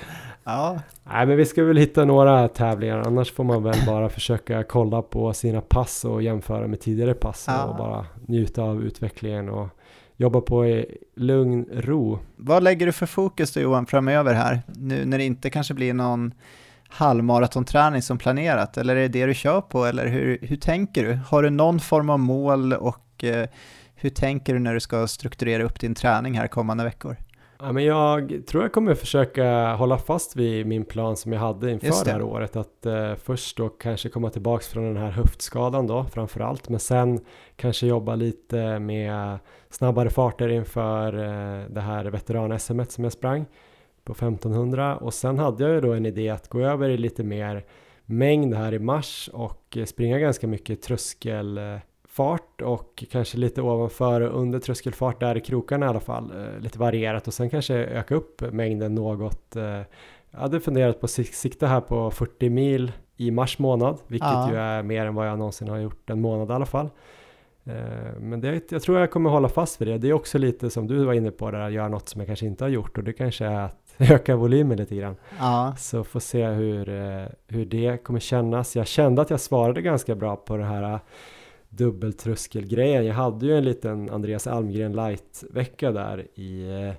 [0.46, 0.80] Ja.
[1.04, 5.02] Nej men vi ska väl hitta några tävlingar annars får man väl bara försöka kolla
[5.02, 7.64] på sina pass och jämföra med tidigare pass ja.
[7.64, 9.68] och bara njuta av utvecklingen och
[10.16, 12.18] jobba på i lugn ro.
[12.36, 14.62] Vad lägger du för fokus då Johan framöver här?
[14.66, 16.34] Nu när det inte kanske blir någon
[16.88, 18.76] halvmaratonträning som planerat?
[18.76, 19.84] Eller är det det du kör på?
[19.84, 21.18] Eller hur, hur tänker du?
[21.28, 23.48] Har du någon form av mål och eh,
[23.94, 27.16] hur tänker du när du ska strukturera upp din träning här kommande veckor?
[27.58, 31.70] Ja, men jag tror jag kommer försöka hålla fast vid min plan som jag hade
[31.70, 32.04] inför det.
[32.04, 32.56] det här året.
[32.56, 36.68] Att eh, först då kanske komma tillbaks från den här höftskadan då framför allt.
[36.68, 37.20] Men sen
[37.56, 39.38] kanske jobba lite med
[39.70, 43.46] snabbare farter inför eh, det här veteran-SM som jag sprang
[44.04, 44.96] på 1500.
[44.96, 47.64] Och sen hade jag ju då en idé att gå över i lite mer
[48.04, 51.76] mängd här i mars och springa ganska mycket tröskel eh,
[52.16, 56.32] fart och kanske lite ovanför och under tröskelfart där i krokarna i alla fall.
[56.36, 59.56] Eh, lite varierat och sen kanske öka upp mängden något.
[59.56, 59.80] Eh,
[60.30, 64.50] jag hade funderat på att sikta här på 40 mil i mars månad, vilket ja.
[64.50, 66.90] ju är mer än vad jag någonsin har gjort en månad i alla fall.
[67.64, 69.98] Eh, men det, jag tror jag kommer hålla fast vid det.
[69.98, 72.26] Det är också lite som du var inne på, där att göra något som jag
[72.26, 75.16] kanske inte har gjort och det kanske är att öka volymen lite grann.
[75.38, 75.74] Ja.
[75.78, 76.86] Så får se hur,
[77.48, 78.76] hur det kommer kännas.
[78.76, 81.00] Jag kände att jag svarade ganska bra på det här
[81.76, 83.06] dubbeltröskelgrejen.
[83.06, 86.94] Jag hade ju en liten Andreas Almgren light-vecka där i eh,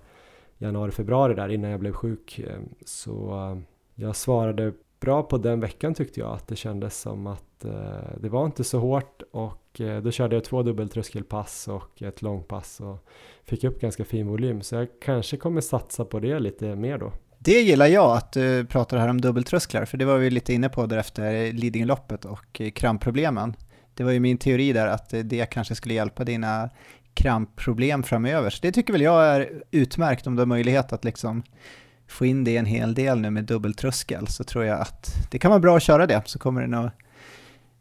[0.58, 2.40] januari, februari där innan jag blev sjuk.
[2.40, 3.58] Ehm, så eh,
[3.96, 8.30] jag svarade bra på den veckan tyckte jag att det kändes som att eh, det
[8.30, 9.64] var inte så hårt och
[10.04, 13.08] då körde jag två dubbeltröskelpass och ett långpass och
[13.44, 17.12] fick upp ganska fin volym så jag kanske kommer satsa på det lite mer då.
[17.40, 20.70] Det gillar jag att du pratar här om dubbeltrösklar, för det var vi lite inne
[20.70, 23.54] på där efter Lidingöloppet och krampproblemen
[23.98, 26.70] det var ju min teori där att det kanske skulle hjälpa dina
[27.14, 28.50] krampproblem framöver.
[28.50, 31.44] Så det tycker väl jag är utmärkt om du har möjlighet att liksom
[32.08, 35.52] få in det en hel del nu med dubbeltröskel så tror jag att det kan
[35.52, 36.86] vara bra att köra det så kommer det nog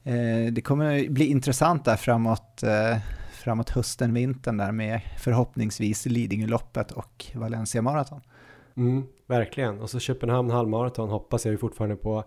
[0.05, 2.99] eh, det kommer bli intressant där framåt, eh,
[3.33, 8.21] framåt hösten, vintern där med förhoppningsvis Lidingöloppet och Valencia Marathon.
[8.77, 12.25] Mm, verkligen, och så Köpenhamn halvmaraton hoppas jag ju fortfarande på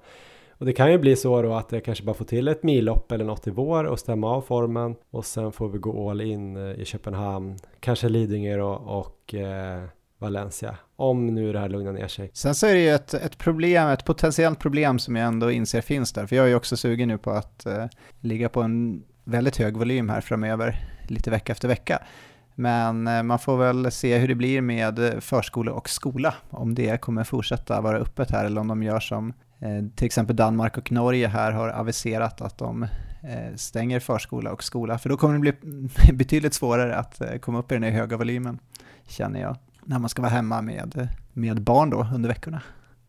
[0.59, 3.11] och det kan ju bli så då att jag kanske bara får till ett millopp
[3.11, 6.57] eller något i vår och stämma av formen och sen får vi gå all in
[6.57, 9.83] eh, i Köpenhamn, kanske Lidingö och, och eh,
[10.17, 12.31] Valencia, om nu det här lugnar ner sig.
[12.33, 15.81] Sen så är det ju ett, ett problem, ett potentiellt problem som jag ändå inser
[15.81, 17.85] finns där, för jag är ju också sugen nu på att eh,
[18.19, 22.03] ligga på en väldigt hög volym här framöver, lite vecka efter vecka.
[22.55, 26.75] Men eh, man får väl se hur det blir med eh, förskola och skola, om
[26.75, 29.33] det kommer fortsätta vara öppet här eller om de gör som
[29.95, 34.97] till exempel Danmark och Norge här har aviserat att de eh, stänger förskola och skola,
[34.97, 35.53] för då kommer det bli
[36.13, 38.59] betydligt svårare att eh, komma upp i den här höga volymen,
[39.07, 42.61] känner jag, när man ska vara hemma med, med barn då under veckorna.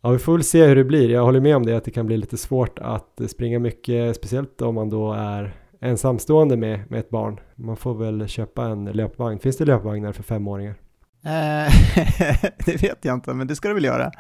[0.02, 1.10] Ja, vi får väl se hur det blir.
[1.10, 4.62] Jag håller med om det, att det kan bli lite svårt att springa mycket, speciellt
[4.62, 7.40] om man då är ensamstående med, med ett barn.
[7.54, 9.38] Man får väl köpa en löpvagn.
[9.38, 10.74] Finns det löpvagnar för femåringar?
[12.66, 14.10] det vet jag inte, men det ska du väl göra.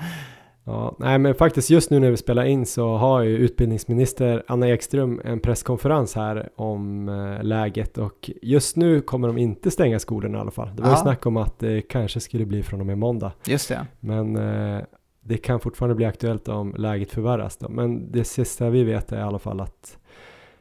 [0.64, 4.68] Ja, nej men faktiskt just nu när vi spelar in så har ju utbildningsminister Anna
[4.68, 10.38] Ekström en presskonferens här om eh, läget och just nu kommer de inte stänga skolorna
[10.38, 10.70] i alla fall.
[10.76, 10.96] Det var ja.
[10.96, 13.32] ju snack om att det kanske skulle bli från och med måndag.
[13.44, 13.86] Just det.
[14.00, 14.82] Men eh,
[15.20, 17.68] det kan fortfarande bli aktuellt om läget förvärras då.
[17.68, 19.98] Men det sista vi vet är i alla fall att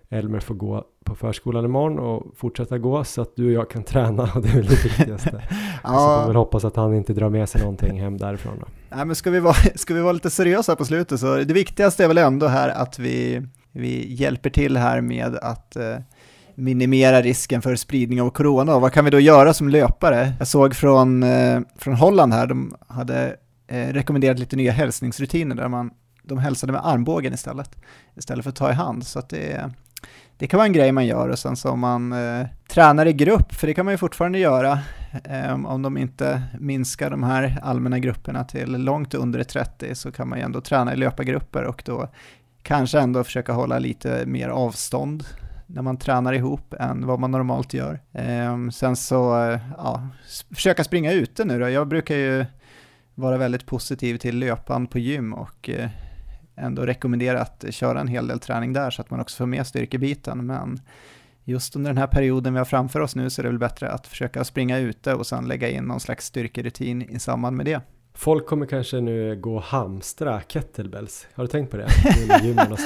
[0.10, 3.84] Elmer får gå på förskolan imorgon och fortsätta gå så att du och jag kan
[3.84, 5.44] träna och det är väl det viktigaste.
[5.84, 5.90] ja.
[5.90, 8.66] Så får vi hoppas att han inte drar med sig någonting hem därifrån då.
[8.92, 12.04] Nej men ska vi vara, ska vi vara lite seriösa på slutet så det viktigaste
[12.04, 15.98] är väl ändå här att vi, vi hjälper till här med att eh,
[16.56, 18.76] minimera risken för spridning av corona.
[18.76, 20.34] Och vad kan vi då göra som löpare?
[20.40, 23.36] Jag såg från, eh, från Holland här, de hade
[23.68, 25.92] eh, rekommenderat lite nya hälsningsrutiner där man
[26.24, 27.76] de hälsade med armbågen istället,
[28.16, 29.08] istället för att ta i hand.
[29.08, 29.72] Så att det,
[30.38, 33.14] det kan vara en grej man gör och sen så om man eh, tränar i
[33.14, 34.80] grupp, för det kan man ju fortfarande göra
[35.24, 40.30] Ehm, om de inte minskar de här allmänna grupperna till långt under 30 så kan
[40.30, 42.10] man ju ändå träna i löpargrupper och då
[42.62, 45.24] kanske ändå försöka hålla lite mer avstånd
[45.68, 48.00] när man tränar ihop än vad man normalt gör.
[48.14, 49.20] Ehm, sen så,
[49.78, 50.08] ja,
[50.56, 51.70] försöka springa ute nu då.
[51.70, 52.46] Jag brukar ju
[53.16, 55.90] vara väldigt positiv till löpan på gym och eh,
[56.56, 59.68] ändå rekommendera att köra en hel del träning där så att man också får med
[59.68, 60.46] styrkebiten.
[60.46, 60.80] Men
[61.44, 63.90] just under den här perioden vi har framför oss nu så är det väl bättre
[63.90, 67.82] att försöka springa ute och sen lägga in någon slags styrkerutin i samband med det.
[68.14, 71.28] Folk kommer kanske nu gå och hamstra kettlebells.
[71.34, 71.88] Har du tänkt på det?
[72.44, 72.78] Gymmen har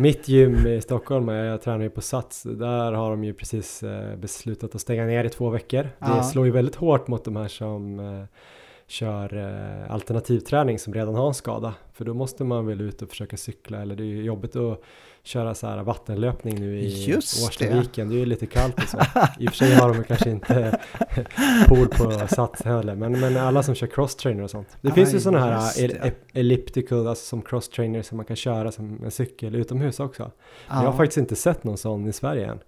[0.00, 4.16] Mitt gym i Stockholm, jag tränar ju på Sats, där har de ju precis eh,
[4.16, 5.88] beslutat att stänga ner i två veckor.
[5.98, 8.24] Det slår ju väldigt hårt mot de här som eh,
[8.92, 11.74] kör eh, alternativträning som redan har en skada.
[11.92, 14.82] För då måste man väl ut och försöka cykla eller det är ju jobbigt att
[15.22, 18.08] köra så här vattenlöpning nu i Årstaviken.
[18.08, 18.14] Det.
[18.14, 18.98] det är ju lite kallt och så.
[19.38, 20.80] I och för sig har de kanske inte
[21.68, 22.94] pool på Sats heller.
[22.94, 24.68] Men, men alla som kör crosstrainer och sånt.
[24.80, 28.72] Det Aj, finns ju sådana här el elliptical, alltså som crosstrainer som man kan köra
[28.72, 30.22] som en cykel utomhus också.
[30.68, 30.82] Ja.
[30.82, 32.58] Jag har faktiskt inte sett någon sån i Sverige än.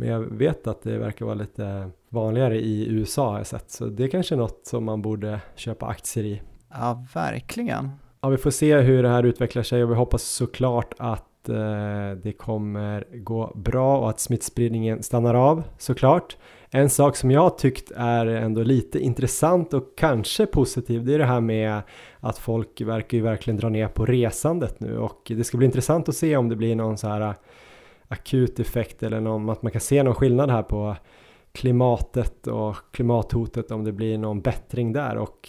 [0.00, 3.70] Men jag vet att det verkar vara lite vanligare i USA har jag sett.
[3.70, 6.42] Så det är kanske något som man borde köpa aktier i.
[6.70, 7.90] Ja, verkligen.
[8.20, 12.10] Ja, vi får se hur det här utvecklar sig och vi hoppas såklart att eh,
[12.22, 16.36] det kommer gå bra och att smittspridningen stannar av såklart.
[16.70, 21.24] En sak som jag tyckt är ändå lite intressant och kanske positiv det är det
[21.24, 21.80] här med
[22.20, 26.08] att folk verkar ju verkligen dra ner på resandet nu och det ska bli intressant
[26.08, 27.34] att se om det blir någon så här
[28.08, 30.96] akut effekt eller någon, att man kan se någon skillnad här på
[31.52, 35.48] klimatet och klimathotet om det blir någon bättring där och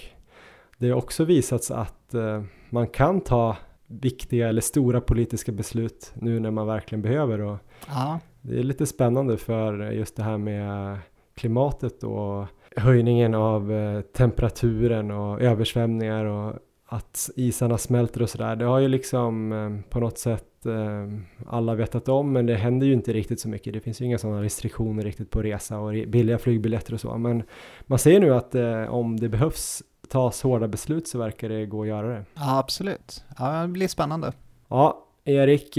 [0.78, 3.58] det har också visats att eh, man kan ta
[3.88, 7.58] viktiga eller stora politiska beslut nu när man verkligen behöver och
[7.88, 8.20] ja.
[8.42, 10.98] det är lite spännande för just det här med
[11.36, 12.46] klimatet och
[12.76, 16.56] höjningen av eh, temperaturen och översvämningar och
[16.90, 18.56] att isarna smälter och sådär.
[18.56, 22.88] Det har ju liksom eh, på något sätt Eh, alla vetat om men det händer
[22.88, 23.74] ju inte riktigt så mycket.
[23.74, 27.18] Det finns ju inga sådana restriktioner riktigt på resa och billiga flygbiljetter och så.
[27.18, 27.44] Men
[27.82, 31.82] man ser nu att eh, om det behövs tas hårda beslut så verkar det gå
[31.82, 32.26] att göra det.
[32.36, 33.24] Ja, absolut.
[33.38, 34.34] Ja, det blir spännande.
[34.68, 35.78] Ja, Erik,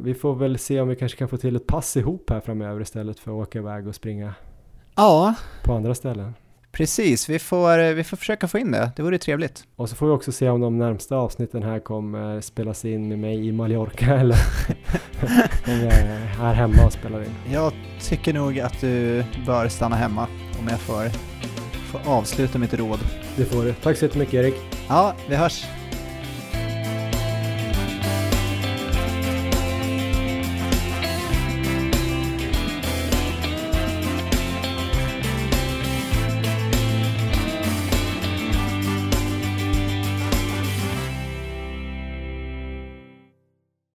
[0.00, 2.80] vi får väl se om vi kanske kan få till ett pass ihop här framöver
[2.80, 4.34] istället för att åka iväg och springa
[4.96, 5.34] ja.
[5.64, 6.34] på andra ställen.
[6.74, 8.90] Precis, vi får, vi får försöka få in det.
[8.96, 9.64] Det vore trevligt.
[9.76, 13.18] Och så får vi också se om de närmsta avsnitten här kommer spelas in med
[13.18, 14.36] mig i Mallorca eller
[15.66, 17.34] om jag är här hemma och spelar in.
[17.52, 20.28] Jag tycker nog att du bör stanna hemma
[20.60, 21.08] om jag får,
[21.90, 22.98] får avsluta mitt råd.
[23.36, 23.74] Det får du.
[23.82, 24.54] Tack så jättemycket Erik.
[24.88, 25.64] Ja, vi hörs.